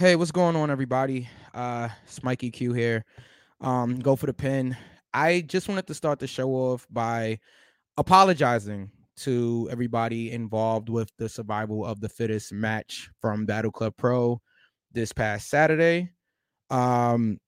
[0.00, 1.28] Hey, what's going on, everybody?
[1.52, 3.04] Uh, it's Mikey Q here.
[3.60, 4.74] Um, go for the pin.
[5.12, 7.38] I just wanted to start the show off by
[7.98, 14.40] apologizing to everybody involved with the survival of the fittest match from Battle Club Pro
[14.90, 16.08] this past Saturday.
[16.70, 17.38] Um,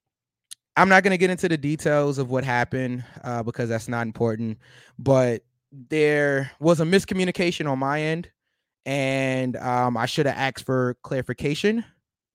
[0.76, 4.02] I'm not going to get into the details of what happened uh, because that's not
[4.06, 4.58] important,
[4.98, 5.40] but
[5.88, 8.28] there was a miscommunication on my end,
[8.84, 11.82] and um, I should have asked for clarification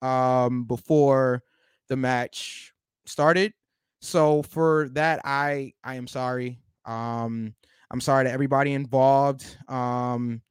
[0.01, 1.43] um, before
[1.87, 2.73] the match
[3.05, 3.53] started.
[4.01, 6.59] So for that, I I am sorry.
[6.85, 7.53] Um,
[7.89, 9.45] I'm sorry to everybody involved.
[9.67, 10.41] Um,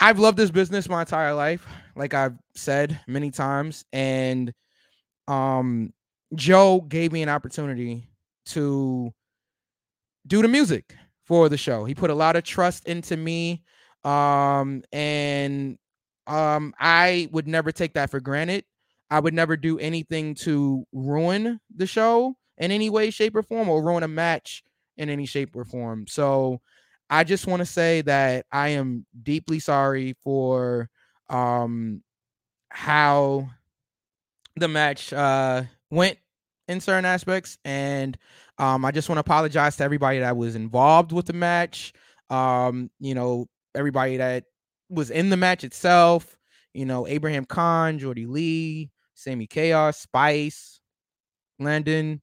[0.00, 4.52] I've loved this business my entire life, like I've said many times, and
[5.28, 5.92] um,
[6.34, 8.08] Joe gave me an opportunity
[8.46, 9.12] to
[10.26, 11.84] do the music for the show.
[11.84, 13.62] He put a lot of trust into me,
[14.04, 15.78] um, and
[16.30, 18.64] um, I would never take that for granted.
[19.10, 23.68] I would never do anything to ruin the show in any way, shape, or form,
[23.68, 24.62] or ruin a match
[24.96, 26.06] in any shape or form.
[26.06, 26.60] So
[27.10, 30.88] I just want to say that I am deeply sorry for
[31.28, 32.02] um
[32.70, 33.48] how
[34.56, 36.18] the match uh went
[36.68, 38.16] in certain aspects and
[38.58, 41.92] um I just want to apologize to everybody that was involved with the match
[42.30, 44.44] um you know everybody that
[44.90, 46.36] was in the match itself
[46.74, 50.80] you know Abraham Khan Jordy Lee Sammy Chaos Spice
[51.58, 52.20] Landon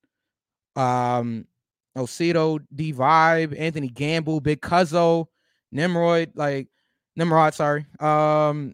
[0.76, 1.46] um
[1.98, 5.26] Osito, D Vibe, Anthony Gamble, Big Cuzzo,
[5.72, 6.68] Nimrod, like
[7.16, 7.86] Nimrod, sorry.
[8.00, 8.74] Um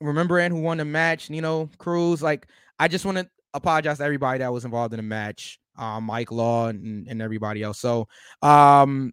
[0.00, 2.22] remembering who won the match, Nino Cruz.
[2.22, 2.46] Like,
[2.78, 5.58] I just want to apologize to everybody that was involved in the match.
[5.78, 7.78] Um, Mike Law and, and everybody else.
[7.78, 8.08] So
[8.42, 9.12] um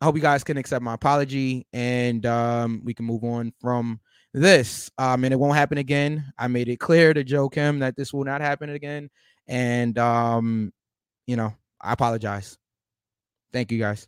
[0.00, 4.00] I hope you guys can accept my apology and um we can move on from
[4.32, 4.90] this.
[4.98, 6.32] Um and it won't happen again.
[6.38, 9.10] I made it clear to Joe Kim that this will not happen again.
[9.48, 10.72] And um,
[11.26, 12.58] you know, I apologize.
[13.52, 14.06] Thank you guys.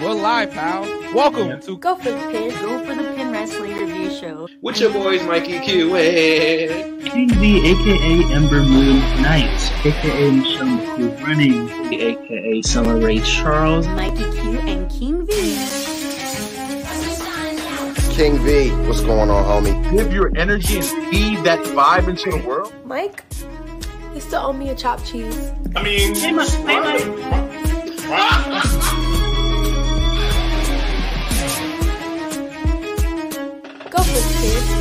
[0.00, 0.82] We're live, pal.
[1.12, 1.56] Welcome Yeah.
[1.56, 2.50] to Go for the pin.
[2.62, 4.48] Go for the pin wrestling review show.
[4.62, 11.22] With your boys, Mikey Q and King V, aka Ember Moon Knight, aka Michelle McCool
[11.26, 13.86] Running, aka Summer Ray Charles.
[13.88, 15.58] Mikey Q and King V.
[18.14, 19.74] King V, what's going on, homie?
[19.96, 22.72] give your energy and feed that vibe into the world.
[22.84, 23.24] Mike,
[24.14, 25.52] you still owe me a chopped cheese.
[25.76, 26.48] I mean, Hey, Mike.
[26.48, 28.77] Hey, Mike.
[33.98, 34.78] The pin.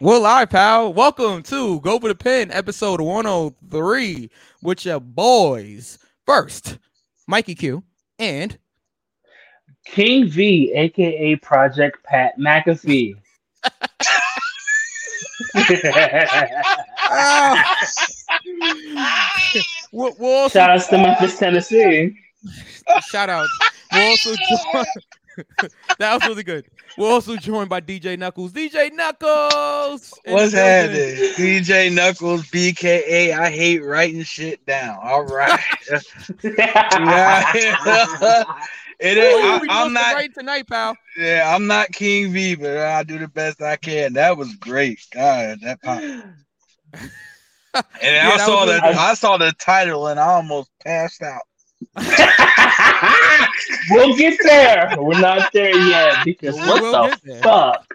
[0.00, 0.92] We're live, pal.
[0.92, 5.98] Welcome to Go for the Pin, episode 103, with your boys.
[6.26, 6.78] First,
[7.26, 7.82] Mikey Q
[8.18, 8.58] and
[9.86, 13.14] King V, aka Project Pat McAfee.
[17.06, 17.74] Ah.
[19.94, 22.16] We'll, we'll also, Shout outs to Memphis, Tennessee.
[23.10, 23.46] shout out.
[23.92, 24.86] We're also joined.
[25.98, 26.66] that was really good.
[26.96, 28.52] We're also joined by DJ Knuckles.
[28.52, 30.14] DJ Knuckles.
[30.26, 31.16] What's happening?
[31.34, 33.32] DJ Knuckles, BKA.
[33.36, 34.98] I hate writing shit down.
[35.02, 35.58] All right.
[36.42, 37.52] yeah.
[39.00, 40.14] it Well, ain't, you I, be I'm not.
[40.14, 40.96] right tonight, pal.
[41.18, 44.12] Yeah, I'm not King V, but I do the best I can.
[44.12, 45.00] That was great.
[45.12, 46.00] God, that pop.
[47.74, 48.96] And Yeah, I saw was the really good.
[48.98, 51.42] I saw the title and I almost passed out.
[53.90, 54.94] we'll get there.
[54.98, 57.42] We're not there yet because We what will the get there.
[57.42, 57.86] fuck?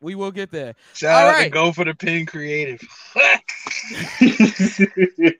[0.00, 0.74] We will get there.
[0.94, 1.50] Shout All out to.
[1.50, 2.80] Go for the Pin Creative.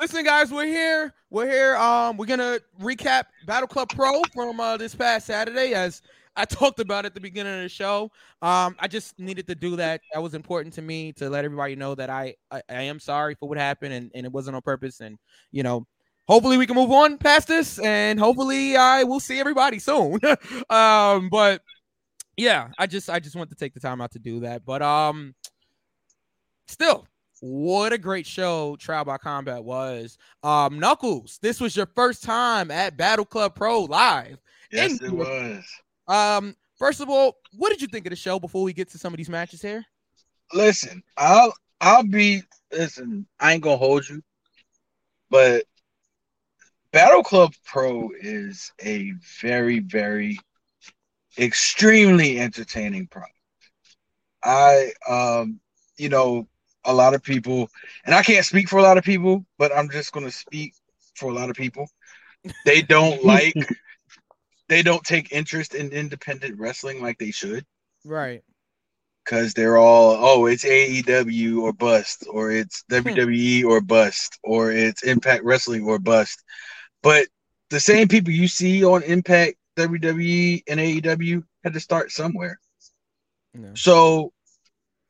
[0.00, 1.14] Listen, guys, we're here.
[1.30, 1.76] We're here.
[1.76, 6.02] Um, we're gonna recap Battle Club Pro from uh, this past Saturday, as
[6.36, 8.10] I talked about at the beginning of the show.
[8.42, 10.00] Um, I just needed to do that.
[10.12, 13.34] That was important to me to let everybody know that I I, I am sorry
[13.34, 15.00] for what happened, and, and it wasn't on purpose.
[15.00, 15.18] And
[15.52, 15.86] you know,
[16.28, 20.18] hopefully we can move on past this, and hopefully I will see everybody soon.
[20.70, 21.62] um, but
[22.36, 24.64] yeah, I just I just want to take the time out to do that.
[24.64, 25.34] But um,
[26.68, 27.06] still,
[27.40, 30.18] what a great show Trial by Combat was.
[30.42, 34.38] Um, Knuckles, this was your first time at Battle Club Pro live.
[34.70, 35.64] Yes, it was.
[36.08, 38.98] Um, first of all, what did you think of the show before we get to
[38.98, 39.84] some of these matches here?
[40.52, 42.42] listen, I'll I'll be
[42.72, 44.22] listen, I ain't gonna hold you,
[45.30, 45.64] but
[46.92, 50.38] Battle Club Pro is a very, very
[51.38, 53.32] extremely entertaining product.
[54.44, 55.60] I um,
[55.98, 56.46] you know,
[56.84, 57.68] a lot of people,
[58.04, 60.74] and I can't speak for a lot of people, but I'm just gonna speak
[61.14, 61.88] for a lot of people.
[62.64, 63.54] They don't like,
[64.68, 67.64] they don't take interest in independent wrestling like they should
[68.04, 68.42] Right.
[69.24, 72.96] because they're all oh it's AEW or bust or it's hmm.
[72.96, 76.42] WWE or bust or it's Impact Wrestling or bust.
[77.02, 77.26] But
[77.70, 82.58] the same people you see on Impact, WWE, and AEW had to start somewhere.
[83.54, 83.70] Yeah.
[83.74, 84.32] So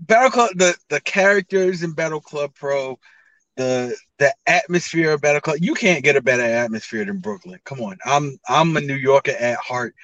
[0.00, 2.98] Battle Club the the characters in Battle Club Pro,
[3.56, 7.58] the the atmosphere of Battle Club, you can't get a better atmosphere than Brooklyn.
[7.64, 7.96] Come on.
[8.04, 9.94] I'm I'm a New Yorker at heart.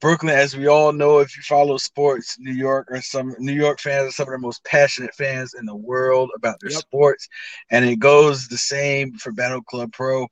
[0.00, 3.78] Brooklyn, as we all know, if you follow sports, New York or some New York
[3.78, 6.80] fans are some of the most passionate fans in the world about their Yep.
[6.80, 7.28] sports,
[7.70, 10.26] and it goes the same for Battle Club Pro.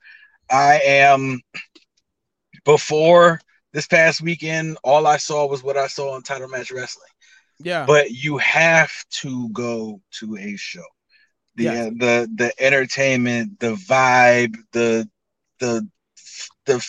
[0.50, 1.40] I am
[2.64, 3.40] before
[3.72, 4.76] this past weekend.
[4.82, 7.06] All I saw was what I saw on Title Match Wrestling,
[7.60, 7.86] Yeah.
[7.86, 10.82] but you have to go to a show.
[11.56, 11.78] The Yes.
[11.78, 15.08] uh, the the entertainment, the vibe, the
[15.60, 15.88] the
[16.66, 16.80] the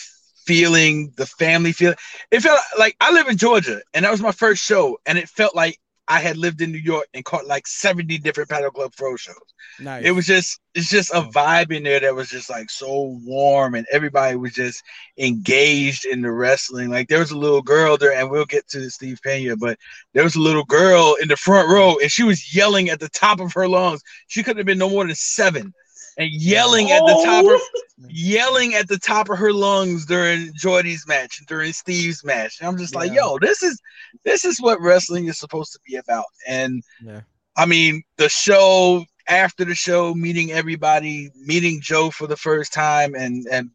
[0.46, 1.94] feeling, the family feel.
[2.30, 5.28] It felt like I live in Georgia, and that was my first show, and it
[5.28, 8.92] felt like I had lived in New York and caught like seventy different Battle Club
[8.96, 9.36] Pro shows.
[9.78, 10.04] nice.
[10.04, 13.74] It was just it's just a vibe in there that was just like so warm
[13.74, 14.82] and everybody was just
[15.18, 16.90] engaged in the wrestling.
[16.90, 19.78] Like there was a little girl there, and we'll get to Steve Pena, but
[20.14, 23.08] there was a little girl in the front row and she was yelling at the
[23.10, 24.02] top of her lungs.
[24.26, 25.72] She couldn't have been no more than seven.
[26.18, 27.80] And yelling at the top of oh.
[28.08, 32.58] yelling at the top of her lungs during Jordy's match and during Steve's match.
[32.60, 33.80] And I'm just like, yo, this is
[34.24, 36.26] this is what wrestling is supposed to be about.
[36.46, 37.22] And Yeah.
[37.56, 43.14] I mean, the show after the show, meeting everybody, meeting Joe for the first time,
[43.14, 43.70] and and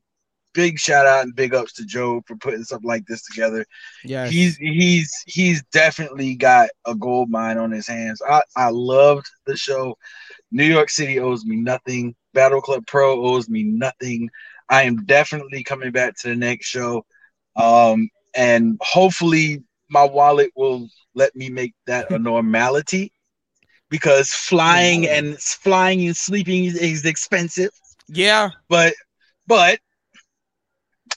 [0.57, 3.63] big shout out and big ups to Joe for putting something like this together.
[4.03, 4.27] yeah.
[4.27, 8.21] He's he's he's definitely got a gold mine on his hands.
[8.27, 9.95] I I loved the show.
[10.51, 12.15] New York City owes me nothing.
[12.37, 14.29] Battle Club Pro owes me nothing.
[14.69, 17.03] I am definitely coming back to the next show.
[17.55, 23.11] Um, and hopefully my wallet will let me make that a normality
[23.89, 27.71] because flying and flying and sleeping is, is expensive.
[28.07, 28.51] yeah.
[28.69, 28.93] But
[29.47, 29.79] but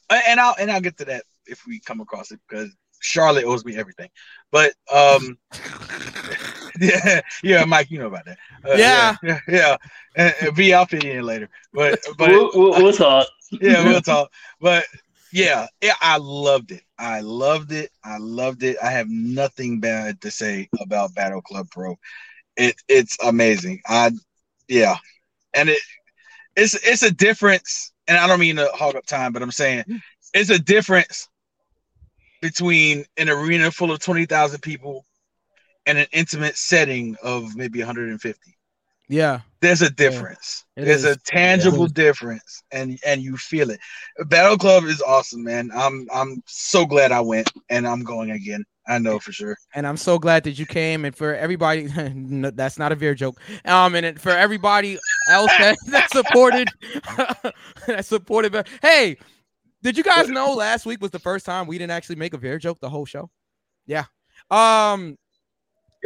[0.09, 3.63] and I'll and I'll get to that if we come across it because Charlotte owes
[3.67, 4.09] me everything.
[4.51, 5.37] But um
[7.05, 8.39] yeah, yeah, Mike, you know about that.
[8.65, 9.17] Uh, Yeah.
[9.23, 9.77] yeah, yeah.
[10.17, 11.49] Uh, uh, V, I'll fit you in later.
[11.75, 13.27] But but we'll, we'll, we'll talk.
[13.61, 14.33] yeah, we'll talk.
[14.61, 14.85] But
[15.31, 16.83] yeah, yeah, I loved it.
[16.99, 17.91] I loved it.
[18.03, 18.79] I loved it.
[18.83, 21.99] I have nothing bad to say about Battle Club Pro.
[22.57, 23.81] It it's amazing.
[23.87, 24.13] I
[24.69, 24.97] yeah,
[25.55, 25.79] and it
[26.57, 27.93] it's it's a difference.
[28.09, 29.85] And I don't mean to hog up time, but I'm saying
[30.35, 31.29] it's a difference
[32.43, 35.05] between an arena full of twenty thousand people
[35.87, 38.57] and an intimate setting of maybe 150
[39.09, 39.41] Yeah.
[39.61, 40.65] there's a difference.
[40.77, 41.17] it There's is.
[41.17, 41.93] a tangible Yeah.
[41.95, 43.81] difference, and and you feel it.
[44.27, 45.71] Battle Club is awesome, man.
[45.75, 48.65] I'm I'm so glad I went, and I'm going again.
[48.89, 49.57] I know for sure.
[49.75, 51.05] and I'm so glad that you came.
[51.05, 51.85] And for everybody,
[52.15, 53.41] no, that's not a Veer joke.
[53.65, 54.99] Um, and for everybody
[55.29, 56.69] else that, that supported,
[57.87, 58.67] that supported.
[58.83, 59.17] Hey,
[59.83, 62.39] did you guys know last week was the first time we didn't actually make a
[62.39, 63.31] Veer joke the whole show?
[63.87, 64.05] Yeah.
[64.51, 65.17] Um,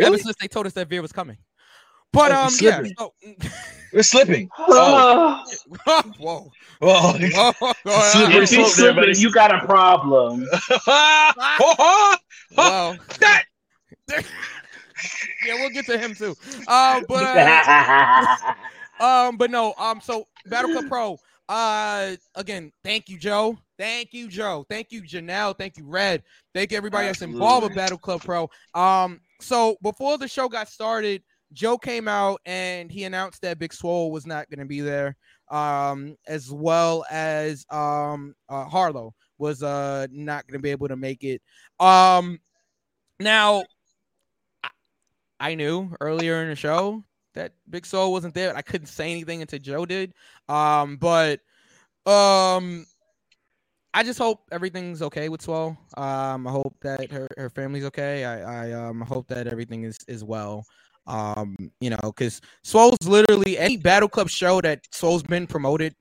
[0.01, 1.37] ever since they told us that Veer was coming.
[2.13, 2.77] But Oh, um, it's yeah.
[2.79, 2.95] slipping.
[2.99, 3.13] So,
[3.93, 4.49] We're slipping.
[4.59, 5.45] Oh,
[6.19, 6.51] whoa.
[6.81, 7.13] whoa.
[7.85, 8.01] Whoa.
[8.13, 10.47] Slippery If slope you there, you got a problem.
[12.57, 13.45] Well, That-
[15.45, 16.35] yeah, we'll get to him too.
[16.69, 18.55] Um, but uh,
[19.01, 21.19] Um, but no, um, so Battle Club Pro.
[21.49, 23.59] Uh, again, thank you, Joe.
[23.77, 24.65] Thank you, Joe.
[24.71, 25.57] Thank you, Janelle.
[25.59, 26.23] Thank you, Red.
[26.55, 28.49] Thank you, everybody that's involved with Battle Club Pro.
[28.75, 31.23] Um, so before the show got started,
[31.53, 35.17] Joe came out and he announced that Big Swole was not going to be there.
[35.51, 40.97] Um, as well as um, uh, Harlow was uh not going to be able to
[40.97, 41.43] make it.
[41.79, 42.41] Um,
[43.21, 43.65] now
[45.41, 48.57] I- knew earlier in the show that Big Swole wasn't there.
[48.57, 50.15] I couldn't say anything until Joe did.
[50.49, 51.41] Um, but
[52.07, 52.87] um,
[53.95, 55.77] I just hope everything's okay with Swole.
[55.97, 58.25] Um, I hope that her, her family's okay.
[58.25, 60.65] I, I um hope that everything is is well.
[61.07, 65.95] Um, you know, because Swole's literally any Battle Club show that Swole's been promoted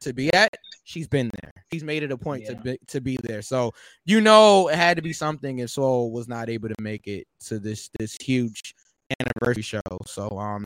[0.00, 1.52] to be at, she's been there.
[1.70, 3.42] He's made it a point to be to be there.
[3.42, 3.72] So
[4.06, 7.26] you know it had to be something if Swole was not able to make it
[7.46, 8.74] to this this huge
[9.20, 9.80] anniversary show.
[10.06, 10.64] So um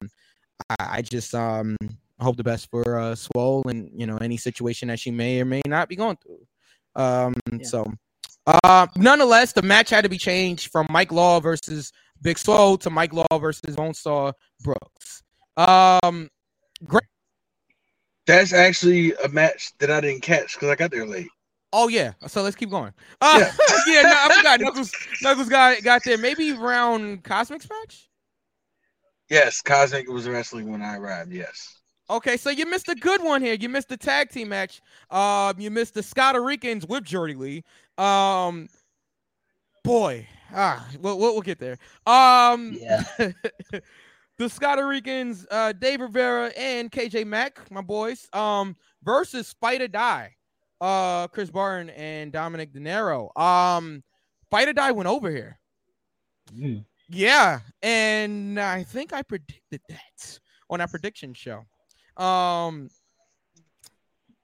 [0.71, 1.77] I, I just um
[2.21, 5.45] hope the best for uh Swole and you know any situation that she may or
[5.45, 6.47] may not be going through.
[6.97, 7.91] Um so
[8.47, 11.93] uh nonetheless the match had to be changed from Mike Law versus
[12.23, 15.23] Big Swole to Mike Law versus Lone Star Brooks.
[15.57, 16.29] Um,
[16.85, 17.03] great.
[18.27, 21.29] That's actually a match that I didn't catch because I got there late.
[21.73, 22.13] oh yeah.
[22.27, 22.93] So let's keep going.
[23.21, 23.39] Uh,
[23.87, 24.03] yeah, Yeah.
[24.03, 24.61] no, I forgot.
[24.61, 24.93] Knuckles,
[25.23, 26.19] Knuckles got got there.
[26.19, 28.09] Maybe around Cosmic's match.
[29.31, 31.33] Yes, Cosmic was wrestling when I arrived.
[31.33, 31.78] Yes.
[32.11, 33.55] Okay, so you missed a good one here.
[33.55, 34.81] You missed the tag team match.
[35.11, 37.65] Um, you missed the Scotty Ricans with Jordy Lee.
[37.99, 38.69] Um,
[39.85, 41.77] boy, ah, we'll, we'll, we'll get there.
[42.07, 43.03] Um, Yeah.
[44.39, 49.89] the Scotty Ricans, uh, Dave Rivera and KJ Mack, my boys, um, versus Fight or
[49.89, 50.35] Die,
[50.81, 53.37] uh, Chris Barton and Dominic De Niro.
[53.39, 54.03] Um,
[54.51, 55.59] Fight or Die went over here.
[56.57, 56.85] Mm.
[57.11, 60.39] Yeah, and I think I predicted that
[60.71, 61.65] on our prediction show.
[62.19, 62.91] Um,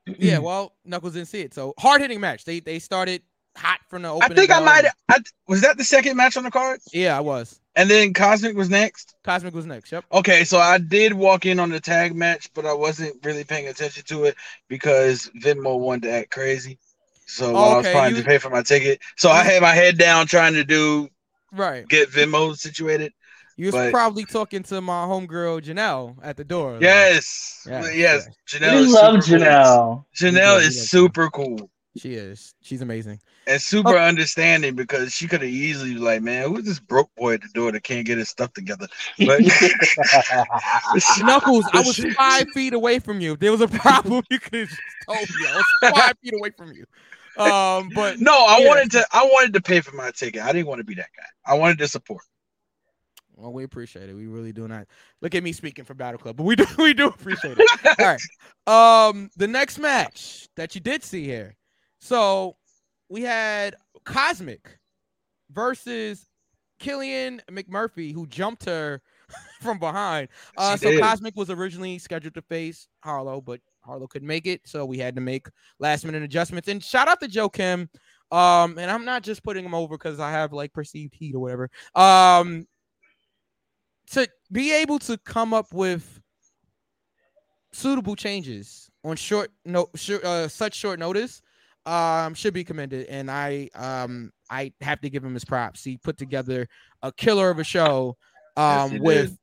[0.06, 2.44] yeah, well, Knuckles didn't see it, so hard hitting match.
[2.44, 3.22] They they started
[3.56, 4.32] hot from the opening.
[4.32, 4.84] I think I might.
[5.08, 6.80] I, was that the second match on the card?
[6.92, 7.60] Yeah, I was.
[7.76, 9.14] And then Cosmic was next.
[9.24, 9.90] Cosmic was next.
[9.90, 10.04] Yep.
[10.12, 13.66] Okay, so I did walk in on the tag match, but I wasn't really paying
[13.66, 14.36] attention to it
[14.68, 16.78] because Venmo wanted to act crazy.
[17.26, 19.74] So while I was trying you- to pay for my ticket, so I had my
[19.74, 21.08] head down trying to do
[21.50, 21.88] Right.
[21.88, 23.12] get Venmo situated.
[23.56, 26.72] You was But- probably talking to my homegirl Janelle at the door.
[26.74, 28.28] like, Yes, Yes, yes.
[28.48, 29.46] Janelle we is love super cool.
[29.46, 30.04] Janelle.
[30.16, 30.88] Janelle is Janelle.
[30.88, 32.54] super cool she is.
[32.60, 33.20] She's amazing.
[33.46, 37.34] and super understanding because she could have easily been like, man, who's this broke boy
[37.34, 38.88] at the door that can't get his stuff together?
[39.24, 39.42] But
[41.20, 43.34] Knuckles, I was five feet away from you.
[43.34, 45.46] If there was a problem, you could have just told me.
[45.48, 46.84] I was five feet away from you.
[47.42, 48.68] Um, but no, I Yeah.
[48.68, 49.06] wanted to.
[49.12, 50.42] I wanted to pay for my ticket.
[50.42, 51.26] I didn't want to be that guy.
[51.52, 52.22] I wanted to support.
[53.36, 54.14] Well, we appreciate it.
[54.14, 54.86] We really do not.
[55.20, 57.96] Look at me speaking for Battle Club, but we do we do appreciate it.
[57.98, 59.08] All right.
[59.08, 61.56] Um, the next match that you did see here.
[61.98, 62.56] So
[63.08, 64.78] we had Cosmic
[65.50, 66.26] versus
[66.78, 69.00] Killian McMurphy, who jumped her
[69.62, 70.28] from behind.
[70.56, 71.00] Uh, so did.
[71.00, 75.14] Cosmic was originally scheduled to face Harlow, but Harlow couldn't make it, so we had
[75.14, 75.46] to make
[75.78, 76.68] last minute adjustments.
[76.68, 77.88] And shout out to Joe Kim.
[78.30, 81.40] Um, and I'm not just putting him over because I have like perceived heat or
[81.40, 81.70] whatever.
[81.94, 82.66] Um,
[84.12, 86.20] to be able to come up with
[87.72, 91.42] suitable changes on short no short, uh, such short notice
[91.86, 95.96] um should be commended and i um i have to give him his props he
[95.96, 96.66] put together
[97.02, 98.16] a killer of a show
[98.56, 99.38] um he with did.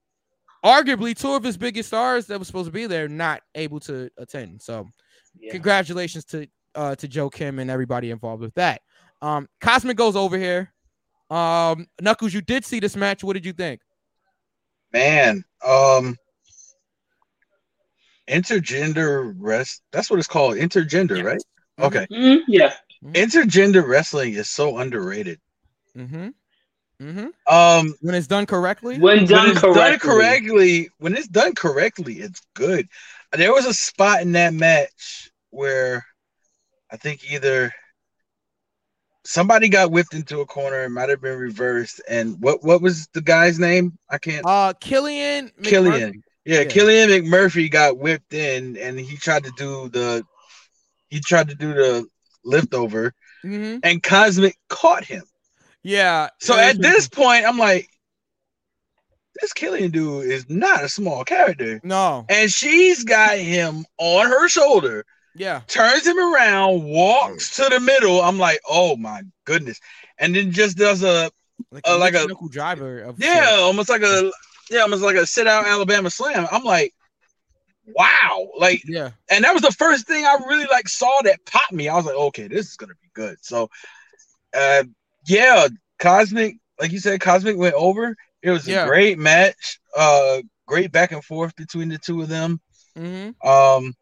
[0.63, 4.09] arguably two of his biggest stars that was supposed to be there not able to
[4.17, 4.87] attend so
[5.37, 5.51] Yeah.
[5.51, 8.81] congratulations to uh to Joe Kim and everybody involved with that.
[9.21, 10.71] Um Cosmic goes over here.
[11.29, 13.23] Um Knuckles, you did see this match.
[13.23, 13.81] What did you think?
[14.93, 16.17] Man, um,
[18.27, 19.81] intergender rest.
[19.91, 20.55] That's what it's called.
[20.57, 21.25] Intergender, Yes.
[21.25, 21.41] right?
[21.79, 21.85] Mhm.
[21.85, 22.07] Okay.
[22.11, 22.73] Mm, yeah.
[23.03, 25.39] Intergender wrestling is so underrated.
[25.97, 26.29] Mm-hmm.
[27.01, 27.53] Mm-hmm.
[27.53, 28.99] Um, When it's done correctly.
[28.99, 29.81] When when done it's correctly.
[29.81, 32.87] done correctly, when it's done correctly, it's good.
[33.31, 36.05] There was a spot in that match where
[36.91, 37.73] I think either
[39.23, 43.07] somebody got whipped into a corner, it might have been reversed, and what what was
[43.13, 43.97] the guy's name?
[44.09, 44.45] I can't.
[44.45, 45.63] Uh Killian McMurphy.
[45.63, 46.23] Killian.
[46.45, 46.65] Yeah, Yeah.
[46.65, 50.23] Killian McMurphy got whipped in, and he tried to do the
[51.09, 52.05] he tried to do the
[52.43, 53.13] lift over,
[53.43, 53.79] Mm-hmm.
[53.83, 55.23] and Cosmic caught him.
[55.83, 56.29] Yeah.
[56.39, 57.87] So at this point, I'm like,
[59.41, 61.79] this Killian dude is not a small character.
[61.83, 62.25] No.
[62.29, 65.61] And she's got him on her shoulder, Yeah.
[65.67, 68.21] turns him around, walks to the middle.
[68.21, 69.79] I'm like, oh my goodness.
[70.17, 71.31] And then just does a
[71.71, 74.31] Like, Uh, like a- driver of yeah, almost like a
[74.69, 76.47] yeah, almost like a sit out Alabama slam.
[76.51, 76.93] I'm like,
[77.85, 78.49] wow.
[78.57, 79.11] Like Yeah.
[79.29, 81.87] and that was the first thing I really like saw that popped me.
[81.87, 83.37] I was like, okay, this is gonna be good.
[83.41, 83.69] So
[84.53, 84.83] uh
[85.27, 85.67] yeah,
[85.99, 88.15] Cosmic, like you said, Cosmic went over.
[88.41, 88.83] It was Yeah.
[88.83, 89.79] a great match.
[89.95, 92.59] Uh great back and forth between the two of them.
[92.97, 93.47] Mm-hmm.
[93.47, 93.93] Um,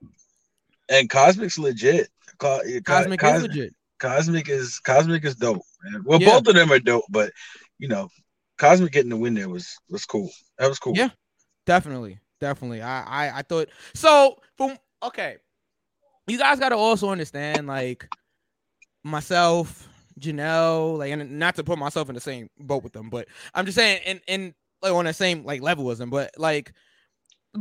[0.89, 2.09] and Cosmic's legit.
[2.37, 3.75] Co- Co- Cosmic is legit.
[3.99, 5.61] Cosmic is Cosmic is dope.
[5.83, 6.03] Man.
[6.05, 6.29] Well, Yeah.
[6.39, 7.31] both of them are dope, but
[7.79, 8.09] you know,
[8.57, 10.29] Cosmic getting the win there was was cool.
[10.57, 10.93] That was cool.
[10.95, 11.09] Yeah.
[11.65, 12.19] Definitely.
[12.39, 12.81] Definitely.
[12.81, 15.37] I I, I thought so from okay.
[16.27, 18.07] You guys gotta also understand, like
[19.03, 19.87] myself,
[20.19, 23.65] Janelle, like and not to put myself in the same boat with them, but I'm
[23.65, 26.73] just saying and and like on the same like level as them, but like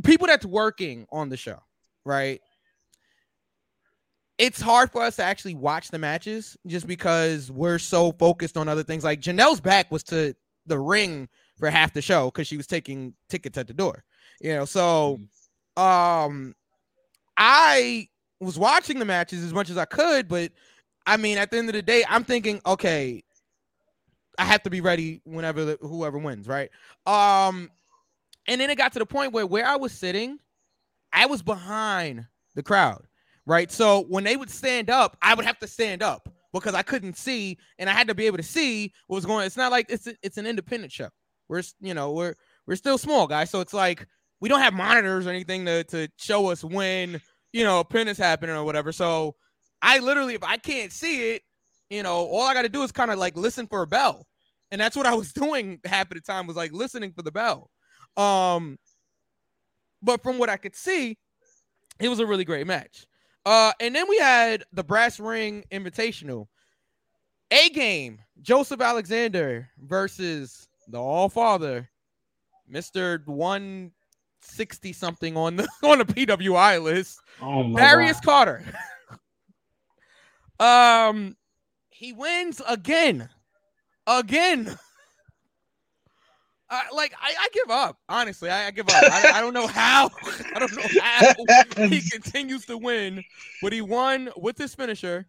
[0.04, 1.58] people that's working on the show,
[2.04, 2.40] right?
[4.38, 8.68] It's hard for us to actually watch the matches just because we're so focused on
[8.68, 9.02] other things.
[9.02, 10.34] Like Janelle's back was to
[10.66, 11.28] the ring
[11.58, 14.04] for half the show because she was taking tickets at the door.
[14.40, 15.20] You know, so
[15.76, 16.54] um
[17.36, 18.08] I
[18.40, 20.52] was watching the matches as much as I could, but
[21.04, 23.24] I mean at the end of the day, I'm thinking, okay,
[24.38, 26.70] I have to be ready whenever the, whoever wins, right?
[27.06, 27.70] Um
[28.46, 30.38] and then it got to the point where where I was sitting,
[31.12, 33.02] I was behind the crowd,
[33.48, 33.72] right?
[33.72, 37.16] So when they would stand up, I would have to stand up because I couldn't
[37.16, 39.46] see, and I had to be able to see what was going.
[39.46, 41.08] It's not like it's a, it's an independent show.
[41.48, 42.34] We're you know we're
[42.66, 44.06] we're still small guys, so it's like
[44.40, 47.20] we don't have monitors or anything to to show us when
[47.52, 48.92] you know a pin is happening or whatever.
[48.92, 49.34] So
[49.80, 51.42] I literally, if I can't see it,
[51.88, 54.26] you know, all I got to do is kind of like listen for a bell,
[54.70, 57.32] and that's what I was doing half of the time was like listening for the
[57.32, 57.70] bell.
[58.18, 58.78] Um,
[60.02, 61.16] but from what I could see,
[61.98, 63.07] it was a really great match.
[63.48, 66.48] Uh, and then we had the Brass Ring Invitational,
[67.50, 71.88] a game, Joseph Alexander versus the All Father,
[72.68, 73.92] Mister One
[74.42, 78.60] sixty something on the on the PWI list, Oh Darius God.
[78.60, 78.64] Carter.
[80.60, 81.34] um,
[81.88, 83.30] he wins again,
[84.06, 84.78] again.
[86.70, 87.98] I like I, I give up.
[88.08, 89.02] Honestly, I, I give up.
[89.02, 90.10] I, I don't know how.
[90.54, 93.24] I don't know how he continues to win,
[93.62, 95.26] but he won with his finisher,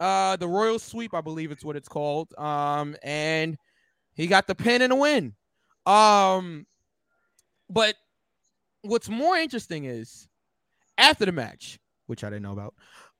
[0.00, 2.32] uh, the Royal Sweep, I believe it's what it's called.
[2.38, 3.58] Um, and
[4.14, 5.34] he got the pin and a win.
[5.86, 6.66] Um,
[7.68, 7.94] but
[8.82, 10.28] what's more interesting is
[10.96, 12.74] after the match, which I didn't know about,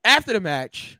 [0.04, 0.98] after the match,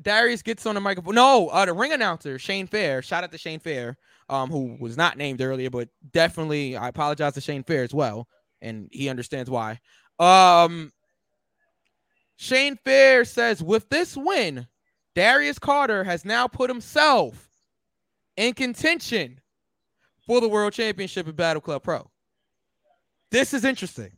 [0.00, 1.14] Darius gets on the microphone.
[1.14, 3.00] No, uh, the ring announcer, Shane Fair.
[3.02, 3.96] Shout out to Shane Fair,
[4.28, 8.28] um, who was not named earlier, but definitely I apologize to Shane Fair as well,
[8.60, 9.80] and he understands why.
[10.18, 10.92] Um,
[12.36, 14.66] Shane Fair says, with this win,
[15.14, 17.48] Darius Carter has now put himself
[18.36, 19.40] in contention
[20.26, 22.10] for the World Championship at Battle Club Pro.
[23.30, 24.12] This is interesting.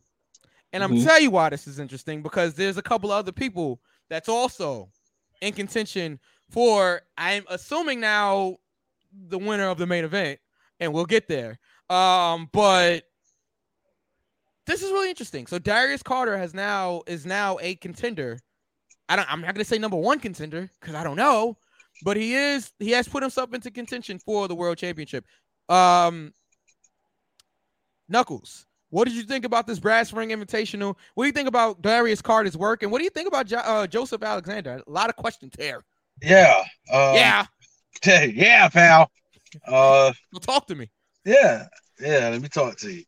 [0.73, 1.05] And I'm Mhm.
[1.05, 4.91] tell you why this is interesting because there's a couple other people that's also
[5.41, 6.19] in contention
[6.51, 8.57] for I'm assuming now
[9.13, 10.39] the winner of the main event,
[10.81, 11.59] and we'll get there.
[11.91, 13.05] Um, but
[14.67, 15.47] this is really interesting.
[15.47, 18.39] So Darius Carter has now is now a contender.
[19.09, 21.57] I don't I'm not gonna say number one contender because I don't know,
[22.05, 25.25] but he is he has put himself into contention for the world championship.
[25.71, 26.35] Um
[28.11, 30.97] Knuckles, what did you think about this brass ring invitational?
[31.15, 32.83] What do you think about Darius Carter's work?
[32.83, 34.83] And what do you think about jo- uh, Joseph Alexander?
[34.87, 35.85] A lot of questions there.
[36.23, 36.65] Yeah.
[36.91, 37.45] Um, yeah,
[38.07, 39.11] Yeah, pal.
[39.67, 40.91] Uh, well, talk to me.
[41.25, 41.67] yeah.
[42.01, 42.29] Yeah.
[42.31, 43.05] Let me talk to you.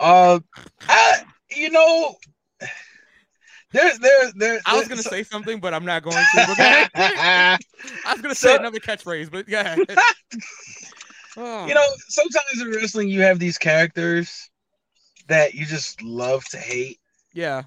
[0.00, 0.38] Uh,
[0.82, 2.14] I, you know,
[3.72, 4.60] there's, there, there.
[4.64, 6.46] I was gonna say something, but I'm not going to.
[6.46, 6.54] Go.
[6.56, 7.58] I
[8.12, 9.74] was gonna say another catchphrase, but yeah.
[11.36, 14.50] you know, sometimes in wrestling you have these characters
[15.26, 17.00] that you just love to hate,
[17.34, 17.64] yeah.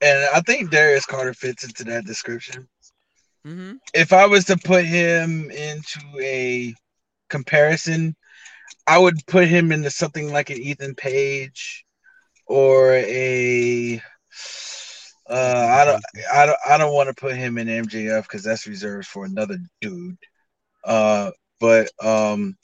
[0.00, 2.66] and I think Darius Carter fits into that description.
[3.46, 3.72] Mm-hmm.
[3.94, 6.74] if I was to put him into a
[7.30, 8.14] comparison,
[8.86, 11.84] I would put him into something like an Ethan Page
[12.46, 14.02] or a
[15.28, 18.66] uh I don't I don't I don't want to put him in MJF because that's
[18.66, 20.18] reserved for another dude.
[20.84, 22.56] Uh but um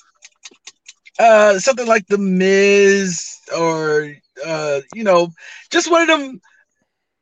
[1.19, 4.13] uh something like the Miz or
[4.45, 5.31] uh you know
[5.71, 6.41] just one of them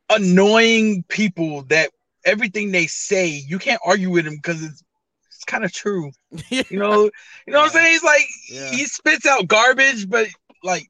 [0.09, 1.91] annoying people that
[2.25, 4.83] everything they say you can't argue with him because it's
[5.27, 6.11] it's kind of true.
[6.49, 7.03] You know,
[7.45, 7.91] you know what I'm saying?
[7.93, 8.71] He's like Yeah.
[8.71, 10.27] he spits out garbage, but
[10.63, 10.87] like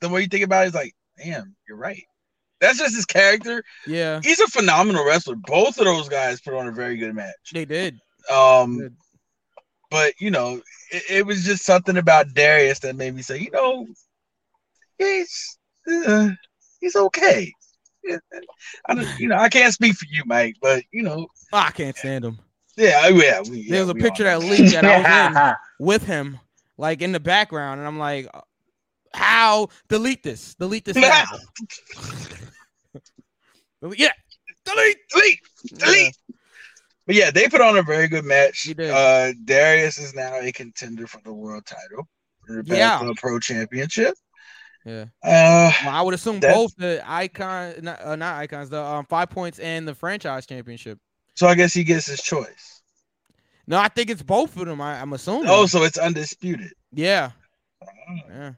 [0.00, 2.02] the more you think about it, it's like, damn, you're right.
[2.60, 3.62] That's just his character.
[3.86, 5.36] yeah, He's a phenomenal wrestler.
[5.36, 7.34] Both of those guys put on a very good match.
[7.52, 7.98] they did.
[8.32, 8.96] Um, Good.
[9.90, 13.50] but you know, it, it was just something about Darius that made me say, you
[13.50, 13.86] know,
[14.98, 15.58] he's
[16.06, 16.30] uh,
[16.80, 17.52] he's okay.
[18.06, 18.16] Yeah,
[18.88, 21.70] I don't, you know, I can't speak for you, Mike, but you know, Oh, I
[21.70, 22.38] can't stand him.
[22.76, 23.40] yeah, oh, yeah.
[23.42, 25.06] We, yeah, There was a picture that leaked that I was
[25.48, 25.54] in
[25.86, 26.38] with him,
[26.78, 28.28] like in the background, and I'm like,
[29.14, 30.54] how delete this?
[30.54, 30.94] Delete this.
[33.82, 34.08] Delete- yeah,
[34.64, 34.96] delete.
[35.10, 35.38] delete,
[35.74, 36.16] delete.
[37.06, 38.68] But yeah, they put on a very good match.
[38.78, 42.08] Uh, Darius is now a contender for the world title,
[42.48, 43.12] the Yeah.
[43.16, 44.14] Pro Championship.
[44.86, 45.06] Yeah.
[45.22, 49.28] Uh, Well, I would assume both the icon, not, uh, not icons, the um, five
[49.28, 50.98] points and the franchise championship.
[51.34, 52.82] so I guess he gets his choice.
[53.66, 54.80] No, I think it's both of them.
[54.80, 55.48] I, I'm assuming.
[55.50, 56.70] Oh, so it's undisputed.
[56.92, 57.32] yeah,
[57.82, 58.52] Oh, yeah.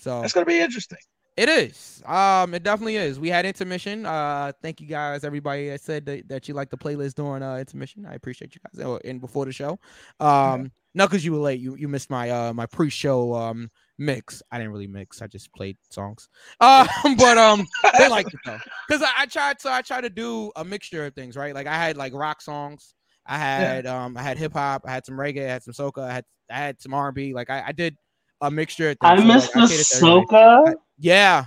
[0.00, 0.98] So That's gonna be interesting.
[1.36, 2.02] It is.
[2.04, 3.20] Um, it definitely is.
[3.20, 4.04] We had intermission.
[4.04, 7.56] Uh, thank you guys, everybody that said that, that you liked the playlist during uh
[7.56, 8.04] intermission.
[8.06, 8.84] I appreciate you guys.
[8.84, 9.78] Or in before the show.
[10.18, 11.60] Um, not because you were late.
[11.60, 14.42] You you missed my uh my pre-show um mix.
[14.50, 15.22] I didn't really mix.
[15.22, 16.28] I just played songs.
[16.60, 16.86] Uh,
[17.18, 17.66] but um,
[17.98, 18.58] they liked it though.
[18.88, 19.60] Because I, I tried.
[19.60, 21.54] So I tried to do a mixture of things, right?
[21.54, 22.94] Like I had like rock songs.
[23.26, 24.82] I had um I had hip hop.
[24.86, 25.46] I had some reggae.
[25.46, 26.02] I had some soca.
[26.02, 27.32] I had I had some R and B.
[27.34, 27.96] Like I, I did
[28.40, 28.90] a mixture.
[28.90, 29.16] Of I.
[29.20, 30.26] So, missed like, the catered to everybody.
[30.26, 30.74] soca.
[30.98, 31.44] Yeah,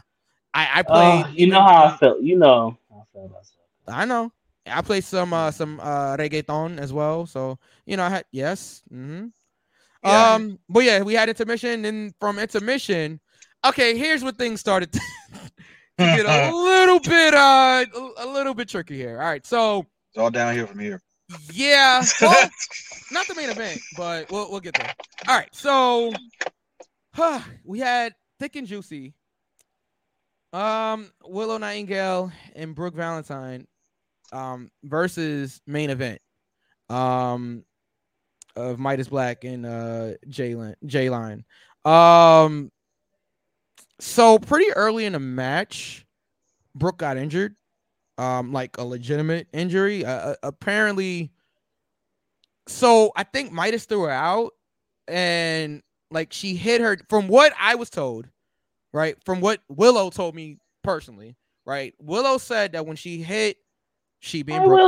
[0.53, 1.39] I I Uh, played.
[1.39, 2.21] you know how I felt.
[2.21, 3.93] You know I felt about soca.
[3.93, 4.31] I know.
[4.65, 7.25] I played some uh some uh reggaeton as well.
[7.25, 8.83] So you know I had yes.
[8.89, 9.27] hmm
[10.03, 10.33] Yeah.
[10.33, 13.19] Um, but yeah, we had intermission, and from intermission,
[13.65, 14.99] okay, here's where things started to
[15.97, 17.85] get a little bit uh
[18.17, 19.19] a little bit tricky here.
[19.21, 21.01] All right, so It's all downhill from here.
[21.53, 22.49] yeah, well,
[23.11, 24.93] not the main event, but we'll we'll get there.
[25.27, 26.13] All right, so
[27.13, 29.13] huh, we had thick and juicy.
[30.51, 33.65] Um, Willow Nightingale and Brooke Valentine,
[34.31, 36.21] um, versus main event,
[36.89, 37.63] um,
[38.55, 41.43] of Midas Black and uh Jalen J Line.
[41.85, 42.71] Um,
[43.99, 46.05] so pretty early in the match,
[46.75, 47.55] Brooke got injured,
[48.17, 50.05] um, like a legitimate injury.
[50.05, 51.31] Uh, uh, apparently,
[52.67, 54.53] so I think Midas threw her out,
[55.07, 56.97] and like she hit her.
[57.09, 58.27] From what I was told,
[58.93, 59.15] right?
[59.25, 61.35] From what Willow told me personally,
[61.65, 61.93] right?
[61.99, 63.57] Willow said that when she hit,
[64.19, 64.79] she being I Brooke.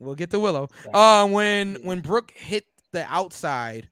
[0.00, 0.68] We'll get to Willow.
[0.92, 3.88] Uh, when when Brooke hit the outside,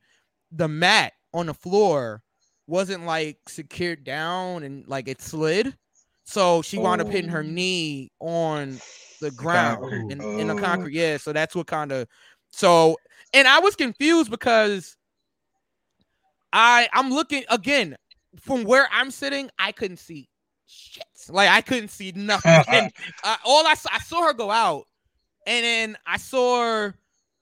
[0.51, 2.23] the mat on the floor
[2.67, 5.77] wasn't like secured down and like it slid,
[6.25, 7.43] so she wound up hitting her Oh.
[7.43, 8.81] knee on
[9.21, 10.59] the ground in, in the Oh.
[10.59, 10.95] concrete.
[10.95, 12.09] Yeah, so that's what kind of
[12.51, 12.97] so.
[13.35, 14.97] And I was confused because
[16.53, 17.97] I I'm looking again
[18.41, 19.51] from where I'm sitting.
[19.59, 20.29] I couldn't see
[20.67, 21.05] shit.
[21.29, 22.65] Like I couldn't see nothing.
[22.69, 22.91] and
[23.25, 24.87] uh, all I saw, I saw her go out,
[25.49, 26.91] and then I saw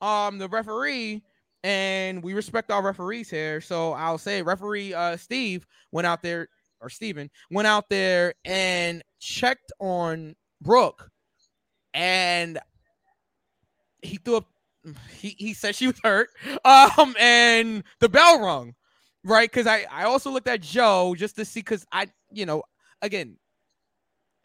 [0.00, 1.22] um the referee,
[1.64, 3.60] and we respect our referees here.
[3.60, 6.48] So I'll say referee uh Steve went out there
[6.80, 11.10] or Steven went out there and checked on Brooke,
[11.92, 12.58] and
[14.02, 14.46] he threw up.
[15.10, 16.28] He, he said she was hurt.
[16.64, 18.74] Um, and the bell rung,
[19.24, 19.50] right?
[19.50, 22.62] Because I I also looked at Joe just to see because I you know
[23.02, 23.36] again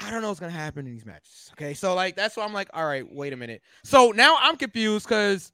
[0.04, 1.52] I don't know what's gonna happen in these matches.
[1.54, 3.62] Okay, so like that's why I'm like, all right, wait a minute.
[3.84, 5.52] So now I'm confused because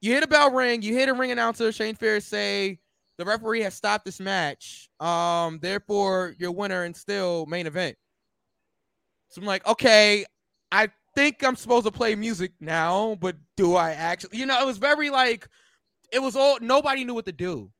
[0.00, 2.80] you hit a bell ring, you hit a ring announcer, Shane Ferris say
[3.18, 4.88] the referee has stopped this match.
[4.98, 7.96] Um, therefore your winner and still main event.
[9.28, 10.24] So I'm like, okay,
[10.72, 14.38] I think I'm supposed to play music now, but do I actually?
[14.38, 15.48] You know, it was very like,
[16.12, 17.70] it was all nobody knew what to do.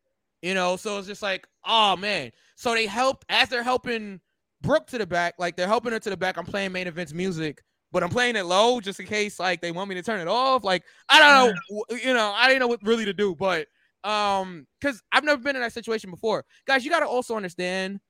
[0.42, 2.31] You know, so it's just like, oh man.
[2.55, 4.21] So they helped as they're helping
[4.62, 6.37] Brooke to the back, like they're helping her to the back.
[6.37, 9.72] I'm playing main event's music, but I'm playing it low just in case like they
[9.72, 10.64] want me to turn it off.
[10.64, 13.66] Like I don't know, you know, I didn't know what really to do, but
[14.05, 16.85] um, because I've never been in that situation before, guys.
[16.85, 18.01] You got to also understand,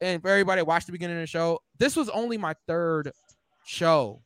[0.00, 3.12] and for everybody watched the beginning of the show, this was only my third
[3.64, 4.22] show,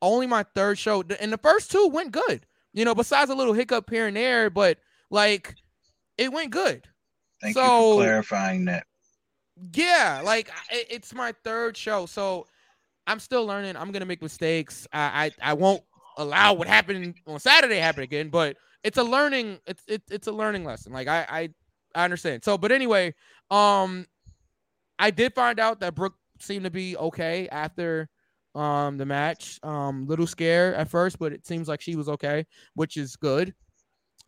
[0.00, 2.46] only my third show, and the first two went good.
[2.72, 4.78] You know, besides a little hiccup here and there, but
[5.10, 5.54] like
[6.18, 6.88] it went good.
[7.40, 8.86] Thank you for clarifying that.
[9.74, 12.46] Yeah, like it's my third show, so
[13.06, 13.76] I'm still learning.
[13.76, 14.86] I'm gonna make mistakes.
[14.92, 15.82] I I, I won't
[16.18, 19.60] allow what happened on Saturday happen again, but it's a learning.
[19.66, 20.92] It's it, it's a learning lesson.
[20.92, 21.48] Like I I
[21.94, 22.44] I understand.
[22.44, 23.14] So, but anyway,
[23.50, 24.06] um,
[24.98, 28.08] I did find out that Brooke seemed to be okay after
[28.56, 29.60] um the match.
[29.62, 33.54] Um, little scared at first, but it seems like she was okay, which is good.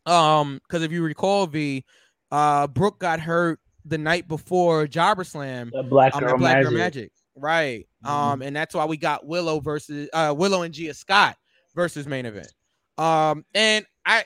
[0.06, 1.84] Um, because if you recall, V,
[2.30, 6.56] uh, Brooke got hurt the night before Jobber Slam The Black um, Girl at Black
[6.56, 6.70] Magic.
[6.70, 7.12] Girl Magic.
[7.36, 7.86] Right.
[8.04, 8.08] Mhm.
[8.08, 11.36] Um, and that's why we got Willow versus uh Willow and Gia Scott
[11.74, 12.52] versus main event.
[12.98, 14.24] Um, and I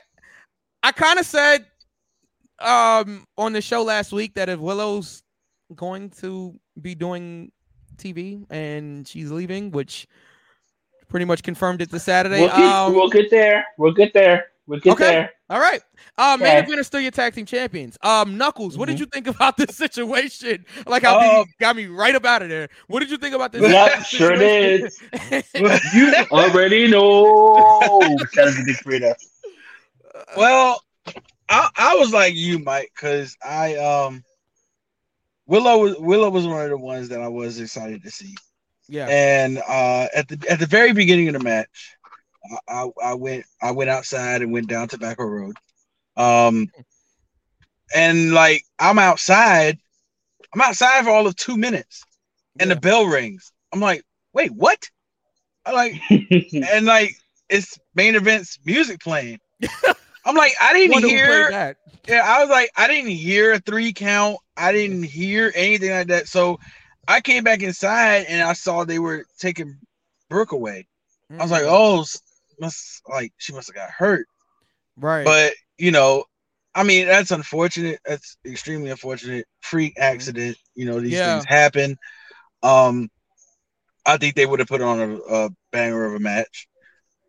[0.83, 1.65] I kind of said
[2.59, 5.23] um on the show last week that if Willow's
[5.75, 7.51] going to be doing
[7.97, 10.07] TV and she's leaving, which
[11.07, 12.39] pretty much confirmed it this Saturday.
[12.39, 13.65] We'll get, um, we'll get there.
[13.77, 14.45] We'll get there.
[14.71, 15.03] We'll get Okay.
[15.03, 15.31] there.
[15.49, 15.81] all right.
[16.17, 16.59] Uh, main Okay.
[16.59, 17.97] event is still your tag team champions.
[18.01, 18.99] Um, Knuckles, what did Mhm.
[19.01, 20.65] you think about this situation?
[20.87, 22.69] Like how Um, got me right up out of there.
[22.87, 23.69] What did you think about this?
[23.69, 24.89] Yep, sure did.
[25.93, 28.17] You already know.
[28.33, 29.13] Shout out to Big Frida.
[30.37, 30.81] Well,
[31.49, 34.23] I, I was like you, Mike, because I um
[35.47, 38.33] Willow was Willow was one of the ones that I was excited to see.
[38.87, 39.07] yeah.
[39.07, 41.97] And uh at the at the very beginning of the match,
[42.67, 45.55] I, I, went I went outside and went down Tobacco Road.
[46.17, 46.67] Um
[47.93, 49.77] and like I'm outside,
[50.53, 52.03] I'm outside for all of two minutes
[52.59, 52.75] and Yeah.
[52.75, 53.51] the bell rings.
[53.73, 54.89] I'm like, wait, what?
[55.65, 57.11] I like and like
[57.49, 59.39] it's main event's music playing.
[60.25, 61.49] I'm like, I didn't hear.
[61.49, 61.77] that.
[62.07, 64.37] Yeah, I was like, I didn't hear a three count.
[64.57, 66.27] I didn't hear anything like that.
[66.27, 66.59] So
[67.07, 69.77] I came back inside and I saw they were taking
[70.29, 70.87] Brooke away.
[71.39, 71.69] I was like, Mhm.
[71.69, 72.05] oh,
[72.61, 74.27] must like she must have got hurt.
[74.97, 75.35] right.
[75.35, 76.25] But you know,
[76.75, 77.99] I mean, that's unfortunate.
[78.05, 79.47] That's extremely unfortunate.
[79.61, 80.57] Freak accident.
[80.75, 81.23] You know, these Yeah.
[81.23, 81.97] things happen.
[82.63, 83.09] Um,
[84.05, 86.67] I think they would have put on a, a banger of a match,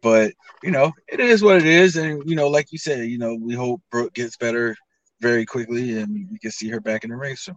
[0.02, 1.96] but you know, it is what it is.
[1.96, 4.76] And you know, like you said, you know, we hope Brooke gets better
[5.20, 7.56] very quickly, and we can see her back in the ring soon.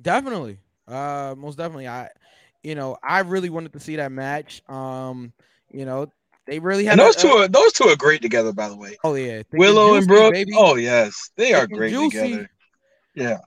[0.00, 0.58] Definitely.
[0.86, 1.88] Uh most definitely.
[1.88, 2.10] I
[2.62, 4.62] you know, I really wanted to see that match.
[4.68, 5.32] Um,
[5.72, 6.10] you know,
[6.46, 8.76] they really had And those a- two are those two are great together, by the
[8.76, 8.96] way.
[9.04, 9.42] Oh yeah.
[9.52, 10.32] Willow and Brooke.
[10.32, 10.52] baby.
[10.56, 12.18] Oh yes, they are great juicy.
[12.18, 12.50] together.
[13.14, 13.38] Yeah,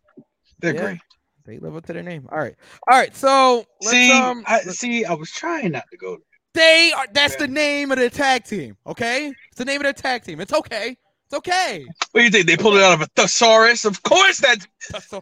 [0.60, 0.82] they're Yeah.
[0.82, 1.00] great.
[1.46, 2.28] They live up to their name.
[2.32, 2.56] All right.
[2.90, 3.16] All right.
[3.16, 5.06] So let's See, um I see.
[5.06, 6.18] I was trying not to go.
[6.56, 8.76] they are that's the name of the tag team.
[8.88, 9.28] Okay?
[9.50, 10.40] It's the name of their tag team.
[10.42, 10.98] It's okay.
[11.26, 11.86] It's okay.
[12.12, 12.48] What do you think?
[12.48, 13.86] They pulled it out of a thesaurus?
[13.86, 14.66] Of course that.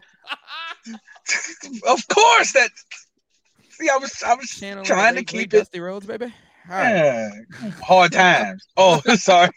[1.86, 2.70] Of course that.
[3.70, 5.58] See, I was I was channeling trying to keep it.
[5.58, 6.32] Dusty Rhodes, baby.
[6.70, 6.90] All right.
[6.94, 7.30] Yeah,
[7.82, 8.66] hard times.
[8.76, 9.50] Oh, sorry.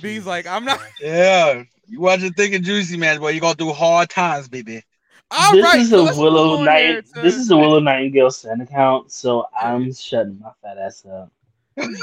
[0.00, 3.18] B's like, I'm not Yeah, you watching Thick and Juicy, man.
[3.20, 4.82] Boy, you gonna do hard times, baby.
[5.30, 5.80] all this right.
[5.80, 7.06] is so a Willow move here Night.
[7.14, 11.32] to- This is a Willow Nightingale Sand account, so I'm shutting my fat ass up.
[11.76, 11.94] we love,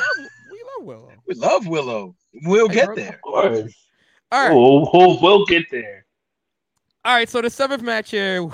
[0.51, 1.11] we love Willow.
[1.27, 2.15] We love Willow.
[2.43, 2.95] We'll Hey, get bro.
[2.95, 3.09] there.
[3.15, 3.73] Of course.
[4.31, 4.53] All right.
[4.55, 6.05] We'll, we'll, we'll get there.
[7.05, 8.49] All right, so the seventh match here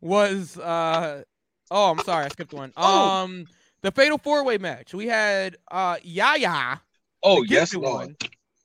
[0.00, 1.22] was uh
[1.70, 2.72] oh, I'm sorry, I skipped one.
[2.76, 3.08] Oh.
[3.08, 3.46] Um
[3.82, 4.94] the fatal four-way match.
[4.94, 6.80] We had uh Yaya.
[7.22, 7.84] Oh yes, Lord.
[8.06, 8.16] one.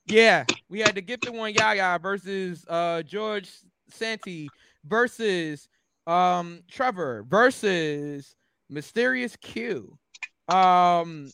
[0.06, 3.50] Yeah, we had the gifted one Yaya versus uh George
[3.90, 4.48] Santi
[4.84, 5.68] versus
[6.06, 8.34] um Trevor versus
[8.68, 9.96] Mysterious Q.
[10.48, 11.30] Um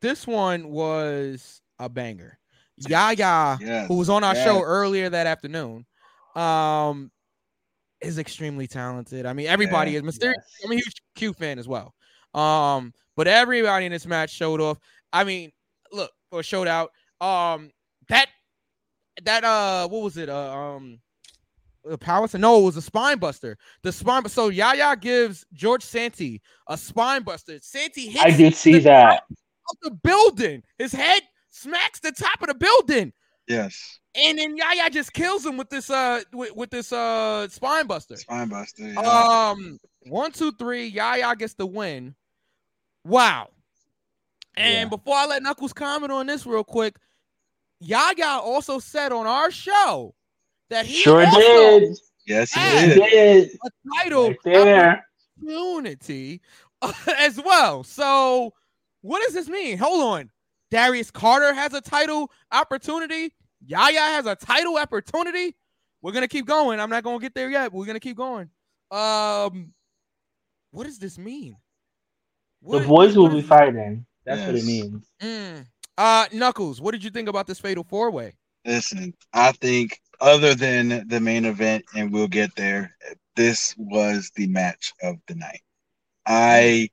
[0.00, 2.38] this one was a banger.
[2.88, 3.88] Yaya Yes.
[3.88, 5.86] who was on our show earlier that afternoon,
[6.34, 7.10] um,
[8.00, 9.26] is extremely talented.
[9.26, 10.38] I mean, everybody Yeah, is mysterious.
[10.60, 10.64] yes.
[10.64, 11.94] I'm a huge Q fan as well.
[12.34, 14.78] Um, but everybody in this match showed off.
[15.12, 15.50] I mean,
[15.92, 16.90] look, or showed out.
[17.20, 17.70] Um,
[18.08, 18.26] that
[19.24, 20.28] that uh, what was it?
[20.28, 21.00] Uh, um,
[21.84, 22.28] the power.
[22.34, 23.56] No, it was a spine buster.
[23.82, 24.28] The spine.
[24.28, 27.58] So Yaya gives George Santi a spine buster.
[27.62, 29.22] Santi hits I did see that.
[29.82, 30.62] the building.
[30.78, 33.12] His head smacks the top of the building.
[33.48, 33.98] Yes.
[34.14, 38.16] And then Yaya just kills him with this uh with, with this uh spine buster.
[38.16, 38.88] Spine buster.
[38.88, 39.50] yeah.
[39.50, 42.14] Um one, two, three, Yaya gets the win.
[43.04, 43.48] Wow.
[44.56, 44.96] And Yeah.
[44.96, 46.96] before I let Knuckles comment on this real quick,
[47.80, 50.14] Yaya also said on our show
[50.70, 51.38] that he Sure also
[51.80, 51.98] did.
[52.26, 52.94] yes, he did.
[53.10, 53.50] did.
[53.64, 55.04] a title Right there.
[55.42, 56.40] opportunity
[57.18, 57.84] as well.
[57.84, 58.54] So
[59.02, 59.76] what does this mean?
[59.78, 60.30] Hold on.
[60.70, 63.32] Darius Carter has a title opportunity.
[63.64, 65.56] Yaya has a title opportunity.
[66.02, 66.80] We're gonna keep going.
[66.80, 67.72] I'm not gonna get there yet.
[67.72, 68.50] But we're gonna keep going.
[68.90, 69.72] Um,
[70.70, 71.56] what does this mean?
[72.62, 74.06] The boys will be fighting.
[74.24, 75.08] That's what it means.
[75.20, 75.66] Mm.
[75.96, 78.34] Uh, Knuckles, what did you think about this fatal four way?
[78.64, 82.96] Listen, I think other than the main event, and we'll get there,
[83.36, 85.60] this was the match of the night.
[86.26, 86.90] I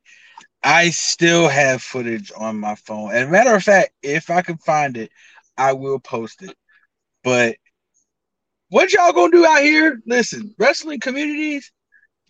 [0.64, 3.14] I still have footage on my phone.
[3.14, 5.12] And matter of fact, if I can find it,
[5.58, 6.56] I will post it.
[7.24, 7.58] But
[8.70, 10.02] what y'all gonna do out here?
[10.06, 11.72] Listen, wrestling communities,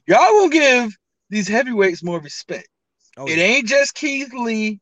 [0.08, 0.98] y'all gonna give
[1.30, 2.68] these heavyweights more respect.
[3.18, 4.80] Oh, It ain't just Keith Lee,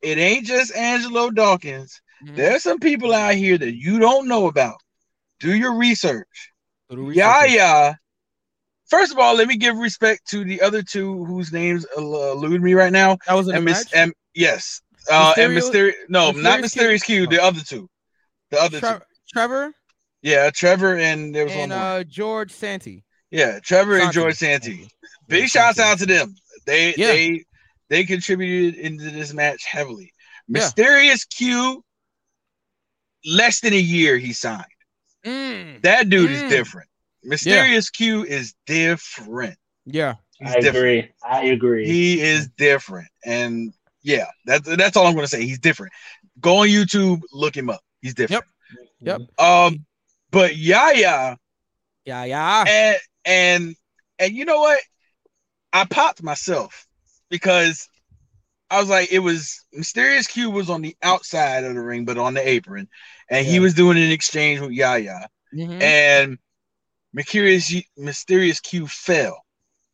[0.00, 2.00] it ain't just Angelo Dawkins.
[2.24, 2.36] Mhm.
[2.36, 4.80] There's some people out here that you don't know about.
[5.40, 6.52] Do your research.
[6.88, 7.94] Yeah, yeah.
[8.92, 12.74] First of all, let me give respect to the other two whose names elude me
[12.74, 13.16] right now.
[13.26, 13.86] That was in And match.
[13.94, 15.96] and yes, uh, and Mysterio- Mysterious.
[16.10, 17.26] No, not Mysterious Q?
[17.26, 17.36] Q.
[17.38, 17.88] The other two.
[18.50, 19.04] The other Tre- two.
[19.32, 19.72] Trevor
[20.20, 21.88] Yeah, Trevor and there was and one more.
[22.00, 23.02] uh George Santi.
[23.30, 24.34] yeah, Trevor and George.
[24.36, 24.86] Santi.
[25.26, 26.34] Big shouts out to them.
[26.66, 27.06] They Yeah.
[27.06, 27.44] they
[27.88, 30.12] they contributed into this match heavily.
[30.48, 30.60] Yeah.
[30.60, 31.82] Mysterious Q,
[33.24, 34.66] less than a year he signed.
[35.24, 35.80] Mm.
[35.82, 36.34] That dude Mm.
[36.34, 36.88] is different.
[37.24, 39.56] Mysterious Q is different.
[39.86, 40.14] Yeah.
[40.38, 40.76] He's I different.
[40.76, 41.10] agree.
[41.24, 41.86] I agree.
[41.86, 43.08] He is different.
[43.24, 45.44] And yeah, that's that's all I'm gonna say.
[45.44, 45.92] He's different.
[46.40, 47.80] Go on YouTube, look him up.
[48.00, 48.44] He's different.
[49.00, 49.20] Yep.
[49.20, 49.44] Yep.
[49.46, 49.86] Um,
[50.30, 51.36] but Yaya
[52.04, 52.64] Yeah, yeah.
[52.66, 53.76] and and
[54.18, 54.80] and you know what?
[55.72, 56.86] I popped myself
[57.30, 57.88] because
[58.70, 62.18] I was like, it was Mysterious Q was on the outside of the ring, but
[62.18, 62.88] on the apron,
[63.28, 65.80] and he was doing an exchange with Yaya, Mhm.
[65.82, 66.38] and
[67.12, 69.42] Mysterious Mysterious Q fell,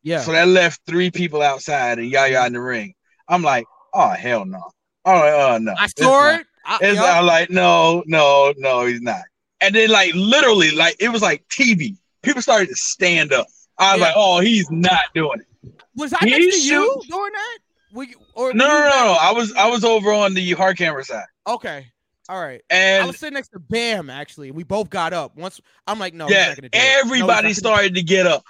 [0.03, 0.21] Yeah.
[0.21, 2.93] so that left three people outside and Yaya in the ring.
[3.27, 4.61] I'm like, oh hell no,
[5.05, 6.45] all right, oh no, I saw it.
[6.81, 6.99] It's.
[6.99, 9.21] I'm like, no, no, no, he's not.
[9.61, 11.97] And then like literally, like it was like TV.
[12.21, 13.47] People started to stand up.
[13.77, 14.05] I was Yeah.
[14.07, 15.71] like, oh, he's not doing it.
[15.95, 17.57] was I he next to you doing that?
[17.93, 19.17] we or No, no, no, no.
[19.19, 21.87] I was I was over on the hard camera side, Okay.
[22.29, 22.61] All right.
[22.69, 24.51] And I was sitting next to Bam actually.
[24.51, 25.35] We both got up.
[25.35, 26.79] Once I'm like, no, yeah, not gonna do it.
[26.79, 28.43] No, not everybody gonna- started to get up,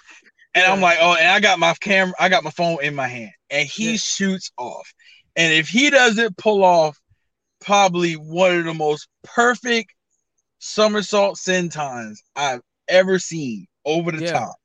[0.54, 3.08] and I'm like, oh, and I got my camera, I got my phone in my
[3.08, 3.98] hand, and he Yeah.
[3.98, 4.94] shoots off,
[5.38, 7.00] and if he doesn't pull off,
[7.62, 9.94] probably one of the most perfect
[10.60, 14.34] somersault sentons I've ever seen over the Yeah.
[14.34, 14.56] top,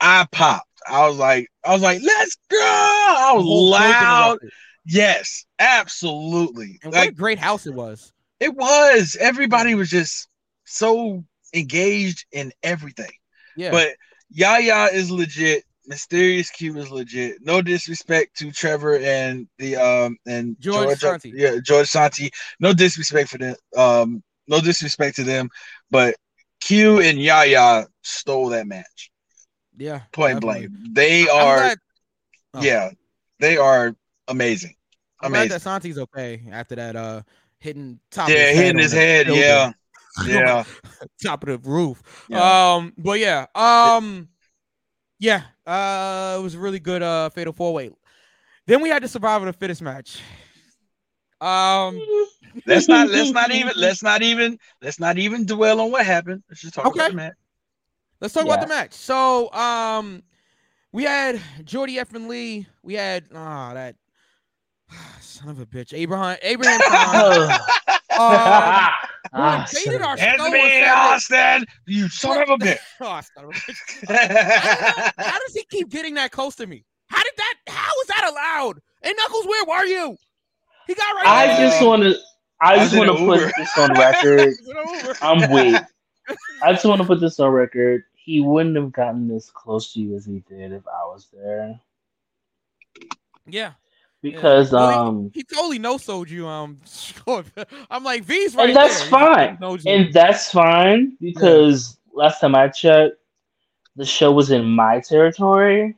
[0.00, 0.64] I popped.
[0.86, 2.56] I was like, I was like, let's go!
[2.58, 4.38] I was loud.
[4.86, 6.78] Yes, absolutely.
[6.82, 8.10] And what a great house it was.
[8.40, 9.16] It was.
[9.18, 10.28] Everybody was just
[10.64, 11.24] so
[11.54, 13.10] engaged in everything.
[13.56, 13.70] Yeah.
[13.70, 13.90] But
[14.30, 15.64] Yaya is legit.
[15.86, 17.38] Mysterious Q is legit.
[17.40, 21.32] No disrespect to Trevor and the um and George Santi.
[21.34, 22.30] Yeah, George Santi.
[22.60, 23.56] No disrespect for them.
[23.74, 25.48] Um, no disrespect to them,
[25.90, 26.14] but
[26.60, 29.10] Q and Yaya stole that match.
[29.78, 30.02] yeah.
[30.12, 30.68] Point blank.
[30.92, 31.78] They are glad-
[32.54, 32.62] oh.
[32.62, 32.90] yeah,
[33.40, 33.94] they are
[34.28, 34.74] amazing.
[35.22, 35.48] I'm glad Amazing.
[35.54, 37.22] that Santi's okay after that uh
[37.60, 39.26] hitting top of Yeah, his head hitting on his head.
[39.26, 39.42] building.
[39.42, 39.72] Yeah.
[40.26, 40.64] Yeah.
[41.22, 42.02] top of the roof.
[42.28, 42.74] Yeah.
[42.74, 44.28] Um, but yeah, um,
[45.20, 47.90] yeah, uh, it was a really good uh fatal four way.
[48.66, 50.20] Then we had the survival of the fittest match.
[51.40, 52.00] Um,
[52.66, 56.42] Let's not let's not even let's not even let's not even dwell on what happened.
[56.48, 57.00] Let's just talk Okay.
[57.00, 57.34] about the match.
[58.20, 58.92] let's talk about the match.
[58.94, 60.22] So, um,
[60.92, 62.66] we had Jordy F and Lee.
[62.82, 63.96] We had ah that
[65.20, 66.80] son of a bitch, Abraham Abraham.
[66.88, 67.50] Khan.
[67.52, 67.58] um,
[69.30, 71.66] Ah, invaded our Hands show me, and said that- Austin!
[71.86, 72.78] You son of a bitch!
[73.00, 73.76] Oh, son of a bitch.
[74.08, 75.12] I.
[75.22, 76.84] How does he keep getting that close to me?
[77.08, 77.54] How did that?
[77.68, 78.80] How is that allowed?
[79.02, 80.16] Hey, Knuckles, where were you?
[80.86, 81.26] He got right.
[81.26, 81.68] I there.
[81.68, 82.16] just want to.
[82.60, 84.40] I I just want to put this on record.
[84.40, 85.14] It went over.
[85.20, 85.82] I'm weak.
[86.62, 88.04] I just want to put this on record.
[88.16, 91.78] He wouldn't have gotten this close to you as he did if I was there.
[93.46, 93.72] Yeah,
[94.22, 96.46] Because Well, he- um, he totally no sold you.
[96.48, 96.78] Um,
[97.90, 99.10] I'm like V's right and that's there.
[99.10, 99.58] Fine.
[99.60, 99.86] knows.
[99.86, 103.14] And that's fine because last time I checked,
[103.96, 105.96] the show was in my territory.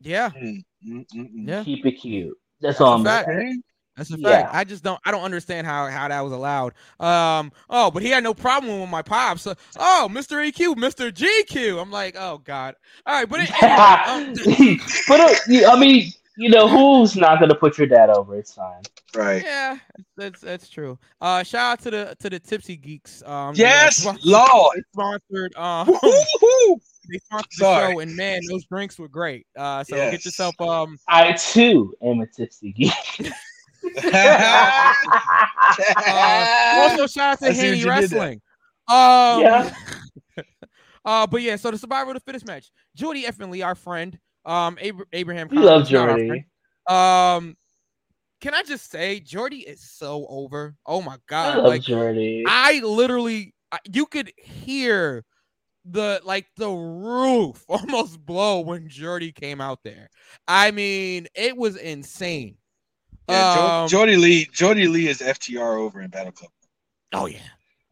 [0.00, 1.48] yeah, Mm, mm, mm, mm.
[1.48, 2.36] yeah, Keep it cute.
[2.60, 3.62] That's That's all I'm saying.
[3.96, 4.42] That's a Yeah.
[4.42, 4.54] fact.
[4.54, 4.98] I just don't.
[5.04, 6.72] I don't understand how how that was allowed.
[6.98, 7.52] Um.
[7.70, 9.46] Oh, but he had no problem with my pops.
[9.46, 10.36] Uh, oh, Mr.
[10.50, 11.12] EQ, Mr.
[11.12, 11.80] GQ.
[11.80, 12.74] I'm like, oh god.
[13.06, 17.54] All right, but it, anyway, um, but uh, I mean, you know, who's not gonna
[17.54, 18.36] put your dad over?
[18.36, 18.82] It's fine.
[19.14, 19.42] Right.
[19.44, 19.78] Yeah,
[20.16, 20.98] that's that's true.
[21.20, 23.22] Uh, shout out to the to the Tipsy Geeks.
[23.24, 24.82] Um, Yes, they, uh, Lord.
[24.92, 25.54] sponsored.
[25.56, 26.80] Um, Woo-hoo.
[27.10, 27.92] they sponsored the Sorry.
[27.94, 29.46] show, and man, those drinks were great.
[29.56, 30.10] Uh, so Yes.
[30.10, 30.98] get yourself um.
[31.08, 32.92] I too am a tipsy geek.
[35.96, 37.90] Uh, also, shout out to I Haney you did there.
[38.00, 38.40] Wrestling.
[38.88, 39.74] Um, Yeah.
[41.04, 42.70] uh, but yeah, so the survival of the fittest match.
[42.94, 43.40] Judy F.
[43.40, 44.18] and Lee, our friend.
[44.44, 45.48] Um, Abra- Abraham.
[45.48, 46.46] we Khan love is not our Jordy.
[46.88, 47.56] Um,
[48.40, 50.74] can I just say, Jordy is so over.
[50.84, 51.52] Oh my god!
[51.52, 51.58] I god!
[51.62, 52.44] love Like Jordy.
[52.46, 55.24] I literally, I- you could hear
[55.86, 60.10] the like the roof almost blow when Jordy came out there.
[60.46, 62.56] I mean, it was insane.
[63.28, 64.44] Yeah, Um, Jordy Lee.
[64.52, 66.50] Jordy Lee is FTR over in Battle Club.
[67.14, 67.38] Oh yeah.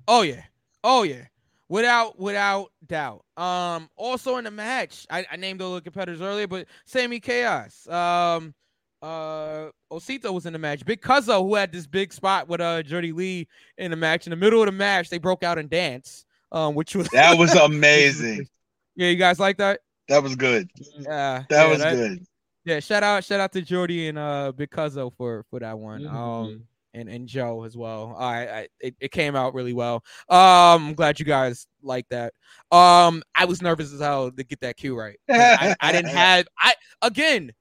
[0.07, 0.43] Oh yeah.
[0.85, 1.25] Oh yeah.
[1.73, 3.25] Without without doubt.
[3.39, 7.89] Um also in the match, I, I named all the competitors earlier, but Sammy Chaos.
[7.89, 8.53] Um
[9.01, 10.85] uh Osito was in the match.
[10.85, 14.27] Big Cuzzo, who had this big spot with uh Jordy Lee in the match.
[14.27, 16.27] In the middle of the match, they broke out and danced.
[16.53, 18.47] Um, which was That was amazing.
[18.95, 19.81] yeah, you guys like that?
[20.09, 20.71] That was good.
[20.99, 22.27] Yeah, That yeah, was good.
[22.67, 26.03] Yeah, shout out, shout out to Jordy and uh Big Cuzzo for for that one.
[26.03, 26.13] Mhm.
[26.13, 28.15] Um and and Joe as well.
[28.19, 30.05] I, I it, it came out really well.
[30.29, 32.35] Um I'm glad you guys like that.
[32.71, 35.19] Um I was nervous as hell to get that cue right.
[35.31, 37.53] I, I didn't have I again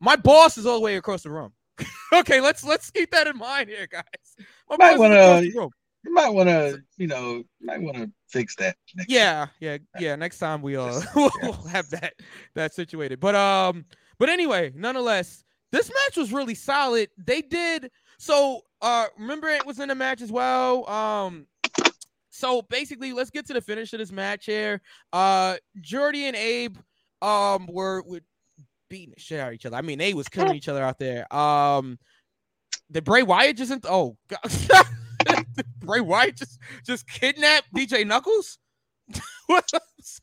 [0.00, 1.52] my boss is all the way across the room.
[2.12, 4.04] okay, let's let's keep that in mind here, guys.
[4.68, 5.70] My Might wanna- across the room.
[6.04, 8.76] You might want to, you know, might want to fix that.
[8.94, 10.14] Next Yeah, yeah, yeah.
[10.14, 12.14] Next time we uh we'll have that
[12.54, 13.18] that situated.
[13.18, 13.84] But um,
[14.18, 17.10] but anyway, nonetheless, this match was really solid.
[17.18, 18.62] They did so.
[18.80, 20.88] Uh, Rembrandt was in the match as well.
[20.88, 21.48] Um,
[22.30, 24.80] so basically, let's get to the finish of this match here.
[25.12, 26.76] Uh, Jordy and Abe
[27.20, 28.20] um were were
[28.88, 29.76] beating the shit out of each other.
[29.76, 31.26] I mean, they was killing each other out there.
[31.34, 31.98] Um,
[32.92, 34.86] did Bray Wyatt just in- oh God.
[35.80, 38.58] Bray Wyatt just just kidnapped DJ Knuckles?
[39.46, 39.72] What's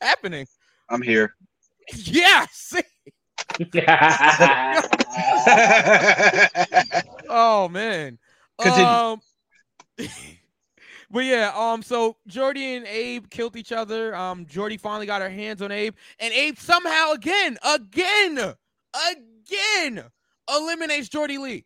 [0.02, 0.48] happening?
[0.90, 1.36] I'm here.
[1.94, 2.82] Yeah, see?
[7.28, 8.20] Oh man.
[8.62, 8.88] Continue.
[8.88, 9.22] Um,
[11.12, 14.16] but yeah, um, so Jordy and Abe killed each other.
[14.16, 18.54] Um, Jordy finally got her hands on Abe, and Abe somehow again, again,
[19.10, 20.04] again
[20.50, 21.66] eliminates Jordy Lee.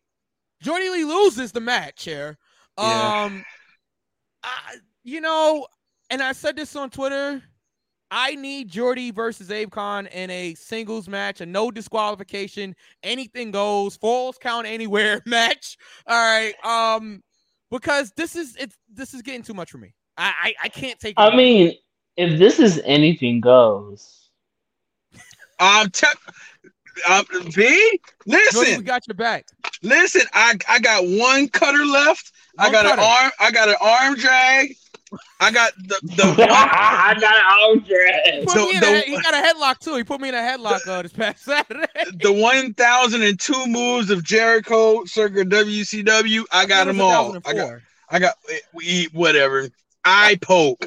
[0.62, 2.36] Jordy Lee loses the match here.
[2.78, 3.24] Yeah.
[3.24, 3.44] Um,
[4.42, 5.66] I, you know,
[6.10, 7.42] and I said this on Twitter.
[8.10, 13.96] I need Jordy versus Abe Khan in a singles match, a no disqualification, anything goes,
[13.96, 15.76] falls count anywhere match.
[16.06, 16.54] All right.
[16.64, 17.22] Um,
[17.70, 19.94] because this is it's this is getting too much for me.
[20.16, 21.12] I I, I can't take.
[21.12, 21.36] it I anymore.
[21.38, 21.74] mean,
[22.16, 24.28] if this is anything goes,
[25.60, 26.06] Um, te-
[27.08, 29.46] um, V, Jordy, listen, we got your back.
[29.82, 30.22] listen.
[30.32, 32.32] I I got one cutter left.
[32.58, 33.00] I got cutter.
[33.00, 33.30] an arm.
[33.38, 34.74] I got an arm drag.
[35.40, 37.42] I got the the one, I got an
[38.40, 39.96] arm So the- a, he got a headlock too.
[39.96, 41.86] He put me in a headlock uh, this past Saturday.
[42.20, 46.44] the one thousand and two moves of Jericho circa WCW.
[46.52, 47.36] I got them all.
[47.44, 47.80] I got
[48.10, 48.34] I got
[48.74, 49.68] we eat whatever.
[50.04, 50.84] I poke.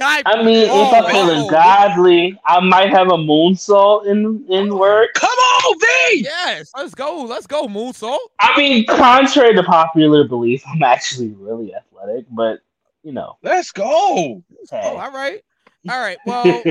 [0.00, 1.50] I, I mean, if Oh, I'm feeling oh.
[1.50, 5.10] godly, I might have a moonsault in in work.
[5.14, 6.22] Come on, V.
[6.24, 7.22] yes, let's go.
[7.22, 8.18] Let's go, Moonsault.
[8.40, 12.60] I mean, contrary to popular belief, I'm actually really athletic, but
[13.02, 13.84] you know, Let's go.
[13.86, 14.42] Oh,
[14.72, 15.40] all right.
[15.88, 16.18] All right.
[16.26, 16.62] Well,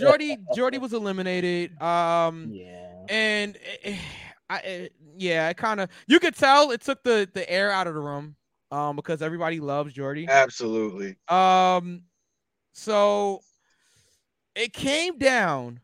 [0.00, 1.80] Jordy Jordy was eliminated.
[1.80, 3.04] Um yeah.
[3.08, 3.96] and eh,
[4.50, 7.86] I eh, yeah, it kind of you could tell it took the the air out
[7.86, 8.36] of the room
[8.70, 10.26] um because everybody loves Jordy.
[10.28, 11.16] Absolutely.
[11.28, 12.02] Um
[12.72, 13.40] so
[14.54, 15.80] it came down.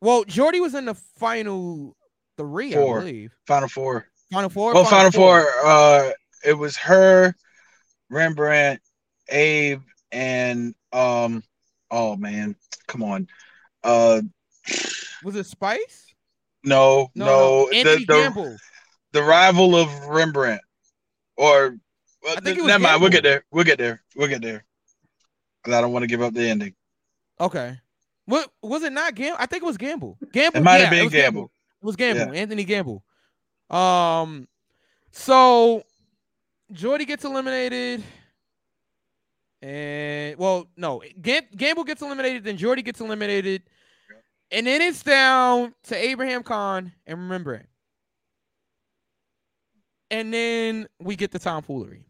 [0.00, 1.94] Well, Jordy was in the final
[2.38, 2.98] 3, Four.
[2.98, 3.34] I believe.
[3.46, 4.06] Final four.
[4.32, 4.74] Final 4.
[4.74, 5.46] Well, Final Four.
[5.62, 6.10] Uh,
[6.44, 7.34] it was her,
[8.08, 8.80] Rembrandt,
[9.30, 11.42] Abe, and um.
[11.90, 12.54] Oh man,
[12.86, 13.26] come on.
[13.82, 14.22] Uh,
[15.24, 16.06] Was it Spice?
[16.62, 17.68] no, no.
[17.72, 18.56] Anthony the, the, Gamble.
[19.12, 20.60] the rival of Rembrandt,
[21.36, 21.76] or
[22.22, 23.00] well, I think it was never mind.
[23.00, 23.44] We'll get there.
[23.50, 24.02] We'll get there.
[24.14, 24.64] We'll get there.
[25.64, 26.74] 'Cause I don't want to give up the ending.
[27.40, 27.78] Okay.
[28.24, 29.36] What was it not Gamble?
[29.40, 30.16] I think it was Gamble.
[30.32, 30.58] Gamble.
[30.58, 31.50] It might yeah, have been was Gamble.
[31.82, 32.34] It was Gamble.
[32.34, 33.02] Anthony Gamble.
[33.68, 34.46] Um
[35.10, 35.82] so
[36.72, 38.04] Jordy gets eliminated.
[39.62, 43.62] And well, no, Gam- Gamble gets eliminated, then Jordy gets eliminated.
[44.50, 47.66] And then it's down to Abraham Khan and Rembrandt.
[50.10, 52.04] And then we get the tomfoolery.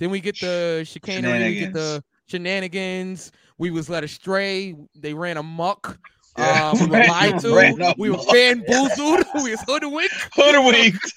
[0.00, 3.32] Then we get the chicanery, we get the shenanigans.
[3.58, 4.74] We was led astray.
[4.94, 5.98] They ran amok.
[6.36, 6.72] Yeah.
[6.72, 7.94] Uh, we were lied to.
[7.98, 9.24] We were bamboozled.
[9.42, 10.14] we was hoodwinked.
[10.34, 11.12] Hoodwinked.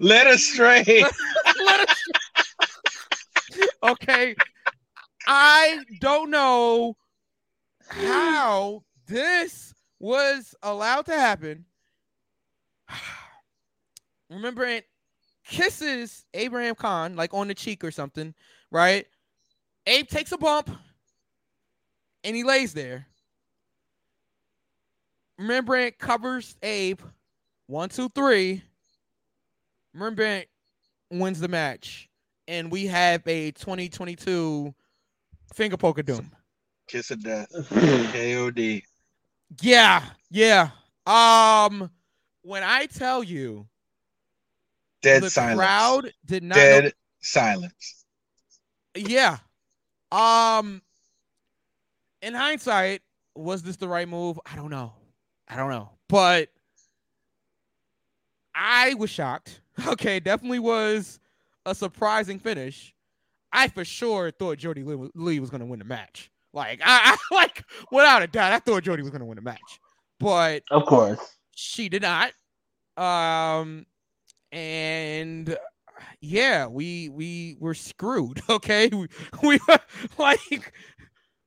[0.00, 1.04] Led astray.
[1.64, 1.96] Let us-
[3.82, 4.34] okay.
[5.26, 6.96] I don't know
[7.88, 11.64] how this was allowed to happen.
[14.30, 14.84] Rembrandt
[15.44, 18.34] kisses Abraham Khan like on the cheek or something,
[18.70, 19.06] right?
[19.86, 20.70] Abe takes a bump
[22.24, 23.06] and he lays there.
[25.38, 27.00] Rembrandt covers Abe.
[27.66, 28.62] One, two, three.
[29.94, 30.46] Rembrandt
[31.10, 32.08] wins the match.
[32.46, 34.74] And we have a 2022
[35.54, 36.30] finger poke of doom.
[36.88, 37.48] Kiss of death.
[37.52, 38.82] KOD.
[39.62, 40.70] Yeah, yeah.
[41.06, 41.90] Um,
[42.42, 43.66] when I tell you
[45.02, 45.58] Dead the silence.
[45.58, 48.04] crowd did not know- Dead silence.
[48.94, 49.38] Yeah.
[50.12, 50.82] Um
[52.22, 53.00] in hindsight,
[53.34, 54.38] was this the right move?
[54.44, 54.92] I don't know.
[55.48, 55.90] I don't know.
[56.08, 56.50] But
[58.54, 59.60] I was shocked.
[59.86, 61.18] Okay, definitely was
[61.64, 62.92] a surprising finish.
[63.52, 66.30] I for sure thought Jordy Lee, was going to win the match.
[66.52, 69.42] Like I, I like without a doubt, I thought Jordy was going to win the
[69.42, 69.80] match.
[70.18, 71.36] But Of course.
[71.54, 72.32] she did not.
[72.96, 73.86] Um,
[74.52, 75.56] and
[76.20, 78.40] yeah, we we were screwed.
[78.50, 79.08] Okay, we
[79.42, 79.58] we
[80.18, 80.72] like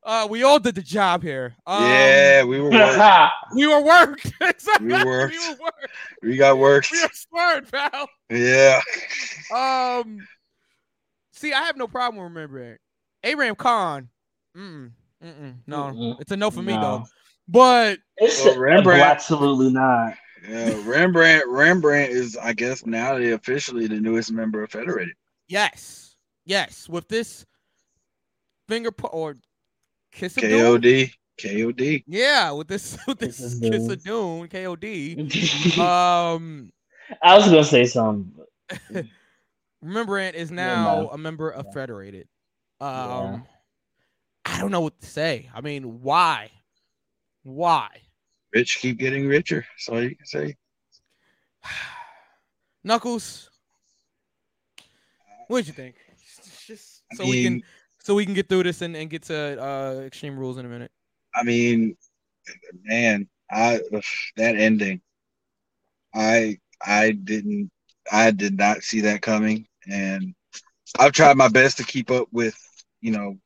[0.03, 1.55] uh we all did the job here.
[1.67, 3.33] Um, yeah, we were worked.
[3.55, 4.31] we were worked.
[4.39, 4.81] We worked.
[4.81, 5.87] we were worked.
[6.21, 6.91] we got worked.
[6.91, 8.07] We were smart, pal.
[8.29, 8.81] Yeah.
[9.53, 10.25] Um,
[11.43, 12.77] see, I have no problem remembering
[13.23, 14.09] Abraham Khan.
[14.57, 14.91] Mm,
[15.23, 16.21] mm, no, Mm-mm.
[16.21, 16.81] it's a no for me No.
[16.81, 17.03] though.
[17.47, 20.13] But It's Well, Rembrandt- absolutely not.
[20.47, 20.73] Yeah.
[20.85, 25.13] Rembrandt Rembrandt is, I guess, now the officially the newest member of Federated.
[25.47, 26.15] Yes,
[26.45, 26.87] yes.
[26.89, 27.45] With this
[28.67, 29.35] finger po- or
[30.11, 30.81] kiss of doom.
[30.81, 31.11] KOD.
[31.39, 32.03] KOD.
[32.07, 33.91] Yeah, with this with this Kiss of kiss doom.
[33.91, 35.77] of doom, KOD.
[35.79, 36.71] Um,
[37.21, 38.31] I was gonna say something.
[39.83, 41.09] Rembrandt is now no.
[41.09, 42.27] a member of Federated.
[42.79, 43.39] Um, Yeah.
[44.45, 45.49] I don't know what to say.
[45.53, 46.51] I mean, why?
[47.43, 47.89] Why?
[48.53, 49.65] Rich keep getting richer.
[49.71, 50.55] That's all you can say.
[52.83, 53.49] Knuckles,
[55.47, 55.95] what did you think?
[56.67, 57.63] Just I so we can
[57.99, 60.69] so we can get through this and, and get to uh extreme rules in a
[60.69, 60.91] minute.
[61.35, 61.95] I mean,
[62.83, 63.79] man, I
[64.35, 65.01] that ending.
[66.13, 67.71] I I didn't.
[68.11, 70.33] I did not see that coming, and
[70.99, 72.55] I've tried my best to keep up with
[73.01, 73.37] you know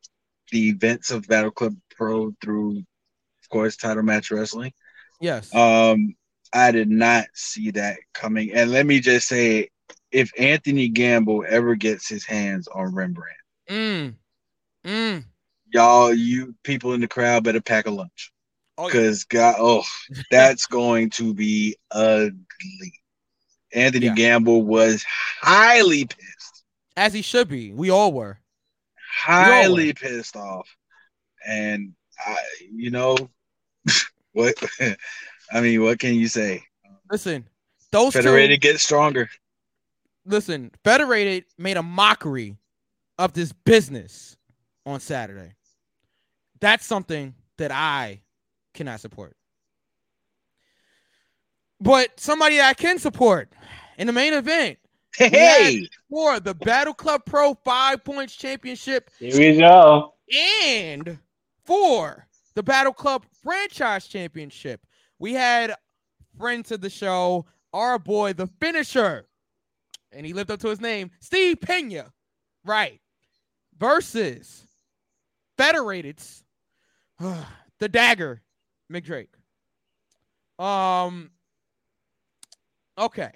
[0.52, 4.72] the events of Battle Club Pro through, of course, title match wrestling.
[5.20, 5.54] Yes.
[5.54, 6.16] Um,
[6.54, 9.70] I did not see that coming, and let me just say,
[10.12, 13.38] if Anthony Gamble ever gets his hands on Rembrandt,
[13.70, 14.16] Mm.
[14.86, 15.26] Mm.
[15.74, 18.32] y'all, you people in the crowd better pack a lunch
[18.78, 18.94] Oh, yeah.
[18.94, 19.84] because God, oh,
[20.32, 22.94] that's going to be ugly.
[23.78, 24.15] Anthony Yeah.
[24.15, 25.05] Gamble was
[25.41, 26.63] highly pissed,
[26.95, 27.71] As he should be.
[27.71, 28.39] We all were.
[29.19, 30.67] highly pissed off,
[31.45, 31.93] and
[32.25, 32.36] I,
[32.73, 33.15] you know,
[34.34, 34.55] what?
[35.51, 36.63] I mean, what can you say?
[37.09, 37.47] Listen,
[37.91, 38.69] those Federated two.
[38.71, 39.30] gets stronger.
[40.25, 42.57] Listen, Federated made a mockery
[43.17, 44.36] of this business
[44.86, 45.53] on Saturday.
[46.59, 48.19] That's something that I
[48.73, 49.37] cannot support.
[51.80, 53.49] But somebody I can support
[53.97, 54.80] in the main event
[55.15, 60.13] Hey, for the Battle Club Pro Five Points Championship Here we go.
[60.65, 61.17] and
[61.65, 64.82] for the Battle Club Franchise Championship.
[65.19, 65.73] We had
[66.38, 69.28] friends of the show, our boy, the finisher,
[70.11, 72.11] and he lived up to his name, Steve Pena,
[72.63, 72.99] right?
[73.78, 74.65] Versus
[75.57, 76.43] Federated's
[77.19, 78.41] the Dagger,
[78.91, 79.34] Mick Drake.
[80.59, 81.32] Um,
[82.98, 83.32] okay.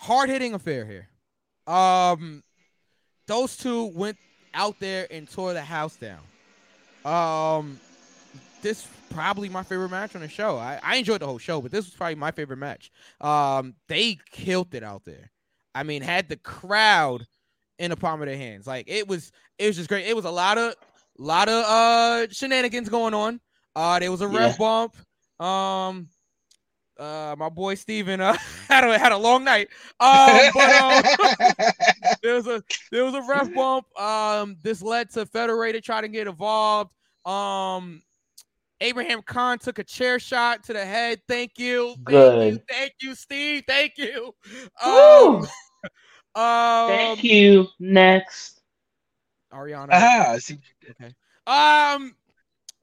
[0.00, 1.08] Hard hitting affair here.
[1.72, 2.42] Um,
[3.26, 4.16] those two went
[4.54, 6.20] out there and tore the house down.
[7.04, 7.78] Um,
[8.62, 10.56] this probably my favorite match on the show.
[10.56, 12.90] I, I enjoyed the whole show, but this was probably my favorite match.
[13.20, 15.30] Um, they killed it out there.
[15.74, 17.26] I mean, had the crowd
[17.78, 18.66] in the palm of their hands.
[18.66, 20.06] Like it was, it was just great.
[20.06, 20.74] It was a lot of,
[21.18, 23.40] lot of uh shenanigans going on.
[23.76, 24.96] Uh, there was a ref bump.
[25.38, 26.08] Um,
[26.98, 28.36] uh, my boy Steven uh,
[28.68, 29.68] had a had a long night.
[30.00, 31.02] Um, but um,
[32.22, 33.86] there was a there was a ref bump.
[33.98, 36.90] Um, this led to Federated trying to get involved.
[37.24, 38.02] Um,
[38.80, 41.20] Abraham Khan took a chair shot to the head.
[41.28, 43.64] Thank you, thank you, thank you, Steve.
[43.66, 44.34] Thank you.
[44.82, 45.46] Um,
[46.34, 47.68] um, Thank you.
[47.78, 48.60] Next.
[49.52, 49.88] Ariana.
[49.92, 50.58] ah, I see.
[50.90, 51.14] Okay.
[51.46, 52.14] Um,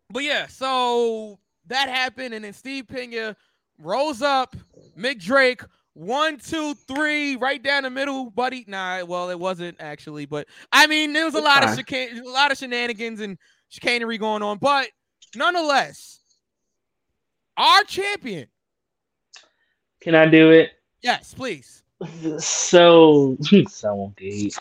[0.09, 3.35] but yeah, so that happened, and then Steve Pena
[3.79, 4.55] rose up,
[4.97, 5.61] Mick Drake,
[5.93, 8.65] one, two, three, right down the middle, buddy.
[8.67, 12.29] Nah, well, it wasn't actually, but I mean, there was a lot of chicane, a
[12.29, 13.37] lot of shenanigans and
[13.69, 14.89] chicanery going on, but
[15.35, 16.19] nonetheless,
[17.57, 18.47] our champion.
[20.01, 20.71] Can I do it?
[21.01, 21.83] Yes, please.
[22.39, 23.37] So,
[23.69, 24.57] someone gate.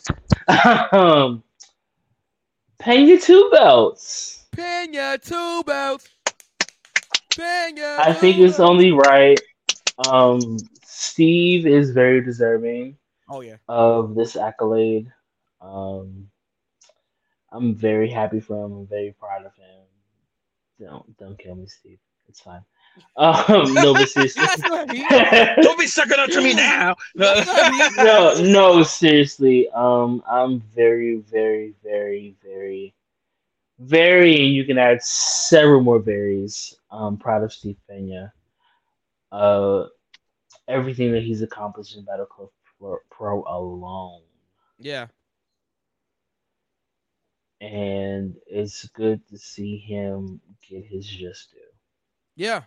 [0.93, 1.43] um,
[2.79, 4.47] Pena two belts.
[4.53, 6.09] Pena two belts.
[7.37, 7.97] Pena.
[7.99, 9.41] I think it's only right.
[10.09, 12.97] Um, Steve is very deserving
[13.29, 13.57] Oh yeah.
[13.69, 15.13] of this accolade.
[15.61, 16.29] Um,
[17.53, 18.73] I'm very happy for him.
[18.73, 19.81] I'm very proud of him.
[20.81, 21.99] Don't don't kill me, Steve.
[22.29, 22.65] It's fine.
[23.17, 24.43] Um, no, but seriously.
[24.43, 25.05] That's what he-
[25.63, 26.97] Don't be sucking up to me now.
[27.15, 29.69] That's no, no, seriously.
[29.71, 32.95] Um, I'm very, very, very, very,
[33.79, 34.41] very.
[34.41, 36.77] You can add several more berries.
[36.95, 38.33] Um, proud of Steve Pena.
[39.33, 39.87] Uh,
[40.69, 44.23] everything that he's accomplished in Battle Club Pro, Pro alone,
[44.79, 45.07] yeah.
[47.61, 51.59] and it's good to see him get his just due.
[52.37, 52.63] Yeah,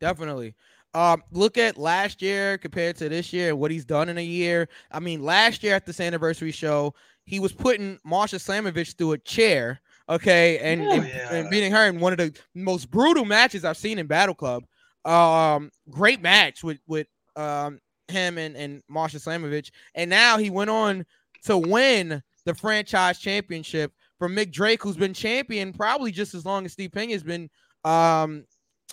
[0.00, 0.54] definitely.
[0.92, 4.68] Um, look at last year compared to this year, what he's done in a year.
[4.90, 6.94] I mean, last year at this anniversary show,
[7.24, 11.34] he was putting Masha Slamovich through a chair, okay, and, and, Yeah.
[11.34, 14.64] and beating her in one of the most brutal matches I've seen in Battle Club.
[15.04, 17.78] Um, great match with with um
[18.08, 21.04] him and and Masha Slamovich, and now he went on
[21.44, 26.64] to win the franchise championship from Mick Drake, who's been champion probably just as long
[26.64, 27.48] as Steve Pena has been
[27.84, 28.44] um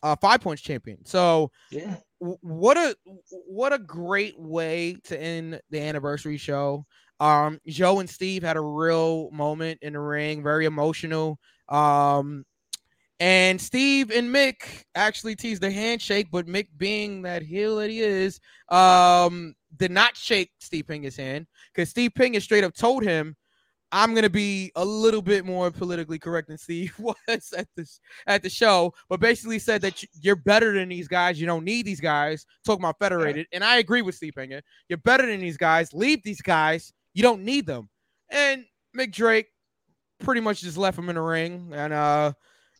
[0.03, 1.03] uh, five points champion.
[1.05, 1.95] So Yeah.
[2.19, 2.95] w- what a
[3.29, 6.85] what a great way to end the anniversary show.
[7.19, 11.39] Um, Joe and Steve had a real moment in the ring, very emotional.
[11.69, 12.45] Um,
[13.19, 18.01] and Steve and Mick actually teased the handshake, but Mick, being that heel that he
[18.01, 18.39] is,
[18.69, 23.35] um, did not shake Steve Pena's hand because Steve Pena straight up told him,
[23.91, 28.43] "I'm gonna be a little bit more politically correct than Steve was at this at
[28.43, 31.39] the show," but basically said that you- you're better than these guys.
[31.39, 32.45] You don't need these guys.
[32.65, 34.61] Talking about federated, and I agree with Steve Pena.
[34.89, 35.93] You're better than these guys.
[35.93, 36.91] Leave these guys.
[37.13, 37.89] You don't need them.
[38.29, 38.65] And
[38.97, 39.47] Mick Drake
[40.19, 42.33] pretty much just left him in the ring, and uh,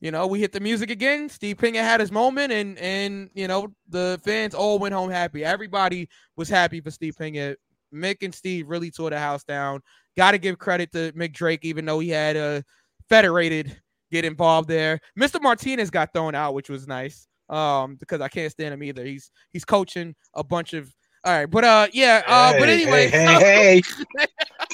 [0.04, 1.30] you know, we hit the music again.
[1.30, 5.46] Steve Pena had his moment, and and you know the fans all went home happy.
[5.46, 7.56] Everybody was happy for Steve Pena.
[7.94, 9.82] Mick and Steve really tore the house down.
[10.18, 12.64] Got to give credit to Mick Drake, even though he had a
[13.08, 13.80] federated
[14.12, 15.00] get involved there.
[15.18, 15.42] Mr.
[15.42, 17.28] Martinez got thrown out, which was nice.
[17.50, 19.06] Um, because I can't stand him either.
[19.06, 20.92] He's he's coaching a bunch of
[21.26, 22.22] all right, but uh, yeah.
[22.28, 23.82] Uh, but anyway, hey, hey,
[24.18, 24.28] hey,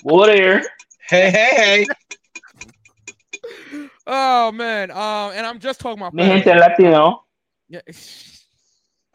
[0.04, 0.64] What here?
[1.08, 1.88] hey, hey,
[4.08, 4.92] oh man.
[4.92, 6.14] Um, and I'm just talking about.
[6.14, 7.24] Mi gente Latino.
[7.68, 7.82] Yeah.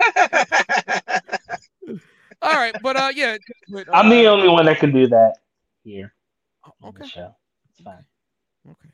[2.43, 3.37] All right, but uh, yeah.
[3.69, 5.35] but, I'm the uh, only one that can do that
[5.83, 6.13] here.
[6.65, 7.09] on the Okay.
[7.09, 7.35] show.
[7.71, 8.05] It's fine.
[8.69, 8.91] Okay.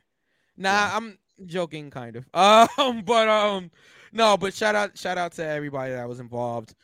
[0.57, 2.27] Nah, I'm joking, kind of.
[2.35, 3.71] Um, but um,
[4.13, 6.75] no, but shout out, shout out to everybody that was involved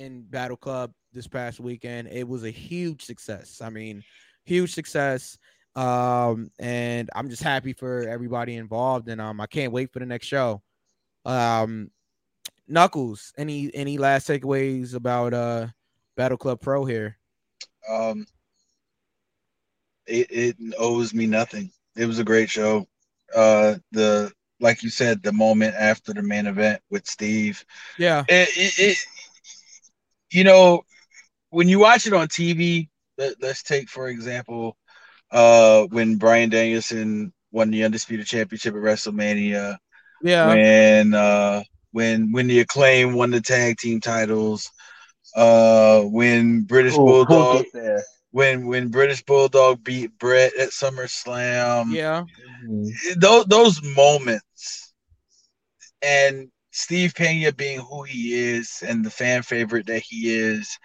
[0.00, 2.08] in Battle Club this past weekend.
[2.08, 3.60] It was a huge success.
[3.62, 4.02] I mean,
[4.44, 5.38] huge success.
[5.76, 10.06] Um, and I'm just happy for everybody involved, and um, I can't wait for the
[10.06, 10.62] next show.
[11.24, 11.90] Um,
[12.66, 15.68] Knuckles, any any last takeaways about uh
[16.16, 17.18] Battle Club Pro here?
[17.88, 18.26] um,
[20.06, 21.70] it, it owes me nothing.
[21.96, 22.86] It was a great show.
[23.34, 27.64] Uh, the like you said, the moment after the main event with Steve,
[27.98, 28.98] Yeah, it, it, it
[30.30, 30.82] you know,
[31.50, 34.76] when you watch it on TV, let, let's take for example,
[35.30, 39.76] uh, when Bryan Danielson won the undisputed championship at WrestleMania,
[40.22, 41.62] yeah, when uh
[41.92, 44.70] when when the acclaim won the tag team titles,
[45.36, 51.92] uh, when British Ooh, we'll Bulldog get when when British Bulldog beat Bret at SummerSlam.
[51.94, 52.24] yeah.
[52.64, 52.90] Mhm.
[53.18, 54.92] Those those moments
[56.02, 60.78] and Steve Pena being who he is and the fan favorite that he is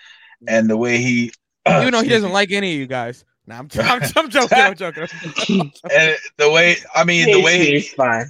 [0.48, 1.32] and the way he
[1.68, 3.24] Even though he doesn't me, like any of you guys.
[3.48, 4.58] Nah, I'm, I'm, I'm joking.
[4.58, 5.08] I'm joking.
[5.92, 8.26] and the way I mean the way it's fine.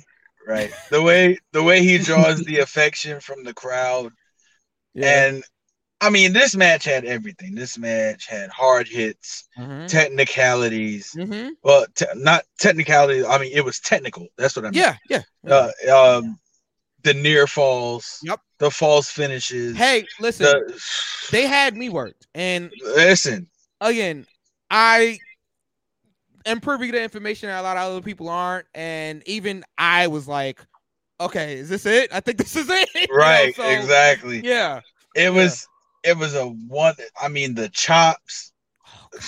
[0.48, 4.12] right the way the way he draws the affection from the crowd
[4.94, 5.28] Yeah.
[5.28, 5.44] and
[6.02, 7.56] I mean this match had everything.
[7.56, 9.88] This match had hard hits, Mhm.
[9.88, 11.14] technicalities.
[11.18, 11.52] Mhm.
[11.64, 13.26] Well, te- not technicality.
[13.26, 14.28] I mean, it was technical.
[14.38, 14.80] That's what I mean.
[14.82, 15.22] Yeah, yeah.
[15.50, 16.38] Uh, um,
[17.06, 18.20] the near falls.
[18.24, 18.42] Yep.
[18.58, 19.78] The false finishes.
[19.78, 20.82] Hey, listen, The,
[21.32, 23.48] they had me worked, and listen.
[23.80, 24.26] again,
[24.70, 25.20] I
[26.46, 30.28] am privy to information that a lot of other people aren't, and even I was
[30.28, 30.60] like,
[31.22, 32.14] "Okay, is this it?
[32.14, 33.56] I think this is it." You know, Right.
[33.56, 34.42] so, exactly.
[34.44, 34.82] Yeah.
[35.16, 35.68] It was.
[36.04, 36.94] It was a one.
[37.22, 38.52] I mean, the chops.
[38.88, 39.20] Oh, I'm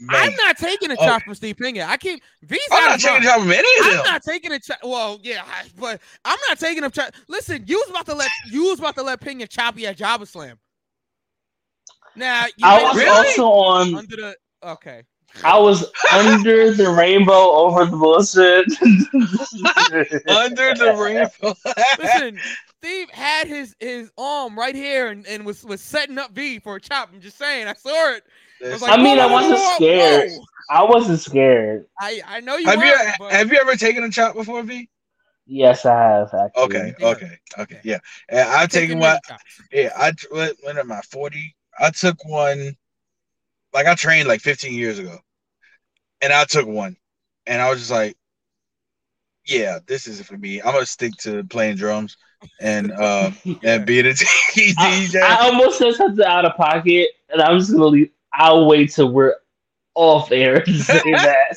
[0.00, 1.04] Man, I'm not taking a Oh.
[1.04, 1.84] chop from Steve Pena.
[1.88, 2.22] I can't.
[2.42, 3.24] V's I'm not of taking mind.
[3.24, 3.98] job from any of them.
[4.06, 4.78] I'm not taking a chop.
[4.84, 7.12] Well, yeah, I- but I'm not taking a chop.
[7.28, 9.96] Listen, you was about to let you was about to let Pena chop you at
[9.96, 10.58] Jobber Slam.
[12.16, 13.94] Now you I was mistake also on.
[13.96, 15.02] under the okay.
[15.44, 18.64] I was under the rainbow over the bullshit.
[20.28, 21.54] Under the rainbow.
[21.98, 22.38] Listen,
[22.78, 26.76] Steve had his his arm right here and, and was was setting up V for
[26.76, 27.10] a chop.
[27.12, 28.24] I'm just saying, I saw it.
[28.64, 30.30] I, like, I mean, whoa, I wasn't whoa, whoa, scared.
[30.30, 30.44] whoa.
[30.70, 31.86] I wasn't scared.
[32.00, 34.62] I I know you have you weren't, but have you ever taken a chop before,
[34.62, 34.88] V?
[35.46, 36.34] Yes, I have.
[36.34, 36.64] Actually.
[36.64, 37.08] Okay, Yeah.
[37.08, 37.98] okay, okay, yeah.
[38.28, 39.20] And I've taken many one.
[39.72, 41.56] Yeah, I tr- what, when am I forty?
[41.78, 42.76] I took one.
[43.72, 45.18] Like I trained like fifteen years ago,
[46.20, 46.96] and I took one,
[47.46, 48.16] and I was just like,
[49.46, 50.60] "Yeah, this is for me.
[50.60, 52.16] I'm gonna stick to playing drums
[52.60, 53.30] and uh
[53.62, 54.14] and being a I,
[54.54, 58.10] DJ." I almost said something out of pocket, and I'm just gonna leave.
[58.38, 59.34] I'll wait till we're
[59.94, 61.56] off air to say that.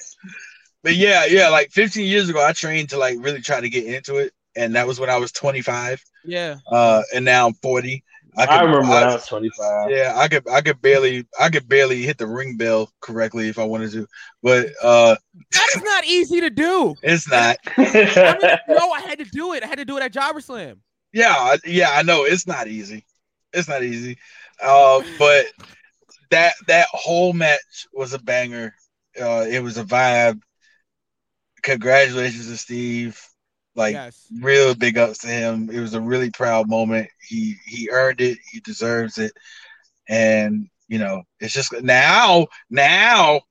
[0.84, 3.86] but yeah, yeah, like 15 years ago, I trained to like really try to get
[3.86, 6.04] into it, and that was when I was 25.
[6.26, 6.58] Yeah.
[6.70, 8.04] Uh, and now I'm 40.
[8.38, 9.92] I, could- remember when I was 25.
[9.92, 13.60] Yeah, I could I could barely I could barely hit the ring bell correctly if
[13.60, 14.08] I wanted to,
[14.42, 15.16] but uh,
[15.52, 16.96] That's not easy to do.
[17.04, 17.58] it's not.
[17.78, 19.64] I mean, no, I had to do it.
[19.64, 20.82] I had to do it at Jobber Slam.
[21.14, 23.04] Yeah, yeah, I know it's not easy.
[23.52, 24.18] It's not easy.
[24.64, 25.48] Uh, but
[26.32, 28.74] that that whole match was a banger.
[29.20, 30.42] Uh, it was a vibe.
[31.62, 33.22] Congratulations to Steve.
[33.76, 34.28] Like yes.
[34.42, 35.70] real big ups to him.
[35.70, 37.10] It was a really proud moment.
[37.26, 38.38] He he earned it.
[38.52, 39.32] He deserves it.
[40.10, 43.42] And you know, it's just now now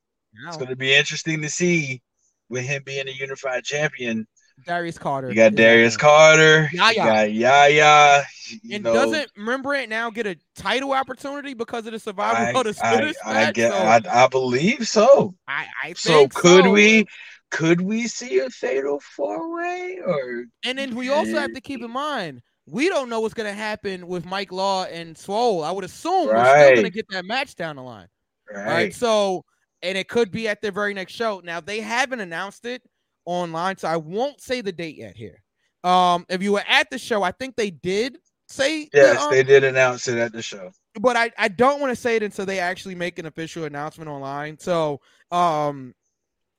[0.47, 2.03] it's going to be interesting to see
[2.49, 4.27] with him being a unified champion.
[4.67, 5.29] Darius Carter.
[5.29, 6.69] You got Darius Carter.
[6.73, 6.91] Yaya.
[6.91, 8.23] You got Yaya.
[8.63, 12.51] You And know, doesn't Rembrandt now get a title opportunity because of the survival I,
[12.51, 15.35] of the I, I, get, so I, I believe so.
[15.47, 16.71] I, I So could so.
[16.71, 17.07] we
[17.51, 21.83] could we see a fatal four way or And then we also have to keep
[21.83, 25.65] in mind we don't know what's gonna happen with Mike Law and Swole.
[25.65, 26.93] I would assume we're still gonna Right.
[26.93, 28.07] get that match down the line.
[28.53, 28.67] right?
[28.67, 28.95] Right.
[28.95, 29.45] So,
[29.83, 31.41] and it could be at their very next show.
[31.43, 32.83] Now they haven't announced it
[33.31, 35.43] online, so I won't say the date yet here.
[35.85, 38.19] Um, if you were at the show, I think they did
[38.49, 40.71] say the, Yes, um, they did announce it at the show.
[41.01, 44.11] but I, I don't want to say it until they actually make an official announcement
[44.11, 44.59] online.
[44.59, 45.01] So,
[45.31, 45.95] um,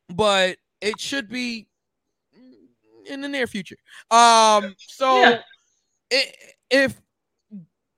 [0.09, 1.67] but it should be
[3.05, 3.75] in the near future.
[4.09, 5.41] Um, so Yeah.
[6.13, 6.33] i-
[6.69, 7.01] if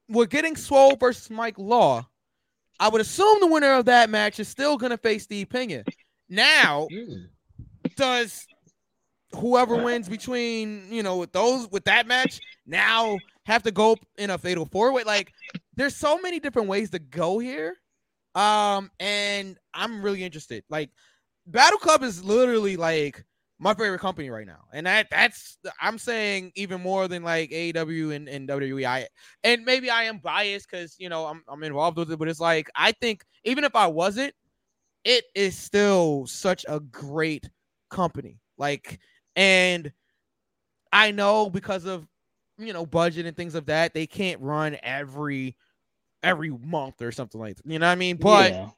[0.10, 2.08] we're getting Swole versus Mike Law,
[2.80, 5.84] I would assume the winner of that match is still going to face Steve Pena.
[6.28, 6.88] Now,
[7.96, 8.46] does
[9.36, 14.30] whoever wins between you know with those with that match now have to go in
[14.30, 15.04] a fatal four way?
[15.04, 15.32] Like,
[15.76, 17.76] there's so many different ways to go here,
[18.36, 20.64] um, and I'm really interested.
[20.70, 20.90] Like,
[21.48, 23.24] Battle Club is literally like
[23.60, 28.16] my favorite company right now, and that that's I'm saying even more than like AEW
[28.16, 28.86] and, and WWE.
[28.86, 29.08] I
[29.44, 32.40] and maybe I am biased because you know I'm I'm involved with it, but it's
[32.40, 34.34] like I think even if I wasn't,
[35.04, 37.50] it is still such a great
[37.90, 38.40] company.
[38.58, 39.00] Like,
[39.36, 39.92] and
[40.92, 42.08] I know because of
[42.58, 45.56] you know budget and things of that, they can't run every
[46.22, 47.66] every month or something like that.
[47.66, 48.18] You know what I mean?
[48.18, 48.70] But yeah.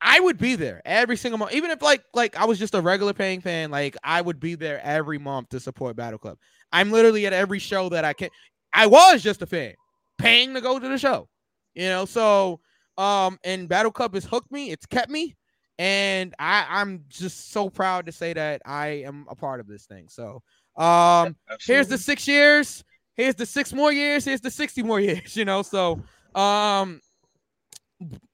[0.00, 2.80] I would be there every single month, even if like like I was just a
[2.80, 3.70] regular paying fan.
[3.70, 6.38] Like I would be there every month to support Battle Club.
[6.72, 8.28] I'm literally at every show that I can.
[8.72, 9.74] I was just a fan,
[10.18, 11.28] paying to go to the show.
[11.74, 12.60] You know, so
[12.98, 14.70] um, and Battle Club has hooked me.
[14.70, 15.36] It's kept me,
[15.78, 19.86] and I I'm just so proud to say that I am a part of this
[19.86, 20.08] thing.
[20.08, 20.42] So
[20.76, 22.84] um, here's the six years.
[23.14, 24.24] Here's the six more years.
[24.24, 25.36] Here's the sixty more years.
[25.36, 26.00] You know, so
[26.34, 27.00] um,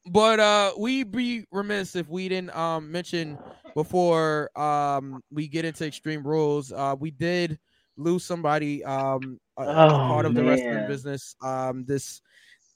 [0.07, 3.39] but uh, we'd be remiss if we didn't um mention
[3.75, 6.73] before um we get into extreme rules.
[6.73, 7.59] Uh, we did
[7.97, 12.21] lose somebody um a, a Oh, part of the wrestling business um this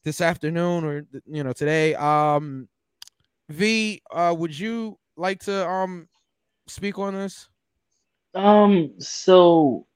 [0.05, 1.95] this afternoon or you know today.
[1.95, 2.69] Um,
[3.49, 6.09] V, uh, would you like to um
[6.67, 7.49] speak on this?
[8.35, 9.87] Um, so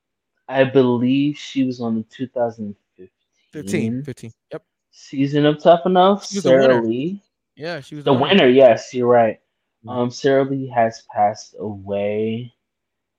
[0.49, 3.09] I believe she was on the 2015
[3.53, 4.33] 15, 15.
[4.53, 4.63] Yep.
[4.91, 6.27] season of Tough Enough.
[6.27, 6.81] She Sarah.
[6.83, 7.23] Lee,
[7.57, 8.47] Yeah, she was the winner.
[8.47, 9.41] Yes, you're right.
[9.85, 9.91] Mhm.
[9.91, 12.55] Um, Sarah Lee has passed away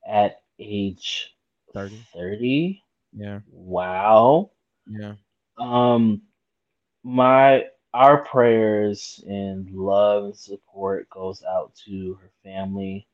[0.07, 1.35] at age
[1.73, 2.05] 30.
[2.13, 2.83] 30.
[3.13, 4.51] Yeah, Wow.
[4.87, 5.15] yeah.
[5.57, 6.21] Um,
[7.03, 13.07] my our prayers and love and support goes out to her family,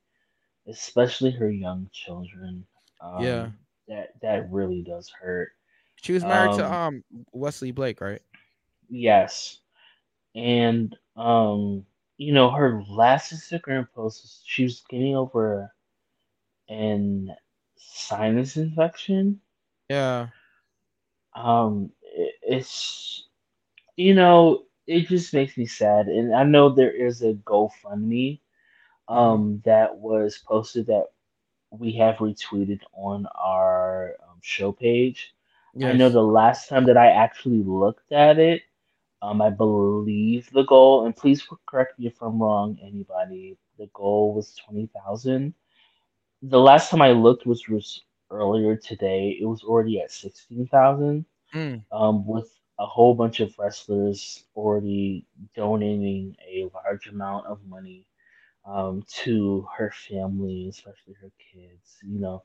[0.67, 2.65] especially her young children.
[3.01, 3.73] Um, Yeah.
[3.87, 5.49] that that really does hurt.
[5.95, 8.21] She was married to Um, um Wesley Blake, right?
[8.89, 9.59] Yes,
[10.35, 11.85] and um,
[12.17, 15.71] you know, her last Instagram post, she was getting over
[16.69, 17.35] an
[17.75, 19.41] sinus infection.
[19.89, 20.29] Yeah.
[21.35, 23.27] um it, it's
[23.95, 28.39] you know it just makes me sad and i know there is a gofundme
[29.07, 31.05] um that was posted that
[31.71, 35.33] we have retweeted on our um, show page.
[35.83, 38.61] I know the last time that i actually looked at it
[39.21, 44.33] um i believe the goal and please correct me if i'm wrong anybody the goal
[44.33, 45.53] was 20000
[46.41, 49.37] the last time i looked which was earlier today.
[49.39, 51.83] It was already at 16000 Mm.
[51.91, 58.07] um, with a whole bunch of wrestlers already donating a large amount of money
[58.65, 62.43] um, to her family, especially her kids, you know,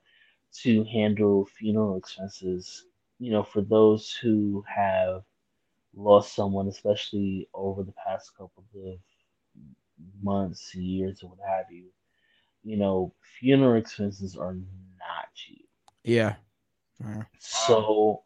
[0.52, 2.84] to handle funeral expenses,
[3.18, 5.22] you know, for those who have
[5.94, 8.98] lost someone, especially over the past couple of
[10.22, 11.86] months, years, or what have you.
[12.62, 15.68] You know, funeral expenses are not cheap.
[16.04, 16.34] Yeah.
[17.00, 17.22] Yeah.
[17.38, 18.22] So,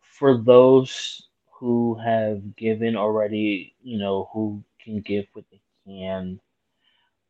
[0.00, 1.29] for those
[1.60, 6.40] who have given already, you know, who can give what they can,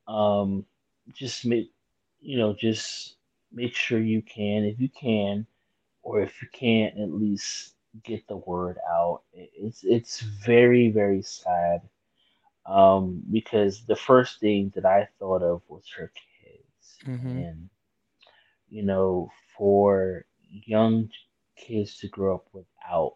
[0.08, 0.64] um,
[1.14, 1.70] just make,
[2.20, 3.16] you know, just
[3.52, 5.46] make sure you can, if you can,
[6.02, 7.74] or if you can't, at least
[8.04, 9.22] get the word out.
[9.34, 11.80] It's it's very very sad,
[12.66, 17.46] um, because the first thing that I thought of was her kids, Mhm.
[17.46, 17.70] and
[18.70, 20.24] you know, for
[20.66, 21.08] young
[21.56, 23.14] kids to grow up without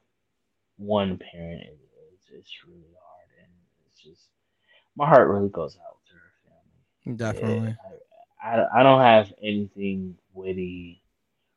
[0.77, 1.79] one parent it,
[2.13, 3.53] it's, it's really hard and
[3.87, 4.29] it's just
[4.97, 6.83] my heart really goes out to her family
[7.17, 7.77] Definitely.
[8.43, 11.01] I, I, I don't have anything witty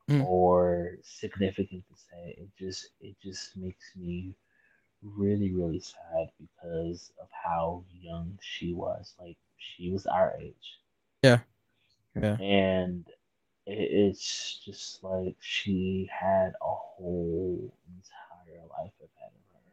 [0.09, 0.27] Mm.
[0.27, 4.33] or significant to say it just it just makes me
[5.01, 10.79] really really sad because of how young she was like she was our age
[11.23, 11.39] Yeah.
[12.15, 12.37] Yeah.
[12.39, 13.05] and
[13.65, 19.67] it, it's just like she had a whole entire life ahead of her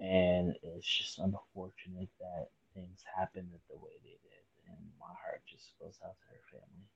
[0.00, 5.72] and it's just unfortunate that things happened the way they did and my heart just
[5.78, 6.86] goes out to her family.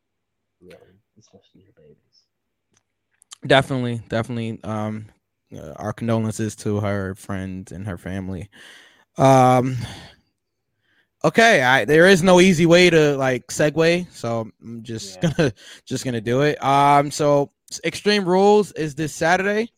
[0.61, 2.27] Really, especially her babies.
[3.47, 4.61] Definitely, definitely.
[4.63, 5.07] Um,
[5.55, 8.49] uh, our condolences to her friends and her family.
[9.17, 9.77] Um,
[11.25, 15.21] okay, I there is no easy way to like segue, so I'm just Yeah.
[15.21, 15.53] gonna
[15.85, 16.63] just gonna do it.
[16.63, 17.51] Um, so
[17.85, 19.71] Extreme Rules is this Saturday.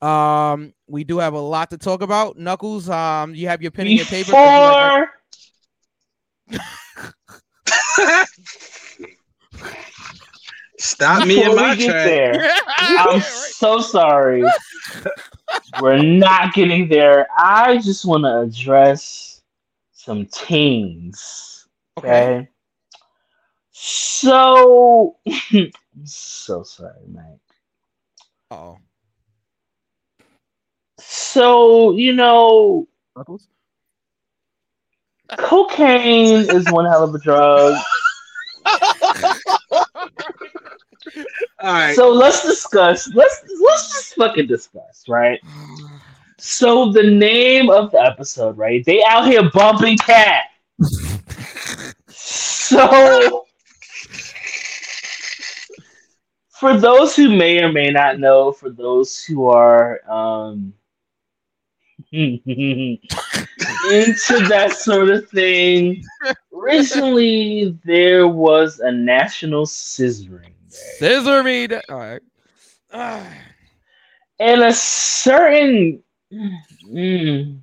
[0.00, 2.36] Um, we do have a lot to talk about.
[2.38, 4.30] Knuckles, um, you have your pen and your paper.
[4.32, 5.08] 'cause
[6.50, 6.58] you like-
[7.96, 8.18] Before
[10.80, 12.06] Stop me in before my we get track.
[12.06, 14.44] there, I'm so sorry.
[15.82, 17.26] We're not getting there.
[17.36, 19.42] I just want to address
[19.92, 21.66] some teens.
[21.98, 22.48] Okay.
[23.72, 25.16] So,
[25.52, 25.70] I'm
[26.04, 27.24] so sorry, Mike.
[28.52, 28.78] Oh,
[31.10, 32.86] So, you know,
[33.16, 33.48] Knuckles.
[35.38, 37.78] cocaine is one hell of a drug.
[41.60, 41.96] All right.
[41.96, 43.10] So let's discuss.
[43.14, 45.40] Let's let's just fucking discuss, right?
[46.36, 48.84] So the name of the episode, right?
[48.84, 50.44] They out here bumping cat.
[52.10, 53.46] So
[56.50, 60.74] for those who may or may not know, for those who are um
[62.12, 62.98] into
[64.48, 66.02] that sort of thing,
[66.52, 70.76] recently there was a national scissoring day.
[70.98, 71.66] Scissor me.
[71.66, 72.22] da- All right.
[72.92, 73.26] Ah.
[74.40, 76.02] and a certain
[76.32, 77.62] Mm.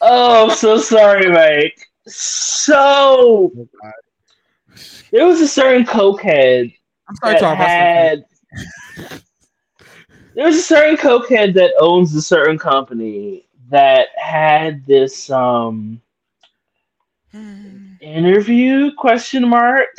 [0.00, 1.78] oh, I'm so sorry, Mike.
[2.06, 3.52] So
[5.10, 6.74] there was a certain cokehead
[7.08, 8.24] I'm sorry that to had.
[10.36, 16.00] There was a certain cokehead that owns a certain company that had this um
[18.00, 19.88] interview question mark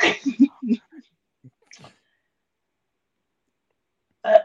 [4.24, 4.38] Uh,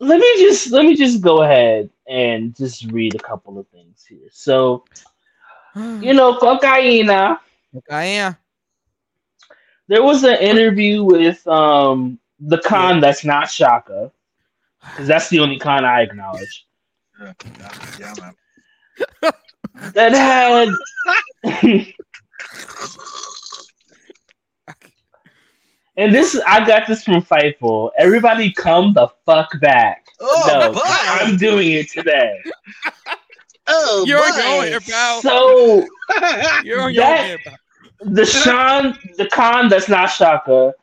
[0.00, 4.04] let me just let me just go ahead and just read a couple of things
[4.08, 4.84] here so
[5.74, 7.38] you know cocaina
[7.90, 8.36] I am.
[9.88, 14.10] There was an interview with um the Khan that's not Chaka
[14.80, 16.66] because that's the only Khan i acknowledge
[17.20, 17.32] Yeah,
[17.98, 19.32] yeah, man.
[19.94, 20.68] that had
[25.96, 27.90] and this I got this from Fightful.
[27.98, 30.06] Everybody come the fuck back.
[30.20, 30.80] Oh, no, boy.
[30.84, 32.42] I'm doing it today.
[33.66, 34.36] Oh, You're boy.
[34.70, 35.22] going, pal.
[35.22, 35.86] So
[36.64, 37.56] You're on that- your pal.
[38.00, 40.74] The Sean the Khan that's not Chaka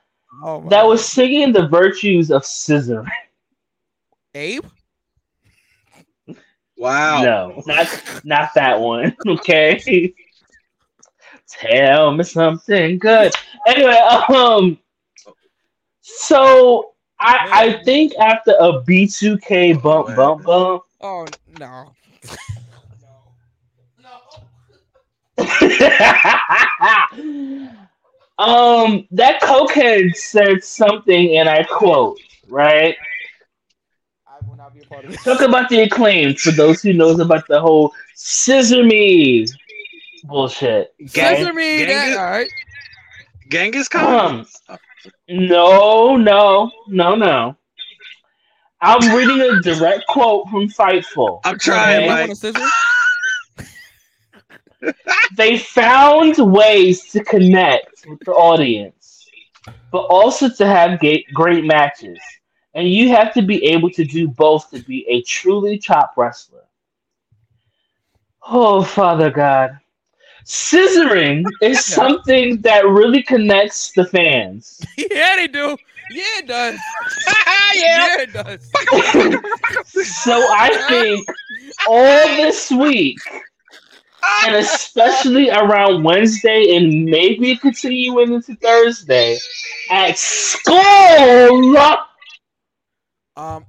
[0.42, 3.06] Oh my that was singing the virtues of scissor.
[4.34, 4.66] Abe.
[6.78, 7.22] wow.
[7.22, 9.16] No, not not that one.
[9.28, 10.14] Okay.
[11.48, 13.32] Tell me something good.
[13.68, 14.00] Anyway,
[14.30, 14.80] um
[16.02, 21.26] so I I think after a B2K bump bump bump Oh
[21.60, 21.92] no.
[24.02, 24.24] no.
[25.40, 26.33] no.
[28.40, 32.20] um that cokehead said something and I quote,
[32.50, 32.96] right?
[34.28, 35.24] I will not be a part of this.
[35.24, 39.46] Talk about the acclaim for those who knows about the whole scissor me
[40.24, 40.94] bullshit.
[41.02, 41.36] okay?
[41.38, 41.86] Scissor me.
[41.86, 42.50] Gang That, all right.
[43.50, 44.46] Genghis Khan.
[44.70, 44.78] Um,
[45.30, 47.56] no, no, no, no.
[48.82, 51.40] I'm reading a direct quote from Fightful.
[51.46, 52.28] I'm trying, Okay.
[52.28, 52.54] Mike.
[54.84, 55.36] Want a scissor?
[55.36, 59.28] They found ways to connect with the audience,
[59.92, 62.20] but also to have ga- great matches.
[62.76, 66.64] And you have to be able to do both to be a truly top wrestler.
[68.48, 69.80] Oh, Father God.
[70.46, 74.82] Scissoring is something that really connects the fans.
[74.98, 75.78] yeah, they do.
[76.12, 76.80] Yeah, it does.
[77.76, 78.18] yeah.
[78.18, 78.72] Yeah, it does.
[80.06, 81.28] So I think
[81.88, 83.18] all this week,
[84.46, 89.38] and especially around Wednesday and maybe continuing into Thursday
[89.90, 91.76] at school
[93.36, 93.66] Um,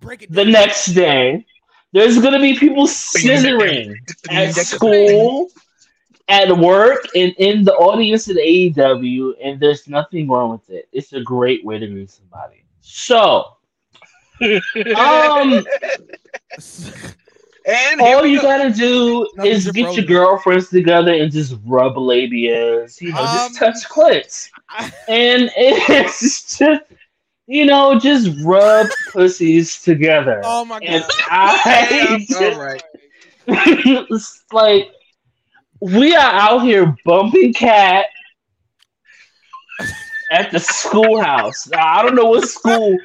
[0.00, 0.30] break it.
[0.30, 0.52] the down.
[0.52, 1.44] next day,
[1.92, 3.94] there's gonna be people scissoring
[4.30, 5.48] at school,
[6.28, 10.88] at work, and in the audience at AEW, and there's nothing wrong with it.
[10.92, 12.64] It's a great way to meet somebody.
[12.80, 13.56] So,
[14.96, 15.64] um,
[17.66, 18.42] and all you go.
[18.42, 23.26] gotta do No, is get your girlfriends together and just rub labias, you know, Um,
[23.26, 24.48] just touch clits,
[25.08, 26.82] and it's just,
[27.46, 30.40] you know, just rub pussies together.
[30.44, 31.10] Oh my And god.
[31.30, 31.60] I,
[31.90, 32.82] Yeah, just, all right.
[33.46, 34.90] it's like
[35.80, 38.06] we are out here bumping cat
[40.30, 41.68] at the schoolhouse.
[41.68, 42.96] Now, I don't know what school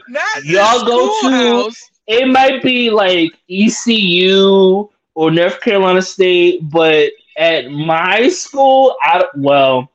[0.43, 1.71] Y'all go to-.
[2.07, 9.91] It might be like ECU or North Carolina State, but at my school, I well,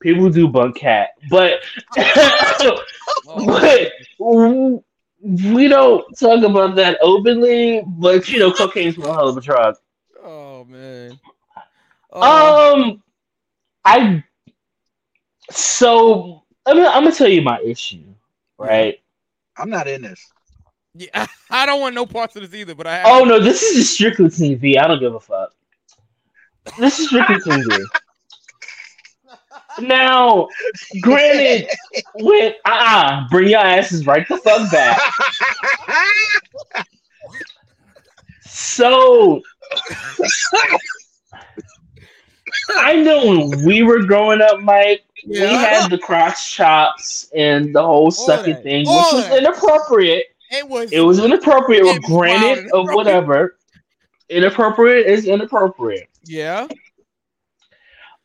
[0.00, 1.60] people do bunk cat, but
[1.96, 3.92] but
[5.20, 7.82] we don't talk about that openly.
[7.86, 9.76] But you know, cocaine's one hell of a drug.
[10.22, 11.20] Oh man.
[12.12, 13.02] Oh, Um,
[13.84, 14.24] I
[15.50, 18.04] so I'm gonna, I'm gonna tell you my issue,
[18.58, 19.00] right?
[19.56, 20.33] I'm not in this.
[20.94, 23.62] Yeah, I don't want no parts of this either, but I have Oh no, this
[23.62, 24.78] is just strictly TV.
[24.78, 25.52] I don't give a fuck.
[26.78, 27.84] This is strictly TV.
[29.80, 30.48] Now,
[31.00, 31.68] granted,
[32.14, 35.00] when uh uh bring your asses right the fuck back.
[38.42, 39.42] So
[42.76, 47.82] I know when we were growing up, Mike, we had the crotch chops and the
[47.82, 49.38] whole sucking thing, All which was that.
[49.38, 50.26] inappropriate.
[50.50, 53.56] It was It was inappropriate, It was granted, or whatever.
[54.28, 56.08] Inappropriate is inappropriate.
[56.24, 56.66] yeah.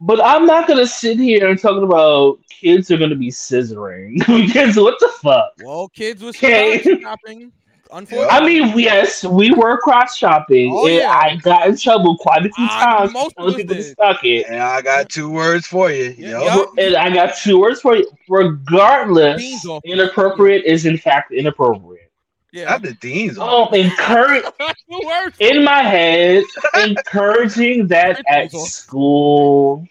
[0.02, 4.18] But I'm not gonna sit here and talking about kids are gonna be scissoring.
[4.48, 5.52] because what the fuck?
[5.62, 6.82] Well, kids was Okay.
[7.02, 7.52] shopping.
[7.92, 10.72] Unfortunately, I mean, yes, we were cross shopping.
[10.72, 11.10] Oh, and yeah.
[11.12, 13.96] I got in trouble quite a few times most telling of us people to did.
[13.98, 14.46] suck it.
[14.48, 16.14] And I got two words for you.
[16.18, 16.44] Yeah, Yo.
[16.46, 16.70] yup.
[16.78, 18.10] And I got two words for you.
[18.30, 22.09] Regardless, inappropriate is in fact inappropriate.
[22.52, 22.66] Yeah.
[22.66, 23.38] Not the deans.
[23.40, 24.44] Oh, encourage
[25.40, 26.44] in my head,
[26.76, 29.86] encouraging that at school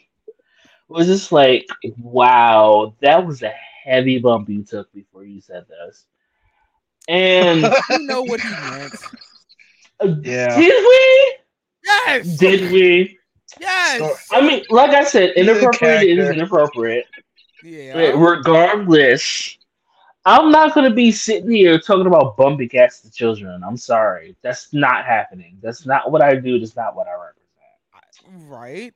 [0.88, 1.66] was just like,
[1.98, 3.52] wow, that was a
[3.84, 6.06] heavy bump you took before you said this.
[7.08, 8.94] And you know what he meant.
[10.00, 10.56] uh, Yeah.
[10.58, 11.36] did we?
[11.84, 12.36] Yes.
[12.38, 13.18] Did we?
[13.60, 14.28] Yes.
[14.32, 17.06] I mean, like I said, He's a inappropriate is inappropriate.
[17.62, 17.94] Yeah.
[17.94, 19.57] But regardless,
[20.28, 23.62] I'm not gonna be sitting here talking about bumping cats to children.
[23.64, 25.56] I'm sorry, that's not happening.
[25.62, 26.58] That's not what I do.
[26.58, 28.46] That's not what I represent.
[28.50, 28.92] Right.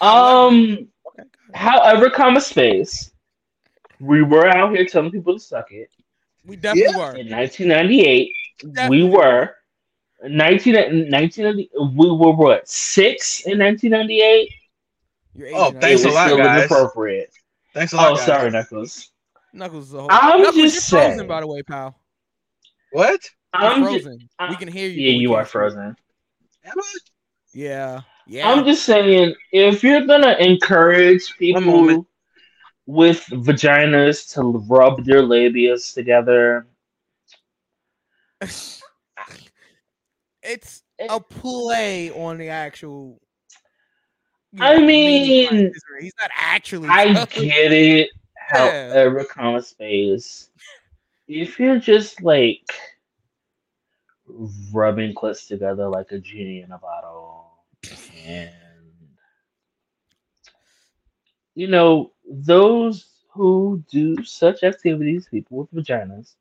[0.00, 1.28] Um, Okay.
[1.52, 3.10] however, comma space,
[3.98, 5.90] we were out here telling people to suck it.
[6.44, 7.16] We definitely were.
[7.16, 8.32] In 1998,
[8.62, 9.10] we Definitely.
[9.10, 9.56] were.
[10.24, 10.74] 19,
[11.10, 14.48] 1990, we were what six in 1998.
[15.54, 16.58] Oh, thanks it a was lot, still guys.
[16.60, 17.34] inappropriate.
[17.74, 18.12] Thanks a lot.
[18.12, 18.26] Oh, guys.
[18.26, 19.11] sorry, Knuckles.
[19.52, 20.08] Knuckles is a whole.
[20.10, 21.28] I'm Knuckles, just you're frozen, saying.
[21.28, 21.98] by the way, pal.
[22.92, 23.20] What?
[23.54, 24.28] You're I'm just, frozen.
[24.38, 25.00] I- we can hear you.
[25.02, 25.94] yeah, you are frozen.
[27.54, 28.00] Yeah.
[28.26, 28.48] Yeah.
[28.50, 32.06] I'm just saying, if you're gonna encourage people
[32.86, 36.66] with vaginas to rub their labias together,
[40.42, 43.20] it's a play on the actual.
[44.52, 46.88] you I know, meaning behind mean, he's not actually.
[46.88, 48.10] I get it.
[48.52, 50.50] However, comma space.
[51.26, 52.70] If you're just like
[54.72, 57.52] rubbing clits together like a genie in a bottle,
[58.26, 58.50] and
[61.54, 66.34] you know those who do such activities, people with vaginas,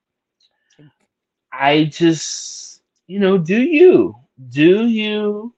[1.51, 4.15] I just you know do you.
[4.49, 5.53] Do you,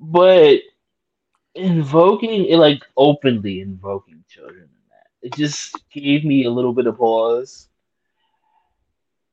[0.00, 0.60] but
[1.54, 4.68] invoking it like openly invoking children
[5.24, 7.68] it just gave me a little bit of pause.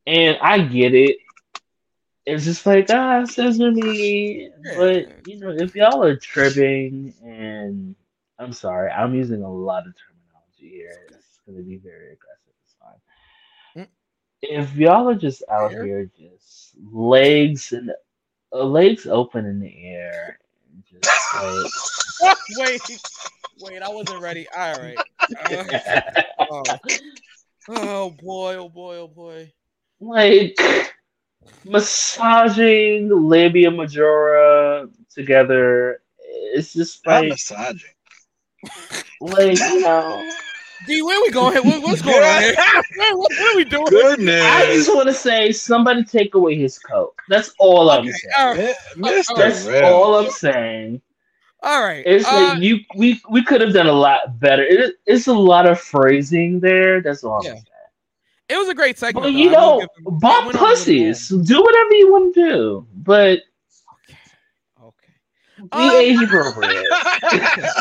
[0.08, 1.18] And i get it.
[2.26, 4.50] It's just like ah scissor me.
[4.78, 7.96] But you know if y'all are tripping and
[8.40, 10.98] i'm sorry i'm using a lot of terminology here.
[11.10, 13.88] It's going to be very aggressive it's fine.
[14.42, 16.10] If y'all are just out here.
[16.18, 17.92] just legs and
[18.54, 20.40] uh, legs open in the air
[20.90, 21.72] just like
[22.58, 22.82] wait,
[23.62, 24.48] wait, I wasn't ready.
[24.56, 24.98] All right.
[25.50, 25.64] Uh,
[26.40, 26.64] oh.
[27.70, 29.52] oh boy, oh boy, oh boy.
[30.00, 30.58] like
[31.66, 36.02] massaging labia majora together.
[36.54, 37.90] It's just Not like, massaging.
[39.22, 40.30] like you know.
[40.88, 41.56] D, where we going?
[41.64, 42.56] What, what's going on here?
[42.56, 43.86] what, what are we doing?
[43.86, 44.44] Goodness.
[44.44, 47.14] I just want to say, somebody take away his coat.
[47.30, 48.16] That's all I'm saying.
[48.38, 48.76] all right.
[48.96, 49.36] Mi- Mr.
[49.36, 49.84] That's Rev.
[49.84, 51.02] all I'm saying.
[51.64, 52.04] All right.
[52.06, 54.64] It's uh, like you we we could have done a lot better.
[54.64, 57.02] It, it's a lot of phrasing there.
[57.02, 57.56] That's all Yeah.
[58.50, 59.24] it was a great segment.
[59.26, 59.38] But though.
[59.38, 61.28] you know, give bump went on a little pussies.
[61.30, 63.40] Do whatever you want to do, but
[64.80, 64.90] long.
[64.90, 65.14] Okay.
[65.62, 66.86] be Um, age appropriate.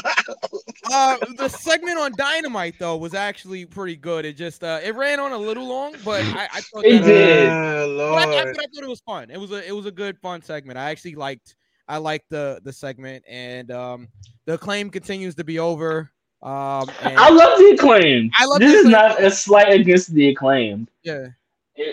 [0.93, 4.25] Uh, the segment on Dynamite though was actually pretty good.
[4.25, 7.07] It just uh, it ran on a little long, but I, I thought It that,
[7.07, 7.49] did.
[7.49, 8.49] Ah, But I, I, Lord.
[8.49, 9.31] I thought it was fun.
[9.31, 10.79] It was a it was a good fun segment.
[10.79, 11.55] I actually liked
[11.91, 14.09] I like the the segment, and um,
[14.47, 16.11] the claim continues to be over.
[16.41, 18.31] Um, and I love the acclaim.
[18.39, 21.27] I love this is not a slight against the acclaim yeah,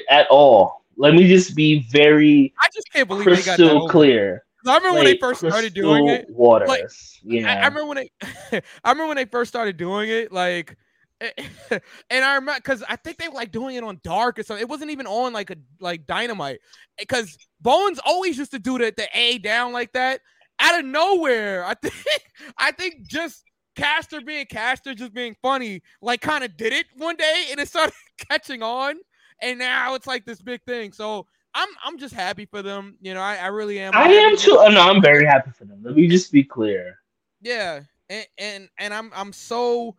[0.09, 0.83] at all.
[0.97, 4.43] Let me just be very I just can't believe they got that crystal clear.
[4.65, 6.29] I remember when they first started doing it.
[6.29, 6.67] Waters.
[6.67, 6.85] like,
[7.23, 7.51] yeah.
[7.51, 8.11] I, I remember when they,
[8.83, 10.77] I remember when they first started doing it, like,
[11.19, 14.61] and I remember because I think they were like doing it on Dark or something.
[14.61, 16.59] It wasn't even on like a like Dynamite,
[16.99, 20.21] because Bowens always used to do the the A down like that
[20.59, 21.65] out of nowhere.
[21.65, 21.95] I think
[22.57, 23.43] I think just
[23.75, 27.67] Caster being Caster, just being funny, like kind of did it one day, and it
[27.67, 27.93] started
[28.29, 28.95] catching on,
[29.41, 30.91] and now it's like this big thing.
[30.91, 31.27] So.
[31.53, 32.97] I'm, I'm just happy for them.
[33.01, 33.91] You know, I, I really am.
[33.95, 34.59] I I'm too.
[34.59, 35.81] Oh, no, I'm very happy for them.
[35.81, 36.99] Let me just be clear.
[37.41, 39.95] Yeah, and and and I'm I'm so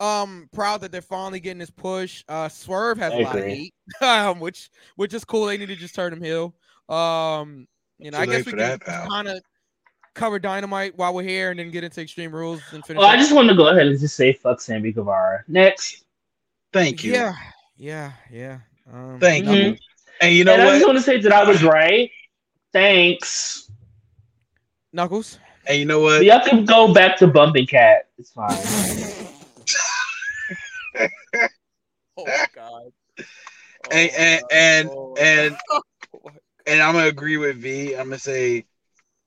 [0.00, 2.24] um proud that they're finally getting this push.
[2.28, 3.72] Uh, Swerve has I a lot of agree.
[4.00, 5.46] hate, um, which which is cool.
[5.46, 6.54] They need to just turn him heel.
[6.88, 7.66] Um,
[7.98, 9.40] you know, I guess we for can kind of
[10.14, 13.00] cover Dynamite while we're here, and then get into Extreme Rules and finish.
[13.00, 15.44] Well, I just want to go ahead and just say fuck Sammy Guevara.
[15.48, 16.04] Next.
[16.72, 17.12] Thank you.
[17.12, 17.34] yeah,
[17.76, 18.58] yeah, yeah.
[18.92, 19.56] Um, Thank Mhm.
[19.72, 19.76] you.
[20.20, 20.94] And you know and I just what?
[20.94, 22.10] want to say that I was right.
[22.72, 23.70] Thanks.
[24.92, 25.38] Knuckles.
[25.66, 26.24] And you know what?
[26.24, 28.08] Y'all can go back to bumping cat.
[28.18, 28.56] It's fine.
[30.96, 31.06] Oh
[32.18, 32.92] Oh my god.
[33.90, 35.14] And Oh and my and and, Oh
[36.24, 36.32] my
[36.66, 37.94] and I'm oh oh gonna agree with V.
[37.94, 38.64] I'm gonna say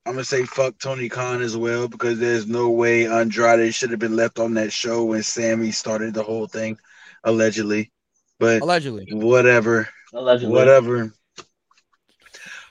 [0.05, 3.99] I'm gonna say fuck Tony Khan as well because there's no way Andrade should have
[3.99, 6.77] been left on that show when Sammy started the whole thing,
[7.23, 7.91] allegedly.
[8.39, 9.07] But Allegedly.
[9.11, 10.53] whatever, Allegedly.
[10.53, 11.13] whatever,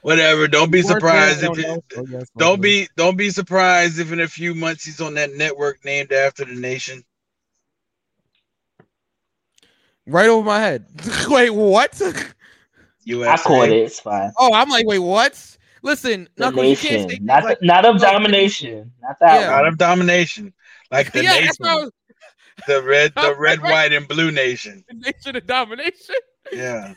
[0.03, 0.49] whatever.
[0.49, 1.83] Don't be surprised if don't it, know.
[1.97, 5.33] Oh, yes, don't be don't be surprised if in a few months he's on that
[5.33, 7.05] network named after the nation.
[10.11, 10.87] Right over my head.
[11.29, 12.01] Wait, what?
[13.05, 13.31] USA.
[13.31, 13.77] I caught it.
[13.77, 14.31] It's fine.
[14.37, 15.57] Oh, I'm like, wait, what?
[15.83, 19.41] Listen, The Knuckles, you can't nation, say not like, not of no, domination, not that
[19.41, 19.55] Yeah.
[19.55, 20.53] Out of domination,
[20.91, 21.91] like the yeah, nation, that's what I was,
[22.67, 23.73] the red, the red, right.
[23.73, 24.85] white, and blue nation.
[24.89, 26.17] the nation of domination.
[26.53, 26.95] Yeah,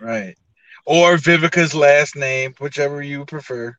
[0.00, 0.36] right.
[0.84, 3.76] Or Vivica's last name, whichever you prefer.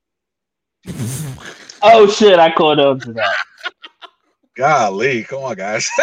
[1.82, 2.40] Oh shit!
[2.40, 3.36] I caught on to that.
[4.60, 5.90] Golly, come on, guys.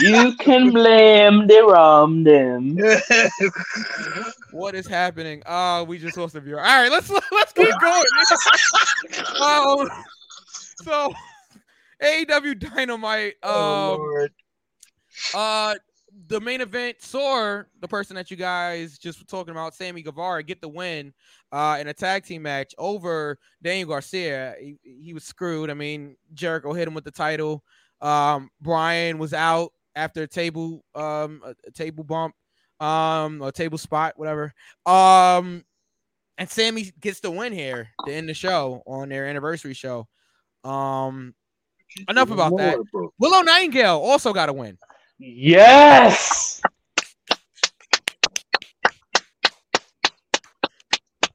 [0.00, 2.78] You can blame the rum them.
[4.52, 5.42] What is happening?
[5.44, 6.60] Oh, we just lost a viewer.
[6.60, 8.04] All right, let's let's keep going.
[9.42, 9.88] um,
[10.84, 11.12] so
[12.02, 13.34] AEW Dynamite.
[13.42, 14.32] oh, Um, Lord.
[15.34, 15.74] uh,
[16.28, 20.42] the main event saw the person that you guys just were talking about, Sammy Guevara,
[20.42, 21.12] get the win
[21.52, 24.54] uh, in a tag team match over Daniel Garcia.
[24.60, 25.70] He, he was screwed.
[25.70, 27.64] I mean, Jericho hit him with the title.
[28.00, 32.34] Um, Bryan was out after a table um a, a table bump
[32.80, 34.52] um or table spot whatever
[34.86, 35.64] um
[36.38, 40.06] and Sammy gets the win here to end the show on their anniversary show
[40.64, 41.34] um
[42.08, 42.78] enough about that
[43.18, 44.78] Willow Nightingale also got a win
[45.22, 46.62] Yes.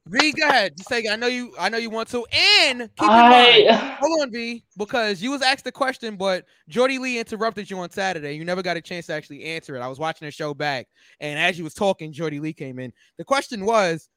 [0.08, 0.76] V go ahead.
[0.76, 3.70] Just it I know you I know you want to and keep in mind
[4.00, 7.90] hold on V because you was asked the question but Jordy Lee interrupted you on
[7.90, 8.32] Saturday.
[8.34, 9.80] You never got a chance to actually answer it.
[9.80, 10.88] I was watching the show back
[11.20, 12.92] and as you was talking Jordy Lee came in.
[13.18, 14.08] The question was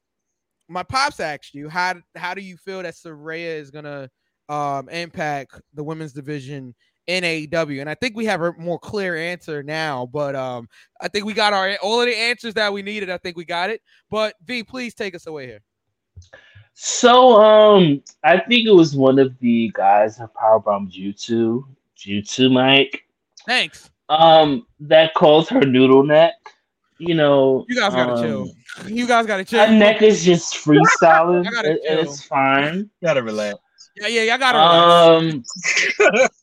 [0.67, 4.09] my pops asked you how how do you feel that Saraya is gonna
[4.47, 6.73] um impact the women's division
[7.09, 10.69] in AEW and I think we have a more clear answer now but um
[11.01, 13.45] I think we got our all of the answers that we needed I think we
[13.45, 13.81] got it
[14.11, 15.61] but V please take us away here
[16.73, 21.63] so um I think it was one of the guys that powerbombed Jutsu,
[21.97, 23.03] Jutsu Mike,
[23.45, 26.33] thanks um, that calls her noodle neck.
[26.97, 28.47] You know, you guys gotta um, chill
[28.87, 31.47] you guys gotta chill Her neck is just freestyling.
[31.47, 32.11] I gotta and- and chill.
[32.13, 32.75] it's fine.
[32.77, 33.57] You Gotta relax.
[33.95, 35.45] Yeah, yeah, y'all gotta relax.
[36.09, 36.27] Um,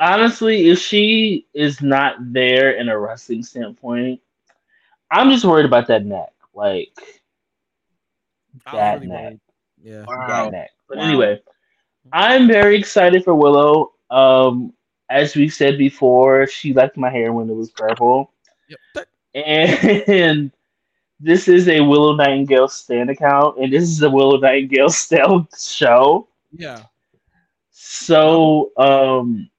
[0.00, 4.20] honestly, if she is not there in a wrestling standpoint,
[5.10, 6.32] I'm just worried about that neck.
[6.54, 6.92] Like
[8.72, 9.22] that really neck.
[9.24, 9.40] worried.
[9.82, 10.06] Yeah.
[10.26, 10.50] that Wow.
[10.50, 10.70] neck.
[10.88, 11.04] But Wow.
[11.04, 11.40] anyway,
[12.12, 13.92] I'm very excited for Willow.
[14.10, 14.72] Um,
[15.10, 18.32] as we said before, she liked my hair when it was purple,
[18.68, 19.06] Yep.
[19.34, 20.50] and
[21.20, 26.28] this is a Willow Nightingale stand account, and this is a Willow Nightingale style show.
[26.52, 26.86] Yeah.
[27.70, 29.50] So, um,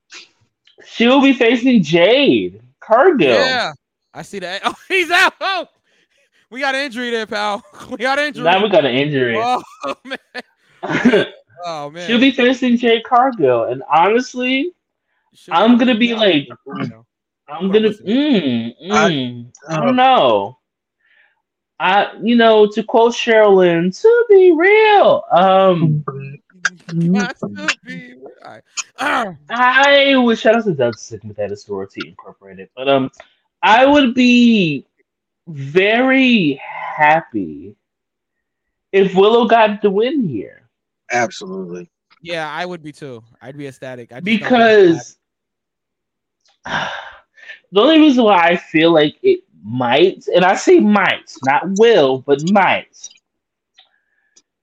[0.86, 3.30] she will be facing Jade Cargill.
[3.30, 3.74] Yeah.
[4.14, 4.62] I see that.
[4.66, 5.34] Oh, he's out.
[5.40, 5.68] Oh,
[6.50, 7.64] we got an injury there, pal.
[7.90, 8.44] We got an injury.
[8.44, 9.38] Now we got an injury.
[9.40, 9.64] oh
[10.04, 11.26] man.
[11.64, 12.08] Oh man.
[12.08, 14.74] She'll be facing Jade Cargill, and honestly,
[15.34, 17.06] She'll I'm gonna be like, You know.
[17.48, 20.58] I'm gonna, mm, I- mm, I don't know.
[21.80, 26.42] I, you know, to quote Cheryl Lynn, to be real, um, Got to be
[28.44, 28.64] right.
[29.00, 33.12] Ah, I would shout out to Doug Sick with that sorority incorporated, but um,
[33.62, 34.86] I would be
[35.48, 37.76] very happy
[38.92, 40.62] if Willow got the win here
[41.12, 41.90] Absolutely.
[42.22, 43.24] yeah, I would be too.
[43.42, 44.12] I'd be ecstatic.
[44.12, 45.18] I just don't think because
[46.66, 52.20] the only reason why I feel like it might, and I say might, not will,
[52.20, 53.10] but might,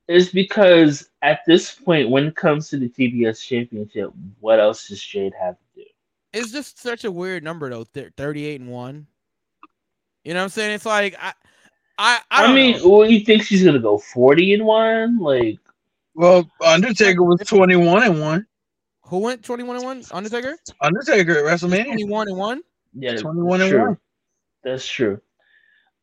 [0.09, 4.11] is because at this point, when it comes to the TBS Championship,
[4.41, 5.85] what else does Jade have to do?
[6.35, 7.85] it's just such a weird number though.
[7.85, 9.07] Th- Thirty-eight and one.
[10.25, 10.73] You know what I'm saying?
[10.75, 11.33] It's like I,
[11.99, 12.89] I, I, I, don't mean, know.
[12.89, 15.19] well, you think she's gonna go forty and one?
[15.19, 15.59] Like,
[16.15, 18.47] Well, Undertaker was 21 and 1.
[19.03, 20.03] who went twenty-one and one?
[20.13, 20.57] Undertaker.
[20.83, 21.85] Undertaker at WrestleMania.
[21.87, 22.63] Twenty-one and one.
[22.95, 23.81] yeah, 21 and true.
[23.87, 23.99] 1.
[24.65, 25.21] That's true.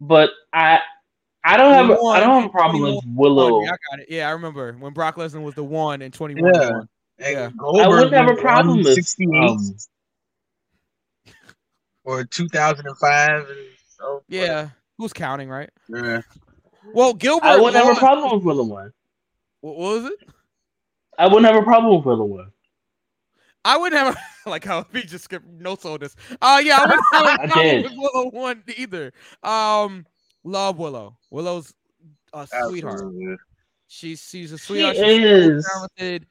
[0.02, 0.80] But I,
[1.48, 3.62] I don't have, a, I don't have a problem with Willow.
[3.64, 4.08] Yeah, I got it.
[4.10, 6.52] Yeah, I remember when Brock Lesnar was the one in twenty-one.
[6.54, 6.72] Yeah.
[7.20, 7.50] Yeah.
[7.60, 9.76] I wouldn't have a problem with 168 um,
[12.04, 13.30] or 2005.
[13.40, 13.48] And,
[14.02, 15.70] oh, Yeah, who's counting, right?
[15.88, 16.22] yeah.
[16.94, 17.46] Well, Gilbert.
[17.46, 18.92] I wouldn't have a problem with Willow one.
[19.62, 20.30] What what was it?
[21.18, 22.52] I wouldn't have a problem with Willow one.
[23.64, 24.16] I wouldn't have
[24.46, 26.16] a, like how we be just skipped notes on this.
[26.42, 27.84] Uh yeah, I wouldn't have I a problem did.
[27.86, 29.14] with Willow one either.
[29.42, 30.06] Um,
[30.46, 31.18] love Willow.
[31.32, 31.74] Willow's
[32.34, 32.94] a sweetheart.
[33.02, 33.36] Absolutely.
[33.88, 34.96] She's she's a She sweetheart.
[34.96, 35.70] She's is.
[35.74, 36.28] talented.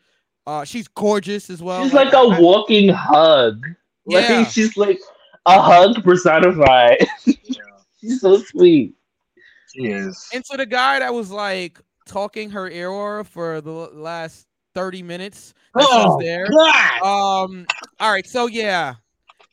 [0.47, 1.83] Uh, she's gorgeous as well.
[1.85, 3.65] She's like a I- walking hug.
[4.07, 4.45] Like Yeah.
[4.47, 4.99] she's like
[5.47, 6.99] a hug personified.
[8.01, 8.95] she's so sweet.
[9.75, 10.29] She is.
[10.35, 15.03] And to the guy that was like talking her ear off for the last 30
[15.03, 16.47] minutes that Oh, there.
[16.51, 17.03] God.
[17.03, 17.67] Um,
[18.01, 18.95] all right, so yeah.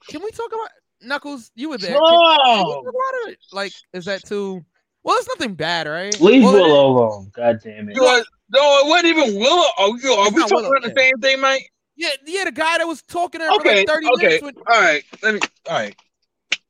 [0.09, 0.69] Can we talk about
[1.01, 1.51] Knuckles?
[1.55, 1.97] You were there.
[1.97, 3.39] Can, can we talk about it?
[3.51, 4.63] Like, is that too
[5.03, 6.19] well, it's nothing bad, right?
[6.21, 7.31] Leave Well, it- Willow alone.
[7.33, 7.95] God damn it.
[7.95, 9.67] You are- no, it wasn't even Willow.
[9.79, 11.03] Oh, you, are we talking Willow, about the yeah.
[11.03, 11.71] same thing, Mike?
[11.95, 14.25] Yeah, yeah, the guy that was talking to her for Okay, like 30 okay.
[14.25, 14.43] minutes.
[14.43, 14.57] With...
[14.57, 15.39] All right, let me.
[15.69, 15.95] All right,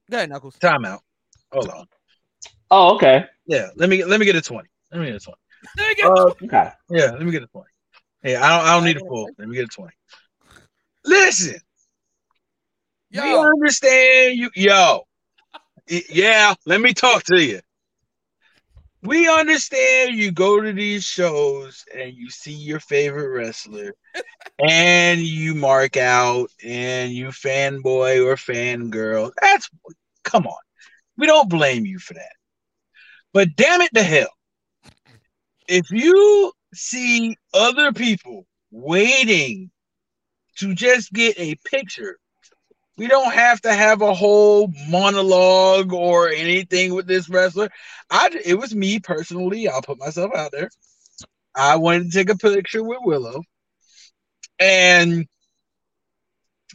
[0.10, 0.58] Go ahead, Knuckles.
[0.60, 1.02] time out.
[1.52, 1.88] Hold on.
[2.70, 3.26] Oh, okay.
[3.45, 4.70] Yeah, let me let me get a twenty.
[4.91, 5.40] Let me get a twenty.
[5.78, 6.06] Nigga.
[6.06, 6.72] Uh, Okay.
[6.90, 7.70] yeah, let me get a twenty.
[8.22, 9.30] Hey, I don't I don't need a full.
[9.38, 9.94] Let me get a twenty.
[11.06, 11.60] Listen,
[13.12, 15.02] we understand you, yo.
[15.88, 17.60] Yeah, let me talk to you.
[19.04, 23.96] We understand you go to these shows and you see your favorite wrestler
[24.60, 29.32] and you mark out and you fanboy or fangirl.
[29.42, 29.70] That's
[30.24, 30.62] come on.
[31.18, 32.34] We don't blame you for that.
[33.34, 34.30] But damn it to hell.
[35.68, 39.72] If you see other people waiting
[40.58, 42.18] to just get a picture
[42.97, 47.69] we don't have to have a whole monologue or anything with this wrestler.
[48.09, 49.68] I it was me personally.
[49.68, 50.69] I'll put myself out there.
[51.55, 53.41] I wanted to take a picture with Willow,
[54.59, 55.26] and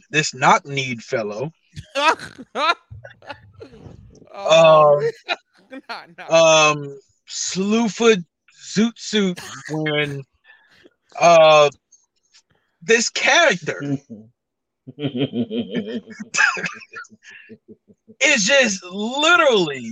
[0.09, 1.51] this knock need fellow.
[1.95, 2.73] oh,
[4.33, 5.37] Um,
[5.89, 6.69] nah, nah.
[6.71, 8.23] um, Slewfoot
[8.73, 9.39] Zoot Suit
[9.69, 10.23] when
[11.19, 11.69] uh
[12.81, 13.97] this character
[18.21, 19.91] is just literally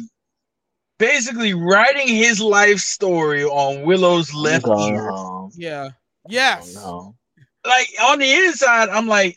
[0.98, 5.10] basically writing his life story on Willow's oh, left Going ear.
[5.10, 5.52] home.
[5.56, 5.90] yeah.
[5.92, 6.76] Oh, yes.
[6.78, 7.16] Oh,
[7.66, 9.36] Like on the inside, I'm like,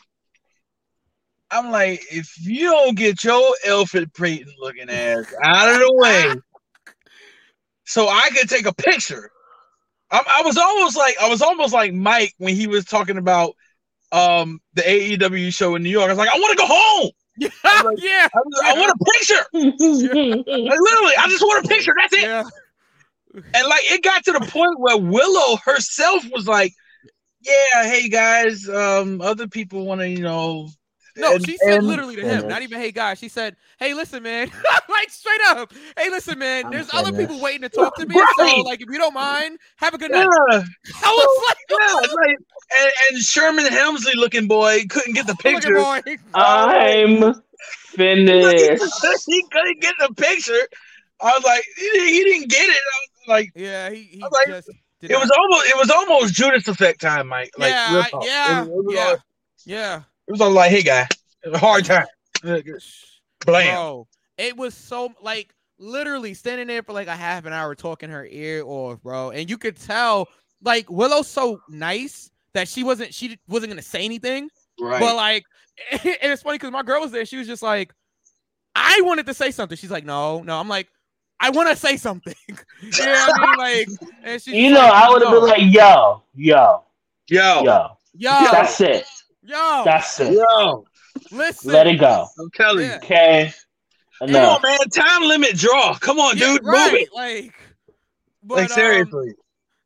[1.51, 6.35] I'm like, if you don't get your Elfrid Payton looking ass out of the way,
[7.85, 9.31] so I could take a picture.
[10.11, 13.55] I, I was almost like I was almost like Mike when he was talking about
[14.11, 16.05] um the AEW show in New York.
[16.09, 17.11] I was like, I want to go home.
[17.39, 17.49] Yeah.
[17.85, 18.27] like- yeah.
[18.35, 19.45] I, was- I want a picture.
[19.53, 21.93] Like, literally, I just want a picture.
[21.97, 22.21] That's it.
[22.23, 22.43] Yeah.
[23.33, 26.73] And like it got to the point where Willow herself was like,
[27.41, 30.69] "Yeah, hey guys, um, other people want to, you know."
[31.19, 33.19] No, and- she said and- literally to him, not even hey guys.
[33.19, 34.49] She said, "Hey, listen, man."
[34.89, 35.73] like straight up.
[35.97, 36.65] Hey, listen, man.
[36.65, 38.15] I'm There's other people waiting to talk to me.
[38.37, 40.63] So, like, if you don't mind, have a good Yeah, night.
[41.03, 42.37] I was like, yeah, like,
[42.79, 45.77] and, and Sherman Hemsley looking boy couldn't get the picture.
[46.33, 47.33] I'm
[47.95, 49.25] finished.
[49.27, 50.67] he couldn't get the picture.
[51.21, 52.71] I was like, he, didn't- he didn't get it.
[52.71, 54.69] I was like, Yeah, he, he I'm like, just
[55.01, 57.51] did it was almost, it was almost Judas effect time, Mike.
[57.57, 59.17] Like, yeah, I- yeah, It was, it was yeah, all-
[59.65, 60.01] yeah.
[60.29, 61.07] It was all like, hey guy,
[61.55, 62.05] hard time.
[62.43, 63.73] Blam.
[63.73, 64.07] Bro,
[64.37, 68.27] it was so like literally standing there for like a half an hour talking her
[68.27, 69.31] ear off, bro.
[69.31, 70.29] And you could tell
[70.63, 74.49] like Willow's so nice that she wasn't she wasn't gonna say anything.
[74.79, 74.99] Right.
[74.99, 75.45] But like,
[75.91, 77.25] and it's funny because my girl was there.
[77.25, 77.91] She was just like,
[78.75, 79.77] I wanted to say something.
[79.77, 80.59] She's like, no, no.
[80.59, 80.87] I'm like,
[81.39, 82.35] I want to say something.
[82.47, 83.57] you know I mean?
[83.57, 83.87] Like,
[84.23, 86.83] and she's You know, like, I would have "No, been like, yo, yo,
[87.29, 87.97] Yo, yo.
[88.13, 89.05] yo, That's it.
[89.49, 90.33] Yo, That's it.
[90.33, 90.85] yo,
[91.31, 92.27] listen, Let it go.
[92.39, 92.91] I'm telling Yeah.
[92.93, 92.97] you.
[92.97, 93.53] Okay.
[94.19, 94.57] Come Enough.
[94.57, 94.79] on, man.
[94.93, 95.95] Time limit draw.
[95.95, 96.65] Come on, Yeah, dude.
[96.65, 97.09] right, Move it.
[97.13, 97.53] Like,
[98.43, 99.33] but, Like um, seriously.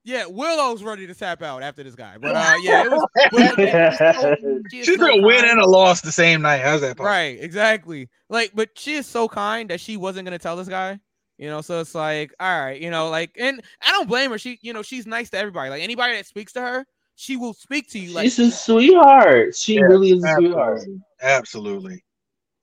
[0.03, 2.18] yeah, Willow's ready to tap out after this guy.
[2.19, 3.06] But uh, yeah, it was.
[3.31, 6.61] Willow- she is She's so gonna win and a loss the same night.
[6.61, 7.06] How's that possible?
[7.06, 8.10] Right, exactly.
[8.30, 10.99] Like, but she is so kind that she wasn't gonna tell this guy.
[11.38, 14.38] You know, so it's like, all right, you know, like, and I don't blame her.
[14.38, 15.69] She, you know, she's nice to everybody.
[15.72, 16.85] Like anybody that speaks to her,
[17.15, 18.11] she will speak to you.
[18.11, 19.56] Like, She's a sweetheart.
[19.56, 20.80] She Yeah, really is a sweetheart.
[20.80, 21.02] Absolutely.
[21.22, 22.03] Absolutely.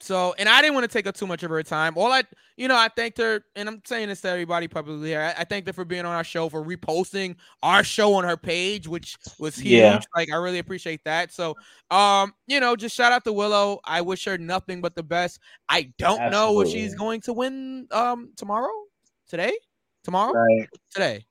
[0.02, 1.92] So, and I didn't want to take up too much of her time.
[1.96, 2.22] All I,
[2.56, 5.20] you know, I thanked her, and I'm saying this to everybody publicly here.
[5.20, 8.38] I, I thanked her for being on our show, for reposting our show on her
[8.38, 9.72] page, which was huge.
[9.82, 10.00] Yeah.
[10.16, 11.32] Like, I really appreciate that.
[11.34, 11.54] So,
[11.90, 13.78] um, you know, just shout out to Willow.
[13.84, 15.38] I wish her nothing but the best.
[15.68, 18.72] I don't know if she's going to win um tomorrow,
[19.28, 19.52] today,
[20.02, 20.68] tomorrow, Right.
[20.94, 21.26] today,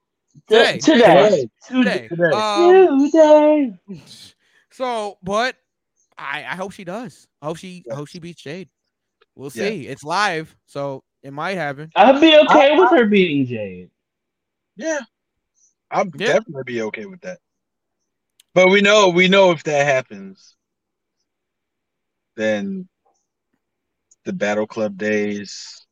[0.48, 0.78] Today.
[0.78, 1.50] Today.
[1.68, 2.08] Today.
[2.08, 2.08] today.
[2.08, 2.32] Today.
[2.32, 3.74] Um, Today.
[4.72, 5.56] so, but
[6.18, 7.28] I, I hope she does.
[7.42, 8.70] I hope she, I hope she beats Jade.
[9.36, 9.70] We'll Yeah.
[9.70, 9.88] see.
[9.88, 11.90] It's live, so it might happen.
[11.96, 13.90] I'd be okay with her beating Jade.
[14.76, 15.00] Yeah.
[15.92, 16.28] I'll Yeah.
[16.34, 17.40] definitely be okay with that.
[18.54, 20.56] But we know we know if that happens,
[22.36, 22.88] then
[24.26, 25.86] the Battle Club days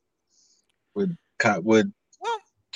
[0.94, 1.92] would co- would Well, do-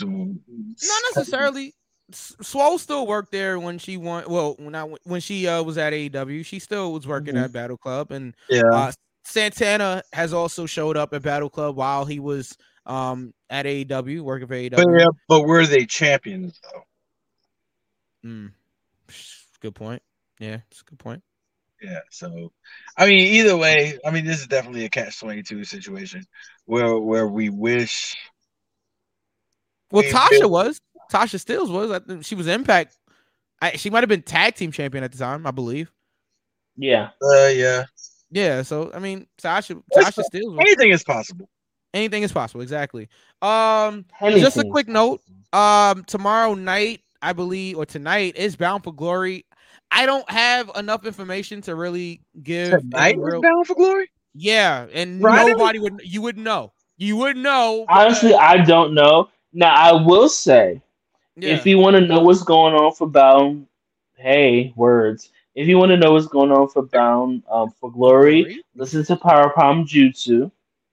[0.00, 1.74] not necessarily.
[2.12, 4.24] Swole still worked there when she won.
[4.28, 7.44] Well, when I when she uh, was at AEW, she still was working Mhm.
[7.44, 8.62] at Battle Club, and Yeah.
[8.70, 8.92] uh,
[9.24, 14.46] Santana has also showed up at Battle Club while he was um at AEW working
[14.48, 14.76] for AEW.
[14.76, 16.82] but yeah, but were they champions though?
[18.28, 18.52] Mm.
[19.60, 20.02] Good point.
[20.40, 21.22] Yeah, it's a good point.
[21.80, 22.00] Yeah.
[22.10, 22.52] So
[22.96, 26.26] I mean either way, I mean this is definitely a catch twenty two situation
[26.66, 28.16] where where we wish
[29.92, 30.80] Well, We Tasha was.
[31.12, 31.90] Tasha Steelz was.
[31.90, 32.96] I think she was Impact.
[33.60, 35.92] I, she might have been tag team champion at the time, I believe.
[36.76, 37.10] Yeah.
[37.22, 37.84] uh yeah.
[38.30, 38.62] Yeah.
[38.62, 40.50] So I mean, Tasha Well, Tasha Steelz.
[40.56, 41.48] Was, Anything is possible.
[41.94, 42.62] anything is possible.
[42.62, 43.08] Exactly.
[43.42, 45.20] Um, just a quick note.
[45.52, 49.44] Um, tomorrow night, I believe, or tonight is Bound for Glory.
[49.90, 52.72] I don't have enough information to really give.
[52.72, 54.10] any Tonight is Bound for Glory?
[54.34, 55.52] yeah, and Friday?
[55.52, 56.00] nobody would.
[56.02, 56.72] You wouldn't know.
[56.96, 57.84] You wouldn't know.
[57.88, 59.28] Honestly, because- I don't know.
[59.52, 60.80] Now I will say,
[61.36, 61.54] yeah.
[61.54, 63.66] if you want to know what's going on for Bound,
[64.16, 65.30] hey, words.
[65.54, 69.16] If you want to know what's going on for Bound um, for Glory, listen to
[69.16, 70.50] Powerbomb Jutsu.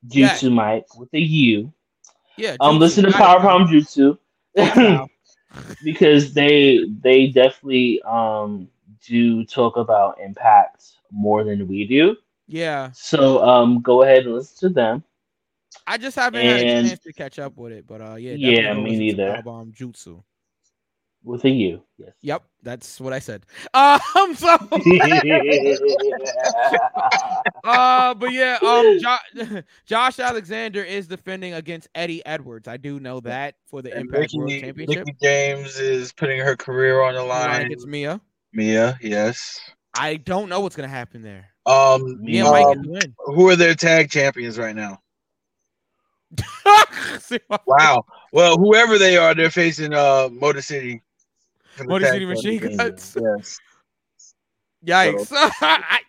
[0.08, 0.50] Jutsu Yeah.
[0.50, 1.74] Mike with a U.
[2.38, 2.56] yeah.
[2.60, 3.40] Um, listen to got it, Power.
[3.40, 4.18] Palm Jutsu
[5.84, 8.68] because they they definitely um
[9.06, 12.16] do talk about impact more than we do.
[12.48, 15.04] Yeah, So um, go ahead and listen to them.
[15.88, 18.74] I just haven't had a chance to catch up with it, but uh, yeah, Yeah,
[18.74, 19.42] me neither.
[19.44, 20.24] Powerbomb Jutsu.
[21.24, 21.84] with a U.
[21.98, 22.14] Yes.
[22.22, 23.46] Yep, that's what I said.
[23.74, 24.48] Um, so
[27.64, 32.68] uh, but yeah, um, jo- Josh Alexander is defending against Eddie Edwards.
[32.68, 35.06] I do know that for the And Impact World Championship.
[35.06, 37.66] Mickie James is putting her career on the Line line.
[37.68, 38.20] against Mia.
[38.54, 39.60] Mia, yes.
[39.98, 41.48] I don't know what's gonna happen there.
[41.66, 43.16] Um, Mia Um, might get um, the win.
[43.18, 45.02] who are their tag champions right now?
[47.20, 48.06] See my- Wow.
[48.32, 51.02] Well, whoever they are, they're facing uh Motor City.
[51.84, 52.78] Motor City Machine.
[52.78, 53.18] Guns.
[53.26, 53.60] Yes.
[54.86, 55.32] Yikes!
[55.62, 56.00] I,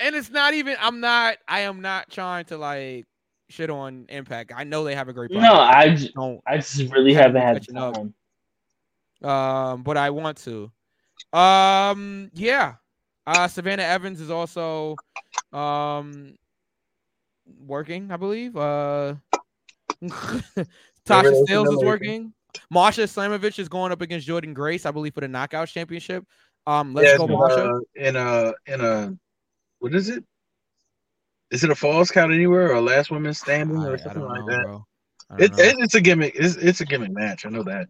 [0.00, 0.76] and it's not even.
[0.80, 1.36] I'm not.
[1.46, 3.06] I am not trying to like
[3.48, 4.52] shit on Impact.
[4.56, 5.30] I know they have a great.
[5.30, 5.76] no, product.
[5.76, 6.40] I, j- don't.
[6.46, 7.94] I just really Haven't haven't had catching up.
[7.94, 8.14] time.
[9.22, 10.70] Um, but I want to.
[11.32, 12.74] Um, yeah.
[13.26, 14.96] Uh, Savannah Evans is also
[15.52, 16.34] um
[17.66, 18.56] working, I believe.
[18.56, 19.14] Uh,
[20.02, 22.32] Tasha Steelz is working.
[22.70, 26.24] Masha Slamovich is going up against Jordynne Grace, I believe, for the Knockouts Championship.
[26.66, 27.70] Um, let's Yes, go, Masha.
[27.70, 29.16] uh, in a in a
[29.78, 30.24] what is it?
[31.50, 34.02] Is it a falls count anywhere or a last woman standing I, I or don't
[34.02, 34.62] something know, like that?
[34.64, 34.86] bro.
[35.38, 36.34] It, it, it's a gimmick.
[36.34, 37.44] It's, it's a gimmick match.
[37.44, 37.88] I know that.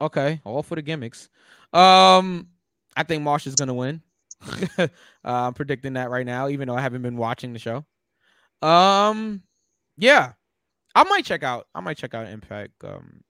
[0.00, 1.28] Okay, all for the gimmicks.
[1.72, 2.48] Um,
[2.96, 4.02] I think Masha's gonna win.
[4.78, 4.88] uh,
[5.24, 7.84] I'm predicting that right now, even though I haven't been watching the show.
[8.62, 9.42] Um,
[9.96, 10.32] yeah,
[10.98, 11.66] I might check out.
[11.74, 12.72] I might check out Impact.
[12.82, 13.22] Um,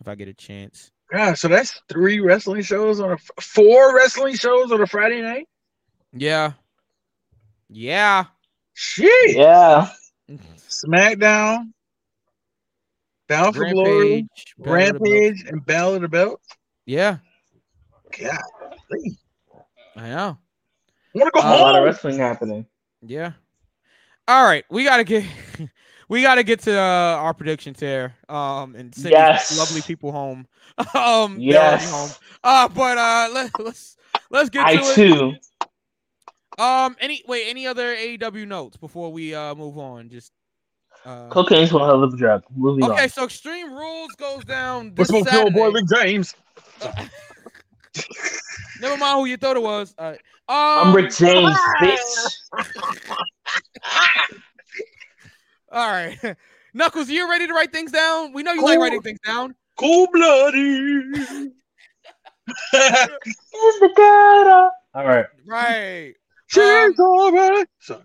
[0.00, 0.90] if I get a chance.
[1.12, 5.48] Yeah, so that's three wrestling shows on a four wrestling shows on a Friday night.
[6.12, 6.52] Yeah,
[7.68, 8.24] yeah.
[8.72, 9.36] Shit.
[9.36, 9.90] Yeah.
[10.68, 11.72] SmackDown,
[13.28, 14.26] Bound for Glory,
[14.56, 15.10] Rampage, Battle of the Belts.
[15.10, 16.40] Rampage, and Battle of the Belt.
[16.86, 17.18] Yeah,
[18.18, 18.38] God,
[19.96, 20.38] I I know.
[21.14, 21.52] want to go home.
[21.52, 22.64] a lot of wrestling happening.
[23.02, 23.32] Yeah.
[24.28, 25.24] All right, we gotta get
[26.10, 28.16] we got to get to uh, our predictions here.
[28.28, 29.48] Um, and send Yes.
[29.48, 30.46] these lovely people home.
[30.94, 31.90] um, they're Yes.
[31.90, 32.10] home.
[32.42, 33.96] Uh, but uh, let, let's
[34.28, 34.94] let's get I to it.
[34.94, 35.34] too.
[36.62, 40.10] Um, any wait, any other AEW notes before we uh move on?
[40.10, 40.32] Just
[41.06, 42.42] uh, Cocaine's one hell of a drug.
[42.54, 43.04] Moving okay.
[43.04, 43.08] on.
[43.08, 45.74] So Extreme Rules goes down this What's my poor boy Saturday.
[45.74, 46.34] Rick James?
[48.80, 49.94] Never mind who you thought it was.
[49.96, 50.14] Uh,
[50.48, 52.36] um, I'm Rick James, bitch.
[55.70, 56.18] All right,
[56.74, 58.32] Knuckles, you ready to write things down?
[58.32, 59.54] We know you like writing things down.
[59.78, 61.04] Cool blooded.
[61.14, 61.52] In
[62.72, 64.70] the ghetto.
[64.94, 65.26] All right.
[65.46, 66.14] Right.
[66.48, 67.66] She's Um, alright.
[67.80, 68.02] Sorry.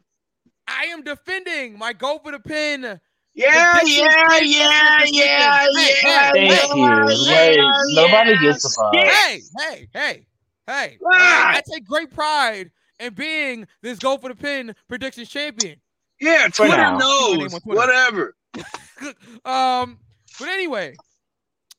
[0.68, 3.00] I am defending my go for the pin.
[3.34, 5.68] Yeah, Prediction yeah, statement yeah, for yeah.
[5.76, 6.32] Hey, yeah.
[6.32, 7.26] hey, Thank hey, you.
[7.26, 8.96] hey, Like, nobody gives a fuck.
[8.96, 10.28] Hey, hey, hey,
[10.68, 10.98] hey.
[11.14, 11.56] Ah.
[11.56, 15.82] I take great pride in being this go for the pin predictions champion.
[16.20, 16.98] Yeah, Twitter now.
[16.98, 17.52] Knows.
[17.52, 17.60] Twitter.
[17.66, 18.36] Whatever.
[19.46, 20.00] um,
[20.40, 20.96] but anyway,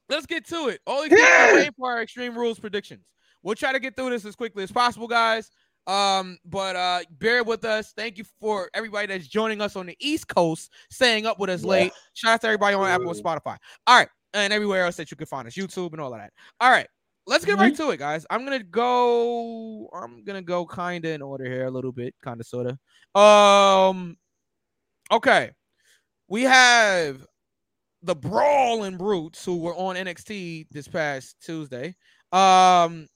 [0.09, 0.81] let's get to it.
[0.87, 1.67] All these people Yeah.
[1.69, 3.05] are for our extreme rules predictions.
[3.43, 5.51] We'll try to get through this as quickly as possible, guys.
[5.87, 7.93] Um, but uh, bear with us.
[7.97, 11.63] Thank you for everybody that's joining us on the East Coast, staying up with us
[11.63, 11.71] Yeah.
[11.71, 11.93] late.
[12.15, 13.57] Shout out to everybody on Apple and Spotify.
[13.87, 16.33] All right, and everywhere else that you can find us, YouTube and all of that.
[16.61, 16.89] All right,
[17.29, 18.27] let's get right to it, guys.
[18.31, 19.89] I'm gonna go.
[19.95, 22.77] I'm gonna go kind of in order here, a little bit, kind of, sort of.
[23.23, 24.17] Um,
[25.11, 25.51] okay,
[26.29, 27.27] we have
[28.03, 31.95] the Brawling Brutes who were on NXT this past Tuesday.
[32.33, 33.09] Um,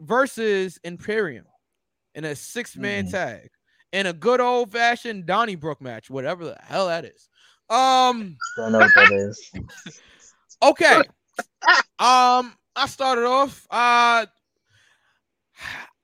[0.00, 1.44] versus Imperium
[2.14, 3.10] in a six man Mhm.
[3.10, 3.50] tag
[3.92, 7.28] in a good old fashioned Donnybrook match, whatever the hell that is.
[7.68, 9.50] Um, Don't know what that is.
[10.62, 11.02] okay.
[11.98, 13.66] um, I started off.
[13.70, 14.26] Uh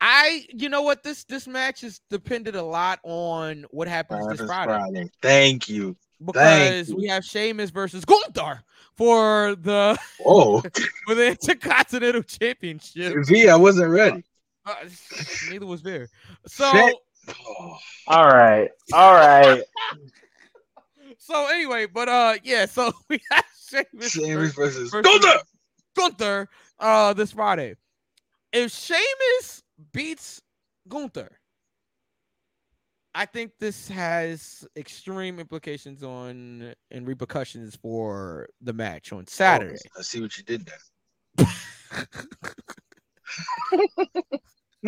[0.01, 4.39] I you know what this this match is depended a lot on what happens this
[4.39, 5.10] This Friday Friday.
[5.23, 5.97] Thank you.
[6.24, 6.97] because you.
[6.97, 8.62] we have Sheamus versus Gunther
[8.97, 10.60] for the Oh,
[11.06, 13.14] for the Intercontinental Championship.
[13.27, 14.23] V, I wasn't ready.
[14.66, 14.74] Uh,
[15.51, 16.09] neither was there.
[16.47, 16.70] So
[17.28, 17.77] Oh,
[18.09, 18.68] All right.
[18.93, 19.62] All right.
[21.18, 25.43] so anyway, but uh yeah, so we have Sheamus, Sheamus versus, versus versus- Gunther.
[25.97, 26.48] Gunther
[26.78, 27.77] uh this Friday.
[28.52, 30.40] If Sheamus beats
[30.88, 31.38] Gunther,
[33.14, 39.78] I think this has extreme implications on and repercussions for the match on Saturday.
[39.96, 41.46] Oh, I see what you did there.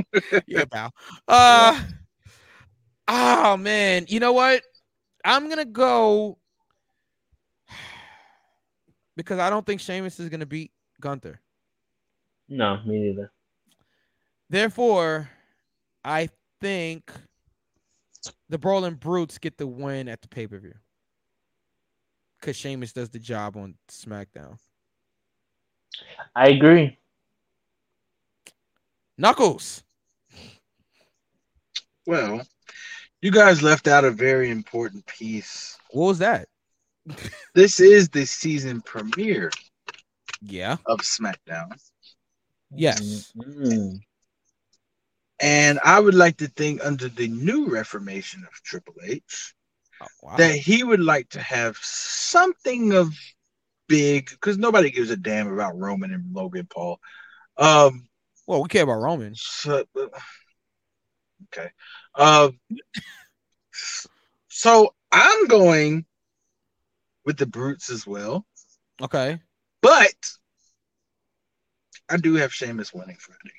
[0.46, 0.92] yeah, pal.
[1.26, 1.80] Uh,
[3.08, 4.62] oh man, you know what?
[5.24, 6.38] I'm gonna go
[9.16, 11.40] because I don't think Sheamus is gonna beat Gunther.
[12.50, 13.32] No, me neither.
[14.50, 15.28] Therefore,
[16.04, 16.30] I
[16.60, 17.10] think
[18.48, 20.74] the Brawling Brutes get the win at the pay per view
[22.40, 24.58] because Sheamus does the job on SmackDown.
[26.34, 26.96] I agree.
[29.16, 29.82] Knuckles.
[32.06, 32.40] Well,
[33.20, 35.76] you guys left out a very important piece.
[35.90, 36.48] What was that?
[37.54, 39.50] This is the season premiere
[40.40, 40.76] Yeah.
[40.86, 41.78] of SmackDown.
[42.70, 43.32] Yes.
[43.36, 44.00] Mm.
[45.40, 49.54] And I would like to think, under the new reformation of Triple H,
[50.00, 50.36] Oh, wow.
[50.36, 53.12] that he would like to have something of
[53.88, 57.00] big, because nobody gives a damn about Roman and Logan Paul.
[57.56, 58.08] Um,
[58.46, 59.34] well, we care about Roman.
[59.34, 59.84] so,
[61.46, 61.70] okay.
[62.14, 62.58] Um,
[64.48, 66.04] so I'm going
[67.24, 68.46] with the Brutes as well,
[69.00, 69.38] Okay.
[69.82, 70.14] but
[72.08, 73.54] I do have Sheamus winning Friday.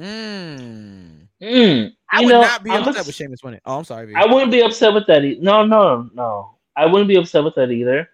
[0.00, 1.28] Mm.
[1.42, 1.92] Mm.
[2.10, 3.60] I You would know, not be I'm upset ups- with Sheamus winning.
[3.66, 4.06] Oh, I'm sorry.
[4.06, 4.14] V.
[4.16, 5.24] I wouldn't be upset with that.
[5.24, 6.56] E- no, no, no.
[6.76, 8.08] I wouldn't be upset with that either.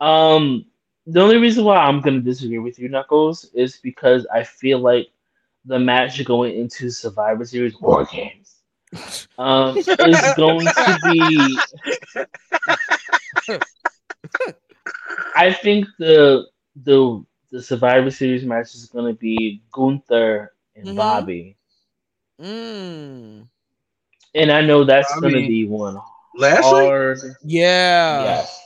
[0.00, 0.64] Um,
[1.06, 5.08] the only reason why I'm gonna disagree with you, Knuckles, is because I feel like
[5.64, 8.56] the match going into Survivor Series War Games
[9.38, 9.86] um, is
[10.36, 11.58] going to be.
[15.36, 16.46] I think the
[16.84, 20.96] the the Survivor Series match is going to be Gunther and Mhm.
[20.96, 21.56] Bobby,
[22.40, 23.48] Mm.
[24.34, 25.98] and I know that's I going to be one
[26.36, 26.62] Lashley?
[26.86, 27.18] hard.
[27.42, 28.22] Yeah.
[28.22, 28.64] yes.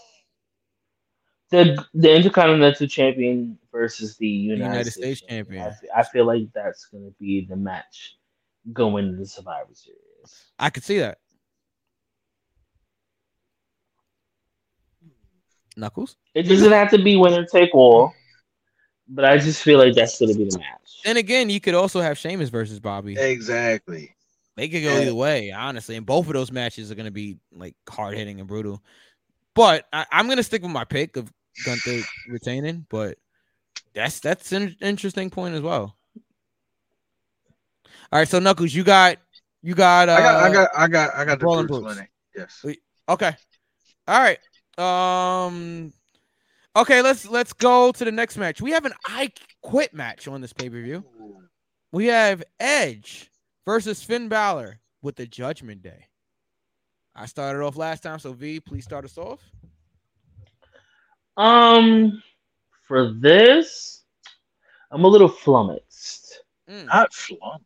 [1.50, 5.62] The the Intercontinental Champion versus the United, United States, States Champion.
[5.66, 8.16] I fe- I feel like that's going to be the match
[8.72, 10.44] going into the Survivor Series.
[10.58, 11.18] I could see that.
[15.76, 16.16] Knuckles.
[16.34, 18.14] It doesn't have to be winner take all,
[19.08, 21.00] but I just feel like that's going to be the match.
[21.04, 23.18] And again, you could also have Sheamus versus Bobby.
[23.18, 24.14] Exactly.
[24.56, 25.00] They could go Yeah.
[25.02, 25.96] either way, honestly.
[25.96, 28.82] And both of those matches are going to be like hard hitting and brutal.
[29.54, 31.32] But I, I'm going to stick with my pick of
[31.64, 32.86] Gunther retaining.
[32.88, 33.18] But
[33.94, 35.96] that's that's an interesting point as well.
[38.12, 39.16] All right, so Knuckles, you got
[39.62, 40.08] you got.
[40.08, 42.00] Uh, I got, I got, I got, I got the Brutes
[42.36, 42.64] Yes.
[43.08, 43.36] Okay.
[44.08, 44.38] All right.
[44.78, 45.92] Um.
[46.74, 48.62] Okay, let's let's go to the next match.
[48.62, 49.30] We have an I
[49.60, 51.04] Quit match on this pay per view.
[51.92, 53.30] We have Edge
[53.66, 56.06] versus Finn Balor with the Judgment Day.
[57.14, 59.40] I started off last time, so V, please start us off.
[61.36, 62.22] Um,
[62.88, 64.04] for this,
[64.90, 66.40] I'm a little flummoxed.
[66.70, 66.86] Mm.
[66.86, 67.62] Not flump.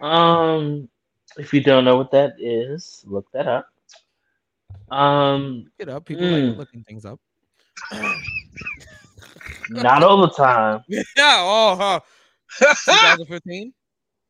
[0.00, 0.88] Um,
[1.36, 3.68] if you don't know what that is, look that up.
[4.90, 6.48] Um, Get up, people Mm.
[6.50, 7.20] like looking things up.
[9.70, 10.82] not all the time.
[10.88, 11.02] yeah.
[11.38, 12.00] Oh, huh.
[12.84, 13.72] 2015.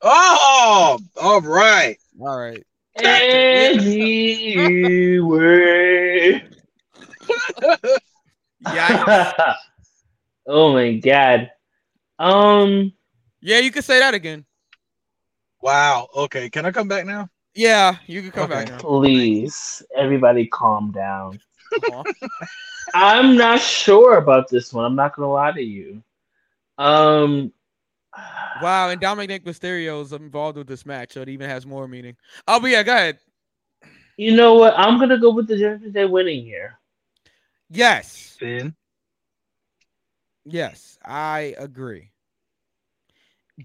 [0.03, 1.97] oh, all right.
[2.21, 2.65] All right.
[2.97, 3.75] Anyway.
[8.61, 9.55] Yeah.
[10.47, 11.51] oh my god.
[12.19, 12.93] Um.
[13.41, 14.45] Yeah, you can say that again.
[15.61, 16.09] Wow.
[16.15, 16.51] Okay.
[16.51, 17.29] Can I come back now?
[17.55, 18.65] Yeah, you can come Okay.
[18.65, 18.79] back now.
[18.79, 21.39] Please, everybody, calm down.
[22.95, 24.85] I'm not sure about this one.
[24.85, 26.03] I'm not gonna lie to you.
[26.77, 27.53] Um.
[28.63, 32.17] Wow, and Dominic Mysterio is involved with this match, so it even has more meaning.
[32.49, 33.19] Oh, but yeah, go ahead.
[34.17, 34.75] You know what?
[34.77, 36.79] I'm gonna go with the Judgment Day winning here.
[37.71, 38.75] Yes, Finn.
[40.45, 42.11] yes, I agree.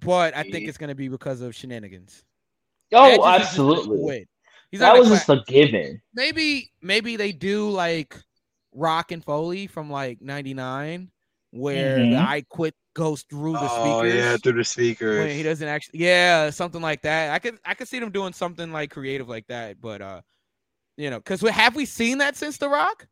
[0.02, 2.24] But I think it's gonna be because of shenanigans.
[2.92, 4.28] Oh, is just absolutely.
[4.80, 4.80] Quit.
[4.80, 6.02] He's That was just a given.
[6.14, 8.16] maybe maybe they do like
[8.74, 11.12] Rock and Foley from like '99,
[11.52, 12.26] where the Mhm.
[12.28, 13.84] I quit goes through the speakers.
[13.86, 14.14] Oh speakers.
[14.14, 15.34] yeah, through the when speakers.
[15.34, 18.72] he doesn't actually yeah something like that i could i could see them doing something
[18.72, 20.22] like creative like that but uh
[20.96, 23.08] you know because have we seen that since the rock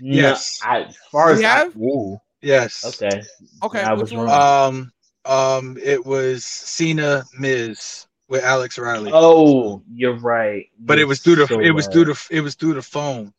[0.00, 0.60] Yes.
[0.64, 1.76] No, I, as far as We I, have?
[1.76, 2.84] ooh, Yes.
[2.84, 3.22] okay.
[3.62, 4.30] okay I was wrong.
[4.30, 4.92] Um.
[5.24, 5.76] Um.
[5.82, 9.12] It was Cena Miz with Alex Riley.
[9.12, 10.66] Oh, you're right.
[10.78, 11.88] but it You're was through the so it was right.
[11.88, 13.32] through the it was through the phone.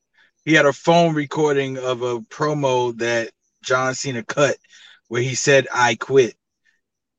[0.45, 3.31] He had a phone recording of a promo that
[3.63, 4.57] John Cena cut
[5.07, 6.35] where he said I quit.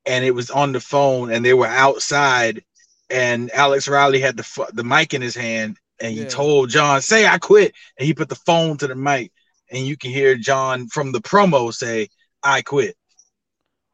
[0.06, 2.64] And it was on the phone and they were outside
[3.10, 6.26] and Alex Riley had the the mic in his hand and he Yeah.
[6.26, 9.32] told John say I quit and he put the phone to the mic
[9.70, 12.08] and you can hear John from the promo say
[12.42, 12.96] I quit.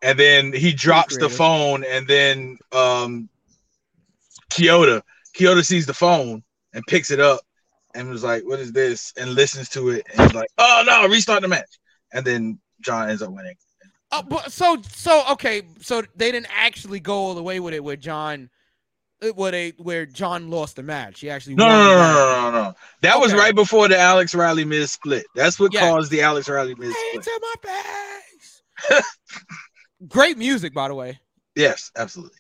[0.03, 3.29] And then he drops the phone and then um
[4.57, 5.03] Kyoto
[5.35, 6.43] Kyoto sees the phone
[6.73, 7.41] and picks it up
[7.95, 11.07] and was like, "What is this?" and listens to it and is like, "Oh no,
[11.09, 11.79] restart the match."
[12.13, 13.57] And then John ends up winning.
[14.13, 17.83] oh, but so so okay so they didn't actually go all the way with it
[17.83, 18.49] where john
[19.23, 22.15] uh, where they where john lost the match he actually No, won no, no, no,
[22.15, 22.75] no, no, no.
[23.03, 25.27] That was right before the Alex Riley Miz split.
[25.35, 25.81] That's what Yeah.
[25.91, 27.25] caused the Alex Riley Miz Hey, split.
[27.25, 27.55] to my
[28.89, 29.03] face
[30.09, 31.19] great music by the way
[31.57, 32.37] Yes, absolutely.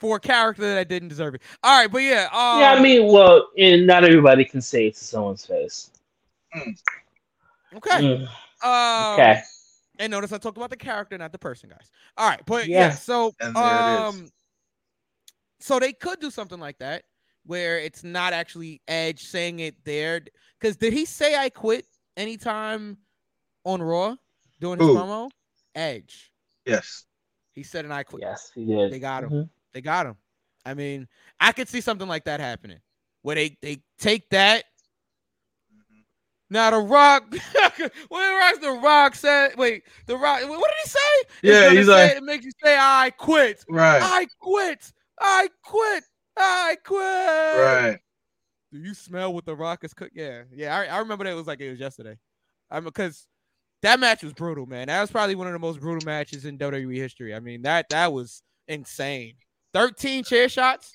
[0.00, 2.80] For a character that I didn't deserve it all right but yeah um, Yeah, I
[2.80, 5.90] mean, well, and not everybody can say it to someone's face.
[7.76, 8.26] okay Mm,
[8.62, 9.42] um, okay.
[9.98, 11.90] And notice I talked about the character, not the person, guys.
[12.16, 12.94] All right, but yeah, Yeah.
[12.94, 14.14] so And there it is.
[14.14, 14.28] um,
[15.60, 17.02] so they could do something like that
[17.44, 20.22] where it's not actually Edge saying it there.
[20.58, 21.86] Because did he say I quit
[22.16, 22.96] anytime
[23.64, 24.16] on Raw
[24.58, 24.96] doing his Who?
[24.96, 25.30] promo?
[25.74, 26.32] Edge.
[26.64, 27.04] Yes.
[27.52, 28.22] He said an I quit.
[28.22, 28.92] Yes, he did.
[28.92, 29.30] They got him.
[29.30, 29.48] Mhm.
[29.72, 30.16] They got him.
[30.64, 32.78] I mean, I could see something like that happening
[33.22, 34.64] where they they take that.
[35.72, 36.00] Mm-hmm.
[36.50, 37.24] Now the Rock,
[38.08, 39.56] what Rock's the Rock said?
[39.56, 40.40] Wait, the Rock.
[40.48, 40.98] What did he say?
[41.42, 43.64] Yeah, he's like- it makes you say I quit.
[43.68, 44.00] Right.
[44.02, 44.92] I quit.
[45.20, 46.04] I quit.
[46.36, 47.00] I quit.
[47.00, 47.98] Right.
[48.72, 50.10] Do you smell what the Rock is cook?
[50.14, 50.76] Yeah, yeah.
[50.76, 52.16] I, I remember that it was like it was yesterday.
[52.70, 53.26] I'm because
[53.82, 54.86] that match was brutal, man.
[54.86, 57.34] That was probably one of the most brutal matches in WWE history.
[57.34, 59.34] I mean that that was insane.
[59.72, 60.92] Thirteen chair shots.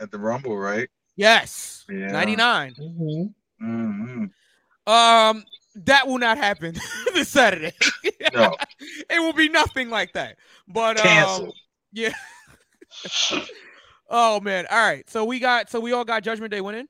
[0.00, 0.88] At the Rumble, right?
[1.16, 1.84] Yes.
[1.90, 2.06] Yeah.
[2.12, 2.74] 99.
[2.80, 3.34] Mhm.
[3.58, 4.24] hmm
[4.90, 5.44] Um,
[5.74, 6.74] that will not happen
[7.14, 7.72] this Saturday.
[8.32, 8.54] No.
[9.10, 10.36] it will be nothing like that.
[10.68, 11.50] But um,
[11.92, 12.12] yeah.
[14.08, 14.66] oh man.
[14.70, 15.08] All right.
[15.10, 16.86] So we got so we all got Judgment Day winning.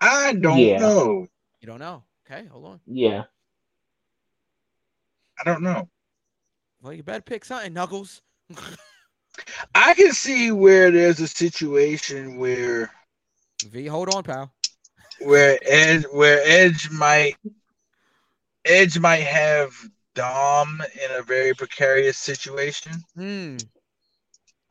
[0.00, 0.78] I don't Yeah.
[0.78, 1.26] know.
[1.60, 2.02] You don't know.
[2.26, 2.80] Okay, hold on.
[2.86, 3.24] Yeah.
[5.38, 5.88] I don't know.
[6.82, 8.20] Well, you better pick something, Knuckles.
[9.74, 12.90] I can see where there's a situation where
[13.68, 14.52] V, hold on, pal.
[15.20, 17.36] where Edge where Edge might
[18.64, 19.72] Edge might have
[20.14, 22.92] Dom in a very precarious situation.
[23.14, 23.56] Hmm.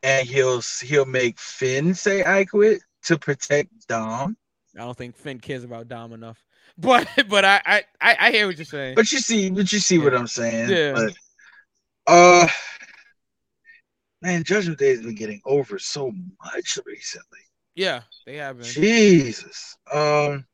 [0.02, 4.36] and he'll he'll make Finn say I quit to protect Dom.
[4.76, 6.42] I don't think Finn cares about Dom enough.
[6.78, 8.96] But but I I I, hear what you're saying.
[8.96, 10.68] But you see, but you see what I'm saying.
[10.68, 10.92] Yeah.
[10.92, 11.14] But,
[12.06, 12.48] uh,
[14.26, 16.12] man, Judgment Day has been getting over so
[16.44, 17.38] much recently.
[17.74, 18.66] yeah, they have been.
[18.66, 19.76] Jesus.
[19.92, 20.44] Um.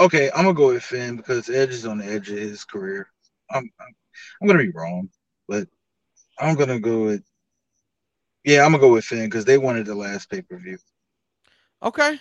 [0.00, 3.08] Okay, I'm gonna go with Finn because Edge is on the edge of his career.
[3.50, 3.94] I'm I'm,
[4.40, 5.10] I'm gonna be wrong,
[5.48, 5.66] but
[6.38, 7.24] I'm gonna go with.
[8.44, 10.78] Yeah, I'm gonna go with Finn because they wanted the last pay per view.
[11.82, 12.18] Okay.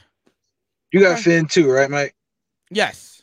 [0.91, 1.21] You got Okay.
[1.21, 2.15] Finn too, right, Mike?
[2.71, 3.21] Yes.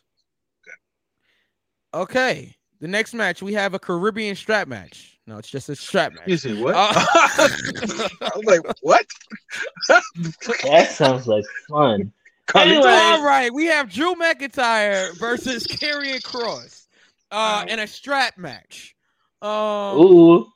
[1.92, 2.54] Okay.
[2.80, 5.13] The next match we have a Caribbean strap match.
[5.26, 6.22] No, it's just a strap match.
[6.26, 6.40] You match.
[6.40, 6.74] see what?
[6.74, 9.06] Uh, I was like, what?
[10.64, 12.12] That sounds like fun.
[12.54, 12.82] Anyway.
[12.86, 16.88] All right, we have Drew McIntyre versus Karrion Cross,
[17.30, 18.94] uh, in a strap match.
[19.40, 20.46] Um, Ooh.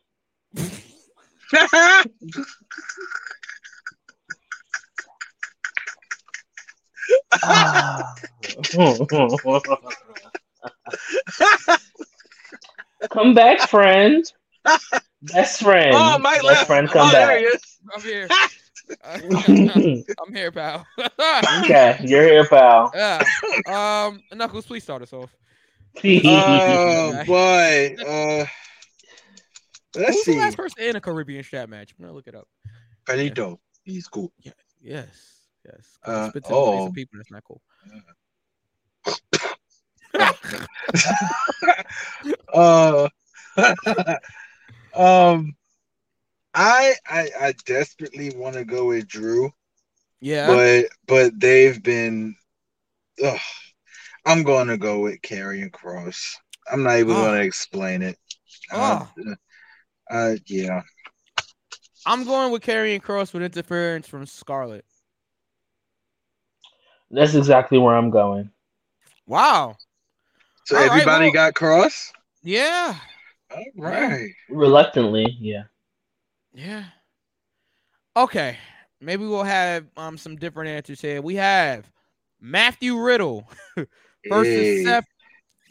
[7.33, 8.15] Ah.
[13.11, 14.31] come back, friend.
[15.23, 15.93] Best friend.
[15.95, 16.67] oh, Mike Best left.
[16.67, 17.39] friend, come oh, there back.
[17.39, 17.63] he is.
[17.95, 18.29] I'm here.
[19.05, 20.87] I'm here, pal.
[21.63, 22.91] Okay, you're here, pal.
[22.95, 23.23] yeah.
[23.67, 25.35] Um, Knuckles, please start us off.
[26.05, 27.97] Oh boy.
[28.01, 28.47] Uh,
[29.95, 30.39] let's Who's the see.
[30.39, 31.95] last person in a Caribbean strap match?
[31.99, 32.49] I'm gonna look it up.
[33.05, 33.59] Carlito.
[33.85, 34.33] He's cool.
[34.39, 34.53] Yeah.
[34.81, 35.99] Yes, Yes.
[36.05, 36.87] Uh, he spits in the face oh.
[36.87, 37.19] of people.
[37.19, 37.61] That's not cool.
[42.55, 43.09] uh,
[44.95, 45.55] um,
[46.55, 49.51] I I I desperately want to go with Drew,
[50.21, 50.47] Yeah.
[50.47, 52.35] but but they've been.
[53.25, 53.39] Ugh,
[54.25, 56.37] I'm going to go with Karrion Cross.
[56.71, 57.23] I'm not even Oh.
[57.23, 58.17] going to explain it.
[58.71, 59.05] Uh,
[60.11, 60.83] uh, yeah.
[62.07, 64.85] I'm going with Karrion Cross with interference from Scarlett.
[67.11, 68.51] That's exactly where I'm going.
[69.27, 69.77] Wow.
[70.67, 72.13] So All right, everybody well- got Cross.
[72.43, 72.95] Yeah.
[73.51, 74.31] All right.
[74.49, 75.65] Reluctantly, yeah.
[76.53, 76.85] Yeah.
[78.17, 78.57] Okay.
[79.01, 81.23] Maybe we'll have um some different answers here.
[81.23, 81.91] We have
[82.41, 83.49] Matthew Riddle
[84.29, 84.85] versus Hey.
[84.85, 85.05] Seth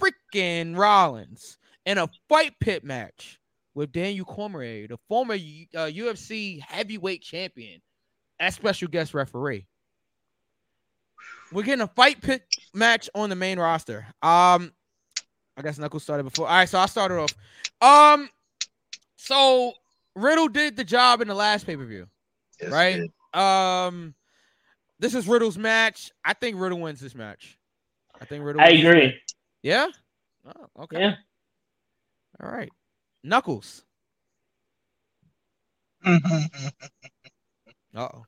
[0.02, 3.40] freaking Rollins in a fight pit match
[3.74, 5.38] with Daniel Cormier, the former uh,
[5.88, 7.82] UFC heavyweight champion,
[8.40, 9.68] as special guest referee.
[11.52, 12.44] We're getting a fight pit
[12.74, 14.08] match on the main roster.
[14.22, 14.74] Um,
[15.58, 16.48] I guess Knuckles started before.
[16.48, 17.34] All right, so I started off.
[17.82, 18.30] Um,
[19.16, 19.74] so
[20.16, 22.08] Riddle did the job in the last pay per view.
[22.62, 23.02] Yes, right?
[23.34, 24.14] Um,
[25.00, 26.12] this is Riddle's match.
[26.24, 27.58] I think Riddle wins this match.
[28.22, 28.62] I think Riddle.
[28.62, 29.06] I wins this agree.
[29.08, 29.16] match.
[29.64, 29.88] Yeah.
[30.46, 31.00] Oh, okay.
[31.00, 31.16] Yeah.
[32.42, 32.70] All right.
[33.24, 33.84] Knuckles.
[36.06, 36.20] Uh
[37.96, 38.26] oh.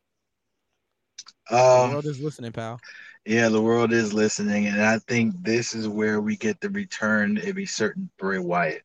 [1.50, 2.80] The um, world is listening, pal.
[3.26, 7.38] Yeah, the world is listening, and I think this is where we get the return
[7.38, 8.84] of a certain Bray Wyatt.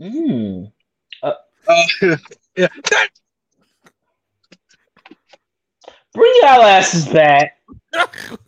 [0.00, 0.72] Mm.
[1.22, 1.32] Uh,
[2.56, 2.68] yeah,
[6.14, 7.60] Bring y'all asses back.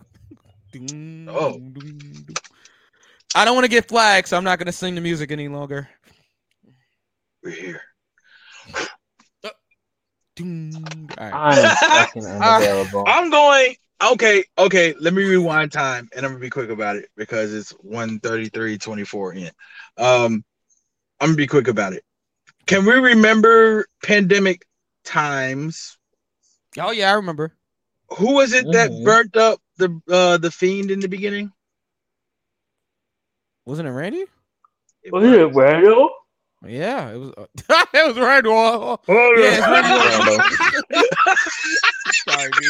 [1.28, 1.58] Oh.
[3.34, 5.48] I don't want to get flagged, so I'm not going to sing the music any
[5.48, 5.88] longer.
[7.42, 7.80] we're here.
[11.16, 11.24] Ding.
[11.24, 11.56] All right.
[11.56, 13.04] I am fucking unavailable.
[13.06, 13.76] I'm going.
[14.12, 14.94] Okay, okay.
[15.00, 19.50] Let me rewind time, and I'm gonna be quick about it because it's 133.24 in.
[19.96, 20.44] Um,
[21.20, 22.02] I'm gonna be quick about it.
[22.66, 24.66] Can we remember pandemic
[25.04, 25.96] times?
[26.78, 27.54] Oh yeah, I remember.
[28.18, 29.04] Who was it that Mhm.
[29.04, 31.52] burnt up the uh the fiend in the beginning?
[33.64, 34.26] Wasn't it Randy?
[35.02, 36.10] It Was it Randall?
[36.68, 37.32] Yeah, it was.
[37.36, 37.46] Uh,
[37.94, 39.00] it was Randall.
[39.08, 41.16] Yeah, it's Randy Orton.
[42.28, 42.66] Sorry, B.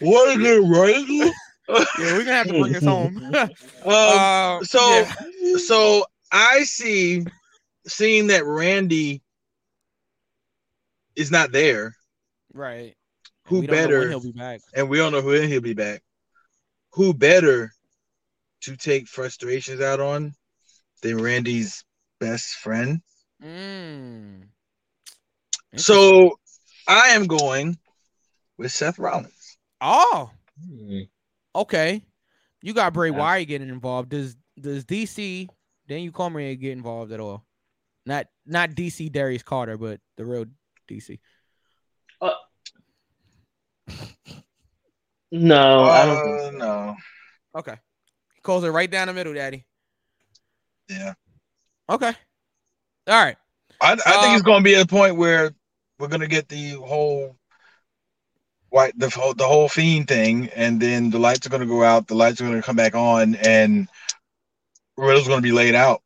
[0.00, 1.30] Was it Randy?
[1.68, 3.16] Yeah, we're gonna have to bring this home.
[3.34, 3.50] Um,
[3.92, 5.56] Uh, so yeah.
[5.58, 7.24] so I see
[7.86, 9.22] seeing that Randy
[11.14, 11.94] is not there,
[12.52, 12.94] right.
[13.46, 14.60] who We know when better he'll be back.
[14.74, 16.02] and we don't know when he'll be back.
[16.96, 17.72] Who better
[18.62, 20.32] to take frustrations out on
[21.02, 21.84] than Randy's
[22.20, 23.00] best friend?
[23.42, 24.48] Mm.
[25.76, 26.38] So
[26.88, 27.78] I am going
[28.56, 29.58] with Seth Rollins.
[29.80, 31.00] oh, Hmm.
[31.54, 32.02] okay.
[32.62, 33.18] You got Bray Yeah.
[33.18, 34.08] Wyatt getting involved.
[34.08, 35.48] Does does DC
[35.86, 37.44] Daniel Cormier get involved at all?
[38.06, 40.46] Not not DC Darius Carter, but the real
[40.88, 41.20] DC.
[45.38, 46.50] No, I don't think Uh, so.
[46.50, 46.96] no.
[47.56, 47.76] Okay.
[48.34, 49.64] He calls it right down the middle, Daddy.
[50.88, 51.14] Yeah.
[51.88, 52.12] Okay.
[53.08, 53.36] All right.
[53.80, 55.52] I, I think Um, it's going to be a point where
[55.98, 57.36] we're going to get the whole
[58.70, 61.82] white the whole the whole fiend thing, and then the lights are going to go
[61.82, 62.06] out.
[62.08, 63.88] The lights are going to come back on, and
[64.96, 66.02] Riddle's going to be laid out,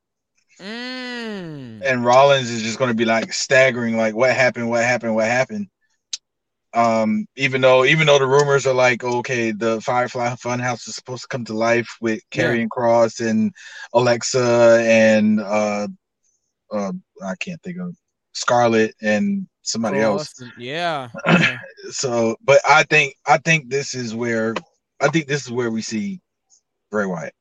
[0.59, 1.81] Mm.
[1.85, 5.27] and Rollins is just going to be like staggering, like what happened, what happened, what
[5.27, 5.69] happened.
[6.73, 11.23] Um, even though even though the rumors are like, okay, the Firefly Funhouse is supposed
[11.23, 13.53] to come to life with Karrion Cross and
[13.93, 15.89] Alexa and uh,
[16.71, 16.93] uh,
[17.25, 17.97] I can't think of
[18.33, 20.33] Scarlett and somebody else.
[20.57, 21.09] Yeah.
[21.27, 21.59] yeah.
[21.91, 24.55] So, but I think I think this is where
[25.01, 26.21] I think this is where we see
[26.91, 27.35] Bray Wyatt,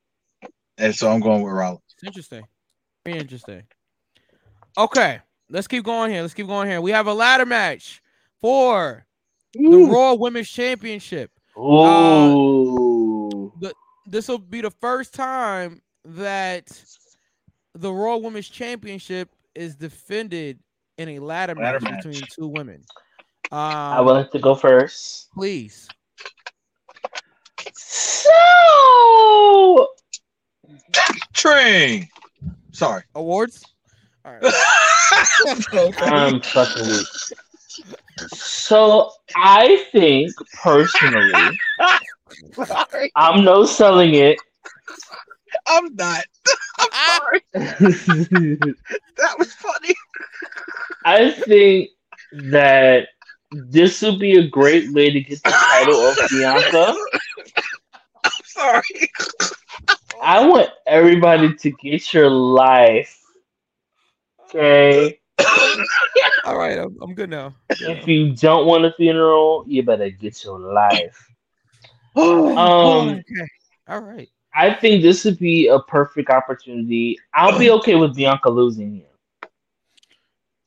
[0.78, 1.82] and so I'm going with Rollins.
[2.04, 2.44] Interesting.
[3.06, 3.64] Very interesting.
[4.78, 5.20] Okay,
[5.50, 6.22] let's keep going here.
[6.22, 6.82] Let's keep going here.
[6.82, 8.02] We have a ladder match
[8.42, 9.06] for
[9.54, 11.32] the Raw Women's Championship.
[11.58, 13.52] Ooh.
[14.06, 16.68] This will be the first time that
[17.76, 20.60] the Raw Women's Championship is defended
[20.98, 22.04] in a ladder, Ladder match, match.
[22.06, 22.84] between two women.
[23.52, 25.30] I Um, would like to go first.
[25.34, 25.88] please.
[27.74, 28.30] So
[31.34, 32.08] Train.
[32.72, 33.04] Sorry.
[33.16, 33.64] Awards.
[34.26, 34.54] All right.
[36.02, 37.08] I'm fucking weak.
[38.28, 40.32] So I think
[40.62, 41.60] personally,
[43.16, 44.40] I'm no selling it.
[45.68, 46.26] I'm not.
[46.80, 47.42] I'm sorry.
[49.18, 49.94] That was funny.
[51.06, 51.90] I think
[52.32, 53.10] that
[53.52, 56.96] this would be a great way to get the title of Bianca.
[58.24, 59.12] I'm sorry.
[60.22, 63.20] I want everybody to get your life.
[64.46, 65.20] Okay.
[66.46, 66.78] All right.
[66.78, 67.54] I'm, I'm good now.
[67.70, 71.30] Good If you don't want a funeral, you better get your life.
[72.16, 72.58] now.
[72.58, 73.48] Um, okay.
[73.88, 74.30] All right.
[74.54, 77.18] I think this would be a perfect opportunity.
[77.34, 79.06] I'll be okay with Bianca losing here.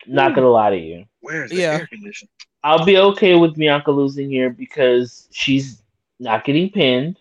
[0.06, 1.04] Not gonna lie to you.
[1.20, 1.78] Where's the Yeah.
[1.78, 2.30] air conditioner?
[2.64, 5.82] I'll be okay with Bianca losing here because she's
[6.20, 7.18] not getting pinned,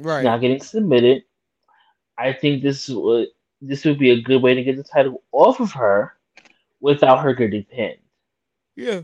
[0.00, 0.22] Right.
[0.22, 1.24] not getting submitted.
[2.16, 3.28] I think this would
[3.60, 6.14] this would be a good way to get the title off of her
[6.80, 7.98] without her getting pinned,
[8.76, 9.00] Yeah.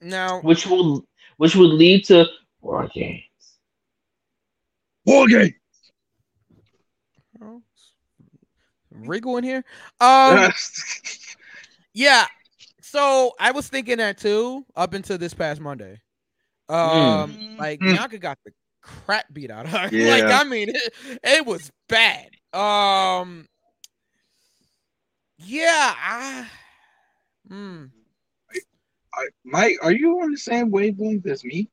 [0.00, 1.04] Now, which will
[1.38, 2.26] which would lead to
[2.60, 3.22] war games.
[5.04, 5.54] War game.
[7.42, 7.62] oh,
[8.92, 9.64] Regal in here.
[10.00, 10.52] Um.
[11.94, 12.26] Yeah.
[12.80, 16.00] So I was thinking that too up until this past Monday.
[16.68, 17.94] Um, like Mm.
[17.96, 18.52] Bianca got the
[18.82, 19.88] crap beat out of her.
[19.92, 20.92] like I mean, it,
[21.24, 22.28] it was bad.
[22.52, 23.48] Um,
[25.38, 25.94] yeah.
[25.96, 26.46] I,
[27.48, 27.84] hmm.
[29.14, 31.68] I- Mike, are you on the same wavelength as me?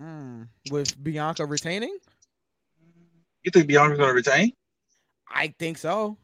[0.00, 0.42] hmm.
[0.70, 1.96] With Bianca retaining,
[3.42, 4.52] You think Bianca's gonna retain?
[5.28, 6.16] I think so.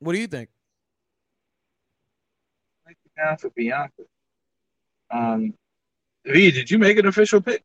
[0.00, 0.48] What do you think?
[2.86, 4.02] Like down for Bianca.
[5.10, 5.54] Um,
[6.24, 7.62] V, did you make an official pick?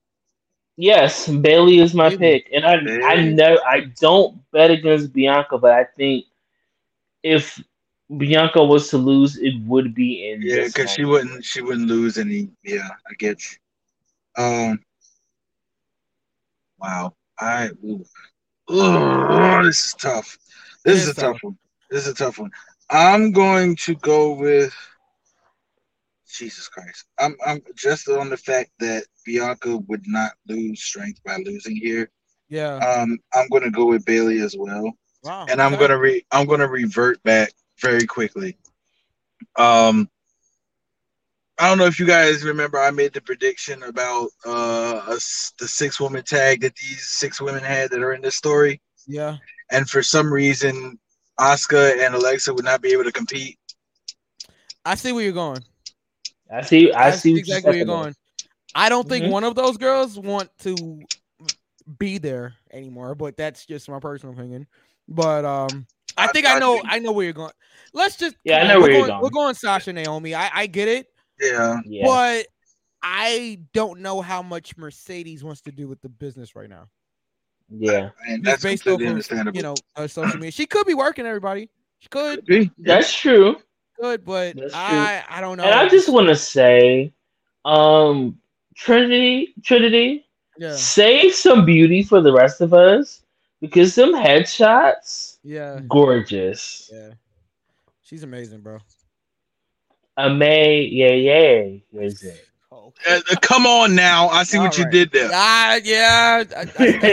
[0.77, 2.41] Yes, Bayley is my Bayley.
[2.41, 2.73] pick, and I
[3.14, 6.26] I know I don't bet against Bianca, but I think
[7.26, 7.60] if
[8.15, 12.19] Bianca was to lose, it would be in Yeah, because she wouldn't she wouldn't lose
[12.19, 12.49] any.
[12.64, 14.43] Yeah, I get you.
[14.43, 14.80] Um.
[16.80, 17.15] Wow.
[17.39, 17.72] I.
[17.84, 18.06] Ooh.
[18.69, 20.38] Ugh, this is tough.
[20.84, 21.43] This is a tough tough.
[21.43, 21.57] one.
[21.89, 22.52] This is a tough one.
[22.89, 24.73] I'm going to go with.
[26.31, 27.06] Jesus Christ.
[27.18, 32.11] I'm I'm just on the fact that Bianca would not lose strength by losing here.
[32.49, 32.76] Yeah.
[32.77, 34.91] Um, I'm gonna go with Bayley as well.
[35.26, 35.45] Wow.
[35.49, 35.81] and I'm okay.
[35.81, 38.57] gonna re I'm gonna revert back very quickly.
[39.57, 40.10] Um,
[41.57, 45.68] I don't know if you guys remember I made the prediction about uh us, the
[45.68, 49.38] six woman tag that these six women had that are in this story, Yeah.
[49.72, 50.99] and for some reason,
[51.39, 53.57] Asuka and Alexa would not be able to compete.
[54.85, 55.64] I see where you're going.
[56.52, 56.91] I see.
[56.93, 57.88] I, see what exactly where you're saying.
[57.88, 58.15] going.
[58.76, 59.31] I don't think Mhm.
[59.31, 61.02] one of those girls want to
[61.97, 64.68] be there anymore, but that's just my personal opinion.
[65.07, 65.86] But um,
[66.18, 67.52] I I- think I I know think- I know where you're going.
[67.94, 69.45] Let's just Yeah, I know where we're you're going, We're going.
[69.45, 70.36] going Sasha Naomi.
[70.36, 71.07] I I get it,
[71.40, 72.48] Yeah, Yeah, but
[73.02, 76.90] I don't know how much Mercedes wants to do with the business right now.
[77.69, 79.57] yeah, and that's based completely off of, understandable.
[79.57, 80.52] you know her social media.
[80.52, 81.69] She could be working everybody.
[81.99, 82.72] She could, Could be.
[82.80, 83.57] that's true.
[83.99, 84.82] Good, but That's true.
[84.82, 85.64] I I don't know.
[85.64, 87.14] And I just want to say,
[87.64, 88.38] um,
[88.76, 90.26] Trinity, Trinity,
[90.57, 93.22] yeah save some beauty for the rest of us
[93.61, 96.90] because some headshots, yeah gorgeous.
[96.94, 97.11] yeah.
[98.02, 98.77] She's amazing, bro.
[100.18, 102.48] Amay, yeah, yeah, is it?
[102.72, 104.27] Oh, Uh, uh, come on now.
[104.30, 105.30] I see what All you did there.
[105.34, 106.68] Ah, yeah, I, I, I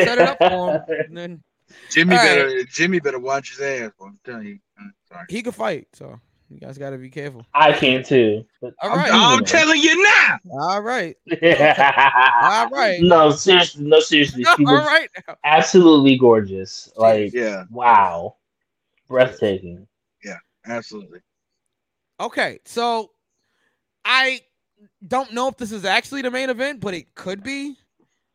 [0.05, 0.83] set it up for him.
[1.09, 1.43] And then
[1.91, 3.91] Jimmy All better Jimmy better watch his ass.
[3.99, 4.07] boy.
[4.07, 4.59] I'm telling you.
[4.79, 5.25] Uh, Sorry.
[5.29, 6.21] he could fight, so
[6.53, 7.47] you guys got to be careful.
[7.55, 8.45] I can too.
[8.63, 9.11] All right.
[9.13, 10.39] I'm, I'm telling you now.
[10.53, 12.99] all right, All right.
[13.01, 14.45] No, seriously, no, seriously.
[14.57, 15.09] She all was right.
[15.27, 15.37] Now.
[15.45, 16.91] absolutely gorgeous.
[16.97, 18.37] Like, Yeah, wow,
[19.09, 19.87] breathtaking.
[20.25, 21.21] Yeah, absolutely.
[22.21, 23.11] Okay, so
[24.05, 24.41] I
[25.07, 27.77] don't know if this is actually the main event, but it could be.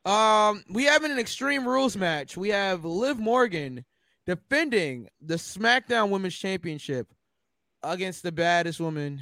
[0.05, 2.37] Um, we have an Extreme Rules match.
[2.37, 3.83] We have Liv Morgan
[4.25, 7.07] defending the SmackDown Women's Championship
[7.83, 9.21] against the baddest woman,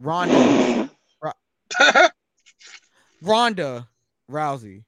[0.00, 0.90] Ronda
[3.22, 3.88] Ronda
[4.30, 4.84] Rousey.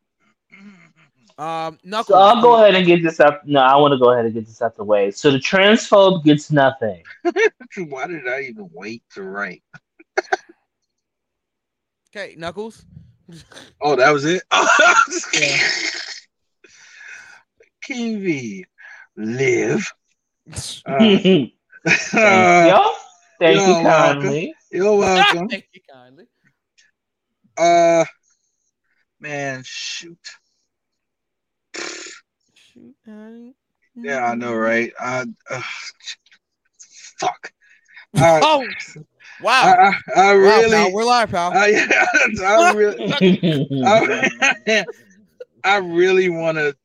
[1.36, 2.16] Um, Knuckles.
[2.16, 3.42] So I'll go ahead and get this up.
[3.44, 5.10] No, I want to go ahead and get this out the way.
[5.10, 7.02] So the transphobe gets nothing.
[7.88, 9.62] Why did I even wait to write?
[12.14, 12.84] Okay, Knuckles.
[13.80, 14.42] Oh, that was it.
[15.32, 15.58] Yeah.
[17.82, 18.64] King
[19.16, 19.92] live.
[20.86, 21.46] Uh,
[21.86, 22.94] Thank you.
[23.40, 24.20] Thank you're you welcome.
[24.22, 24.54] kindly.
[24.70, 25.48] you're welcome.
[25.48, 26.24] Thank you kindly.
[27.56, 28.04] Uh,
[29.20, 30.18] man, shoot.
[31.74, 33.54] Shoot, honey.
[33.96, 34.92] Yeah, I know, right?
[34.98, 35.62] I, uh,
[37.18, 37.52] fuck.
[38.16, 38.66] I, Oh,
[39.40, 39.52] wow.
[39.52, 39.72] I,
[40.16, 41.52] I, I Wow, really, pal, we're live, pal.
[41.54, 42.06] I,
[42.44, 43.14] I really,
[43.84, 44.84] I,
[45.64, 46.76] I really want to.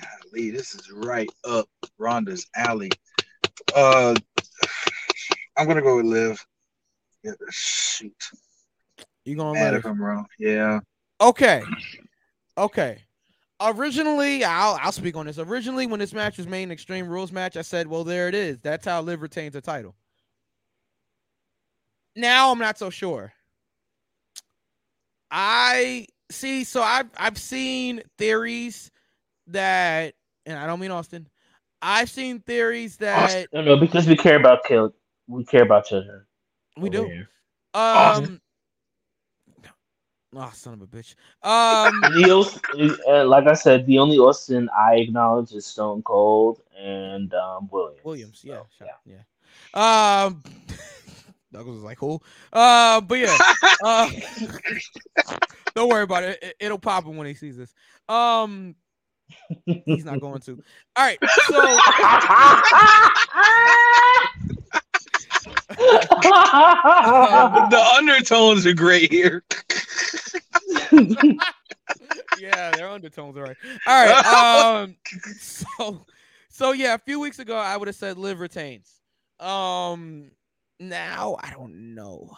[0.00, 1.68] Golly, this is right up
[1.98, 2.90] Ronda's alley.
[3.74, 4.14] Uh,
[5.56, 6.44] I'm gonna go with Liv.
[7.22, 8.12] Yeah, shoot,
[9.24, 9.80] you going mad live?
[9.80, 10.26] if I'm wrong.
[10.38, 10.80] Yeah,
[11.20, 11.62] Okay.
[12.56, 13.02] Okay.
[13.60, 15.38] Originally, I'll I'll speak on this.
[15.38, 18.34] Originally, when this match was made an Extreme Rules match, I said, "Well, there it
[18.34, 18.60] is.
[18.60, 19.96] That's how Liv retains the title."
[22.14, 23.32] Now I'm not so sure.
[25.30, 26.62] I see.
[26.62, 28.92] So I've I've seen theories
[29.48, 30.14] that,
[30.46, 31.28] and I don't mean Austin.
[31.80, 34.94] I've seen theories that no, no, because we care about kill.
[35.26, 36.22] We care about children.
[36.76, 37.04] we do.
[37.04, 37.28] here.
[37.74, 38.40] Um.
[40.36, 41.14] Oh, son of a bitch.
[41.42, 42.00] Um.
[42.14, 47.32] The Aus- uh, like I said, the only Austin I acknowledge is Stone Cold and
[47.34, 48.04] um, Williams.
[48.04, 50.24] Williams, yeah, So, shout- yeah.
[50.24, 50.42] Um,
[51.52, 52.20] Douglas was like, "Who?"
[52.52, 53.36] Uh, but yeah,
[53.82, 54.10] uh,
[55.74, 56.38] don't worry about it.
[56.42, 56.56] it.
[56.60, 57.74] It'll pop him when he sees this.
[58.08, 58.74] Um,
[59.64, 60.62] he's not going to.
[60.96, 61.60] All right, so
[67.70, 69.44] the undertones are great here.
[72.38, 73.56] yeah, their undertones are right.
[73.86, 74.82] All right.
[74.82, 74.96] Um,
[75.38, 76.04] so,
[76.48, 78.92] so yeah, a few weeks ago, I would have said Liv retains.
[79.40, 80.30] Um,
[80.80, 82.30] now I don't know.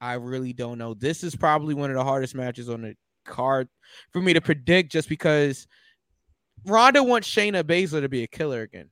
[0.00, 0.94] I really don't know.
[0.94, 2.94] This is probably one of the hardest matches on the
[3.24, 3.68] card
[4.12, 5.66] for me to predict, just because
[6.66, 8.90] Ronda wants Shayna Baszler to be a killer again.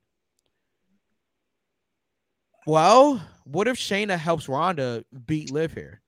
[2.67, 6.01] Well, what if Shayna helps Ronda beat Liv here?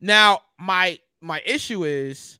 [0.00, 2.38] Now, my my issue is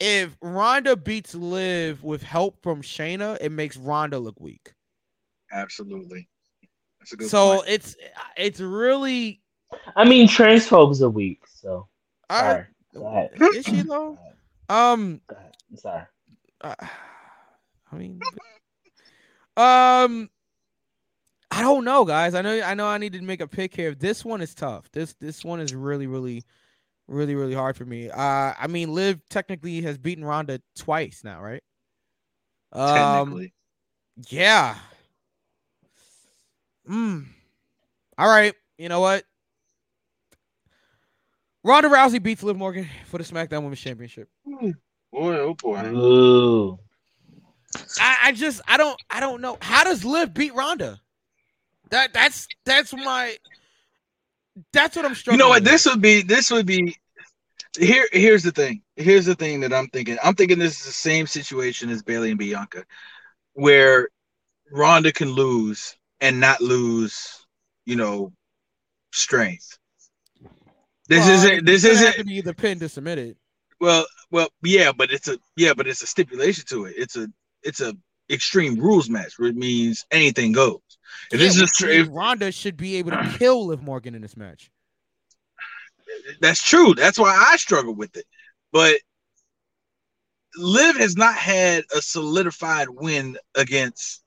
[0.00, 4.72] if Ronda beats Liv with help from Shayna, it makes Ronda look weak.
[5.50, 6.28] Absolutely,
[7.00, 7.28] that's a good.
[7.30, 7.68] So point.
[7.68, 7.96] it's
[8.36, 9.40] it's really
[9.96, 11.40] I mean, transphobes are weak.
[11.46, 11.88] So
[12.28, 12.64] I, sorry.
[12.94, 13.30] Go ahead.
[13.54, 14.18] is she though?
[14.68, 15.52] Um, Go ahead.
[15.70, 16.02] I'm sorry.
[16.60, 16.74] uh,
[17.92, 18.20] I mean,
[19.56, 20.30] um,
[21.50, 22.34] I don't know, guys.
[22.34, 23.94] I know I know I need to make a pick here.
[23.94, 24.90] This one is tough.
[24.92, 26.44] This this one is really really
[27.06, 28.10] really really hard for me.
[28.10, 31.62] Uh, I mean, Liv technically has beaten Ronda twice now, right?
[32.72, 33.52] Um, technically,
[34.28, 34.76] Yeah.
[36.88, 37.26] Mm.
[38.16, 38.54] All right.
[38.78, 39.24] You know what?
[41.64, 44.28] Ronda Rousey beats Liv Morgan for the SmackDown Women's Championship.
[44.46, 44.74] boy,
[45.12, 45.84] oh boy.
[45.86, 46.78] Ooh.
[48.00, 49.58] I, I just I don't I don't know.
[49.60, 51.00] How does Liv beat Ronda?
[51.90, 53.36] That that's that's my
[54.72, 55.38] that's what I'm struggling.
[55.38, 55.62] You know what?
[55.62, 55.70] with.
[55.70, 56.22] This would be.
[56.22, 56.96] This would be.
[57.78, 58.82] Here, here's the thing.
[58.96, 60.16] Here's the thing that I'm thinking.
[60.22, 62.84] I'm thinking this is the same situation as Bayley and Bianca,
[63.52, 64.08] where
[64.72, 67.46] Ronda can lose and not lose,
[67.86, 68.32] you know,
[69.12, 69.78] strength.
[71.08, 71.64] This Well, isn't.
[71.66, 72.18] This it's gonna have isn't.
[72.24, 73.36] to be either pinned or submitted.
[73.80, 76.94] Well, well, yeah, but it's a yeah, but it's a stipulation to it.
[76.98, 77.28] It's a
[77.62, 77.94] it's a
[78.30, 80.80] extreme rules match, which means anything goes.
[81.32, 83.66] If Yeah, this is a which str- means if, Ronda should be able to kill
[83.66, 84.70] Liv Morgan in this match.
[86.40, 86.94] that's true.
[86.94, 88.24] That's why I struggle with it.
[88.72, 88.98] But
[90.56, 94.22] Liv has not had a solidified win against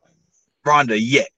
[0.66, 1.30] Ronda yet.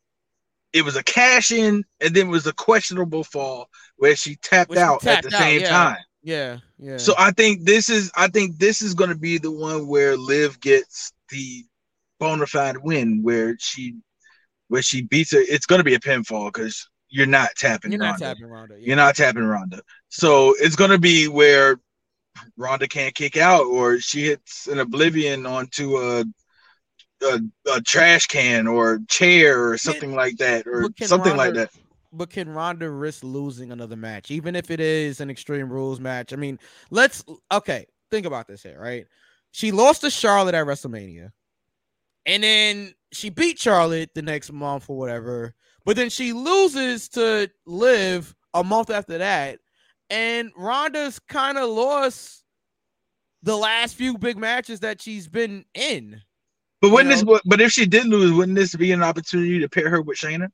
[0.72, 3.68] It was a cash in, and then it was a questionable fall
[3.98, 5.70] where she tapped out at the out, same yeah.
[5.70, 5.98] time.
[6.24, 6.98] Yeah, yeah.
[6.98, 10.18] So I think this is I think this is going to be the one where
[10.18, 11.66] Liv gets the
[12.20, 13.96] bona fide win, where she
[14.68, 15.40] where she beats her.
[15.40, 17.92] It's going to be a pinfall because you're not tapping.
[17.92, 18.76] you're not tapping Ronda.
[18.80, 19.82] You're not tapping Ronda.
[20.10, 21.80] So it's going to be where
[22.58, 26.26] Ronda can't kick out, or she hits an oblivion onto a
[27.22, 27.40] a,
[27.76, 31.70] a trash can or chair or something like that, or something like that.
[32.12, 36.34] But can Ronda risk losing another match, even if it is an Extreme Rules match?
[36.34, 36.60] I mean,
[36.92, 37.88] let's okay.
[38.12, 39.08] Think about this here, right?
[39.52, 41.32] She lost to Charlotte at WrestleMania,
[42.26, 45.54] and then she beat Charlotte the next month or whatever.
[45.86, 49.60] But then she loses to Liv a month after that,
[50.10, 52.44] and Ronda's kind of lost
[53.42, 56.22] the last few big matches that she's been in.
[56.82, 57.42] But wouldn't you this?
[57.46, 60.50] But if she did lose, wouldn't this be an opportunity to pair her with Shayna?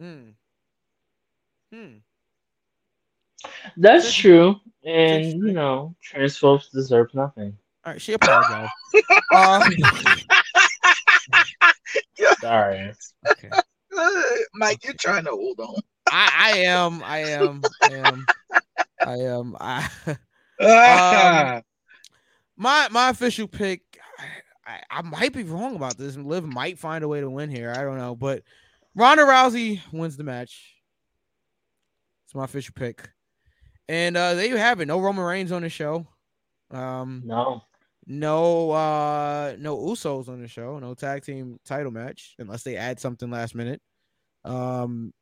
[0.00, 0.30] Hmm.
[1.72, 1.96] Hmm.
[3.76, 7.56] That's true, and you know, trans folks deserve nothing.
[7.84, 8.70] All right, she apologized.
[9.32, 9.68] uh,
[12.40, 12.92] Sorry.
[13.28, 13.50] okay.
[14.54, 15.80] Mike, you're trying to hold on.
[16.10, 17.02] I, I am.
[17.04, 17.62] I am.
[17.82, 18.26] I am.
[19.04, 19.56] I am.
[19.60, 19.88] I,
[20.64, 21.60] Ah,
[22.56, 23.82] my my official pick.
[24.66, 26.14] I, I, I might be wrong about this.
[26.14, 27.72] and Liv might find a way to win here.
[27.76, 28.42] I don't know, but
[28.94, 30.74] Ronda Rousey wins the match.
[32.26, 33.10] It's my official pick,
[33.88, 34.86] and uh there you have it.
[34.86, 36.06] No Roman Reigns on the show.
[36.70, 37.64] Um, No.
[38.06, 40.78] No uh no Usos on the show.
[40.78, 43.80] No tag team title match unless they add something last minute.
[44.44, 45.12] Um,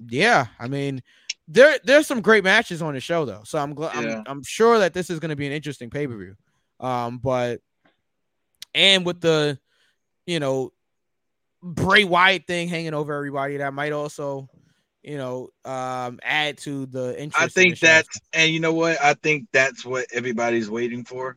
[0.00, 1.02] yeah, I mean,
[1.46, 4.18] there there's some great matches on the show though, so I'm glad Yeah.
[4.18, 6.34] I'm, I'm sure that this is going to be an interesting pay per view.
[6.80, 7.60] Um, but
[8.74, 9.58] and with the
[10.26, 10.72] you know
[11.62, 14.48] Bray Wyatt thing hanging over everybody, that might also
[15.04, 17.40] you know um add to the interest.
[17.40, 19.00] I in think the that's, and you know what?
[19.00, 21.36] I think that's what everybody's waiting for.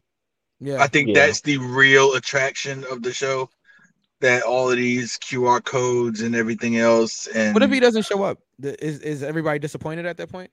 [0.60, 0.82] Yeah.
[0.82, 1.14] I think Yeah.
[1.26, 3.50] that's the real attraction of the show.
[4.20, 8.24] That all of these QR codes and everything else, and what if he doesn't show
[8.24, 8.40] up?
[8.60, 10.50] Is is everybody disappointed at that point?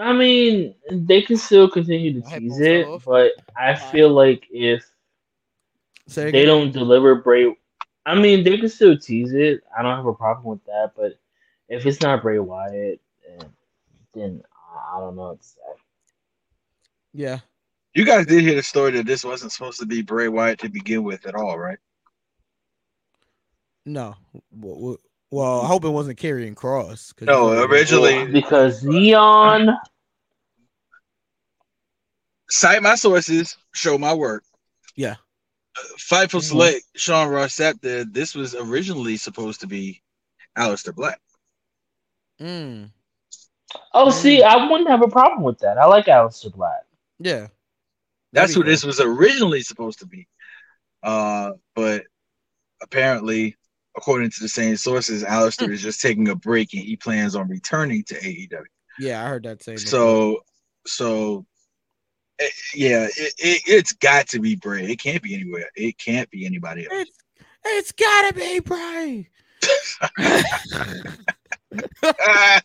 [0.00, 3.04] I mean, they can still continue to tease it, off.
[3.04, 4.84] but I feel like if
[6.08, 7.54] Say they don't deliver Bray,
[8.04, 9.62] I mean, they can still tease it.
[9.78, 11.20] I don't have a problem with that, but
[11.68, 13.48] if it's not Bray Wyatt, then,
[14.14, 14.42] then
[14.92, 15.60] I don't know what to say.
[17.14, 17.38] Yeah.
[17.94, 20.68] You guys did hear the story that this wasn't supposed to be Bray Wyatt to
[20.68, 21.78] begin with at all, right?
[23.84, 24.16] No.
[24.50, 24.98] Well, well-
[25.30, 27.12] well, I hope it wasn't Karrion Cross.
[27.12, 29.70] 'cause No, originally- because Neon,
[32.50, 34.44] Cite my sources, show my work.
[34.94, 35.16] Yeah.
[35.78, 36.48] Uh, Fightful Mhm.
[36.48, 38.12] Select, Sean Ross Sapp did.
[38.12, 40.02] This was originally supposed to be
[40.58, 41.18] Aleister Black.
[42.38, 42.90] Mm,
[43.94, 45.78] oh, see, I wouldn't have a problem with that.
[45.78, 46.82] I like Aleister Black.
[47.18, 47.48] yeah.
[48.32, 50.26] That's who this was originally supposed to be.
[51.02, 52.04] Uh, but
[52.82, 53.56] apparently,
[53.96, 55.72] according to the same sources, Aleister Hmm.
[55.72, 58.64] is just taking a break and he plans on returning to AEW.
[58.98, 59.78] Yeah, I heard that same.
[59.78, 60.40] So,
[60.86, 61.44] so
[62.38, 64.84] eh, yeah, it, it, it's got to be Bray.
[64.86, 65.68] It can't be anywhere.
[65.74, 67.08] It can't be anybody else.
[67.08, 67.18] it's
[67.64, 69.28] it's gotta be Bray.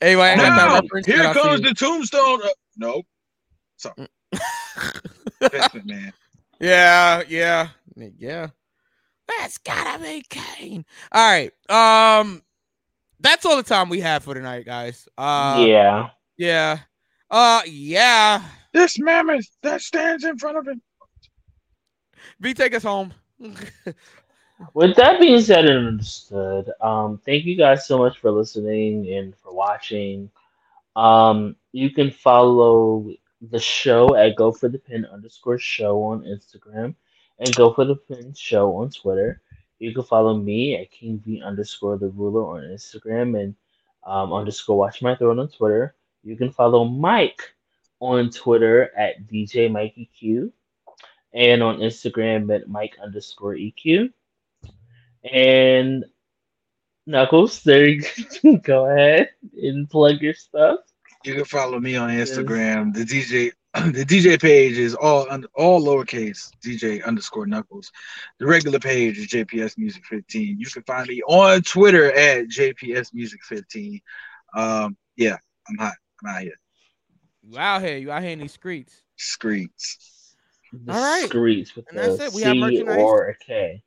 [0.00, 1.06] Anyway, I got that reference.
[1.06, 2.40] here comes the tombstone.
[2.42, 3.06] Uh, nope.
[3.84, 4.08] it.
[4.32, 6.12] Vince McMahon.
[6.60, 7.68] yeah, yeah,
[8.18, 8.48] yeah.
[9.26, 10.84] That's gotta be Kane.
[11.12, 11.52] All right.
[12.20, 12.42] Um,
[13.20, 15.08] that's all the time we have for tonight, guys.
[15.18, 16.08] Uh, yeah.
[16.36, 16.78] yeah.
[17.30, 18.42] Uh, yeah.
[18.72, 20.80] This mammoth that stands in front of him.
[22.40, 23.12] B, take us home.
[24.74, 29.36] With that being said and understood, um, thank you guys so much for listening and
[29.36, 30.30] for watching.
[30.96, 36.94] Um, you can follow the show at Go for the Pin underscore show on Instagram
[37.38, 39.42] and Go for the Pin show on Twitter.
[39.78, 43.54] You can follow me at King V underscore the ruler on Instagram and
[44.06, 45.94] um, underscore watch my throne on Twitter.
[46.24, 47.54] You can follow Mike
[48.00, 50.52] on Twitter at DJ Mikey Q
[51.32, 54.12] and on Instagram at Mike underscore EQ.
[55.32, 56.04] And
[57.06, 58.02] Knuckles, there you
[58.62, 59.30] go ahead
[59.62, 60.80] and plug your stuff.
[61.24, 62.94] You can follow me on Instagram.
[62.94, 63.52] The DJ
[63.92, 67.92] the DJ page is all un- all lowercase DJ underscore Knuckles.
[68.38, 70.58] The regular page is JPS Music 15.
[70.58, 74.00] You can find me on Twitter at JPS Music 15.
[74.54, 75.36] Um, yeah,
[75.68, 75.94] I'm hot.
[76.24, 76.58] I'm out here.
[77.42, 77.98] You out here.
[77.98, 79.02] You out here in these streets.
[79.18, 80.34] Screets.
[80.72, 81.26] The All right.
[81.26, 82.32] Screech with And that's the it.
[82.32, 82.98] We have C merchandise.
[82.98, 83.82] or a K.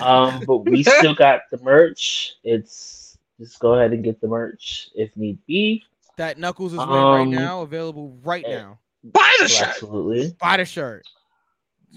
[0.00, 2.34] Um, but we still got the merch.
[2.44, 5.84] It's just go ahead and get the merch if need be.
[6.16, 8.78] That Knuckles is wearing right Um, now, available right now.
[9.04, 9.68] Buy the shirt.
[9.68, 10.36] Absolutely.
[10.40, 11.04] Buy the shirt.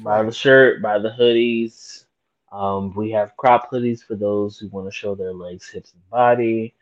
[0.04, 2.06] Buy the shirt, buy the hoodies.
[2.52, 6.10] Um, we have crop hoodies for those who want to show their legs, hips, and
[6.10, 6.74] body.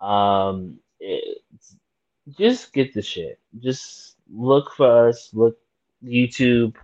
[0.00, 1.76] Um, it's,
[2.38, 3.38] just get the shit.
[3.58, 5.30] Just look for us.
[5.32, 5.58] Look
[6.04, 6.74] YouTube.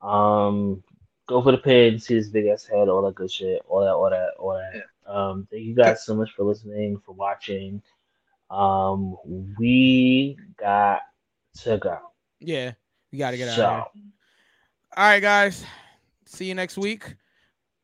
[0.00, 0.82] Um,
[1.26, 1.98] go for the pin.
[1.98, 2.88] See his big ass head.
[2.88, 3.62] All that good shit.
[3.68, 3.92] All that.
[3.92, 4.30] All that.
[4.38, 5.10] All that.
[5.10, 7.82] Um, thank you guys so much for listening, for watching.
[8.54, 9.16] Um,
[9.58, 11.00] we got
[11.62, 11.98] to go.
[12.40, 12.72] Yeah,
[13.10, 13.64] we got to get out So.
[14.96, 15.64] All right, guys.
[16.26, 17.16] See you next week.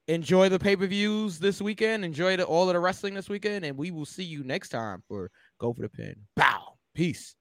[0.07, 2.05] Enjoy the pay per views this weekend.
[2.05, 5.03] Enjoy the, all of the wrestling this weekend, and we will see you next time
[5.09, 6.15] for Go for the Pin.
[6.37, 6.75] Bow.
[6.95, 7.35] Peace.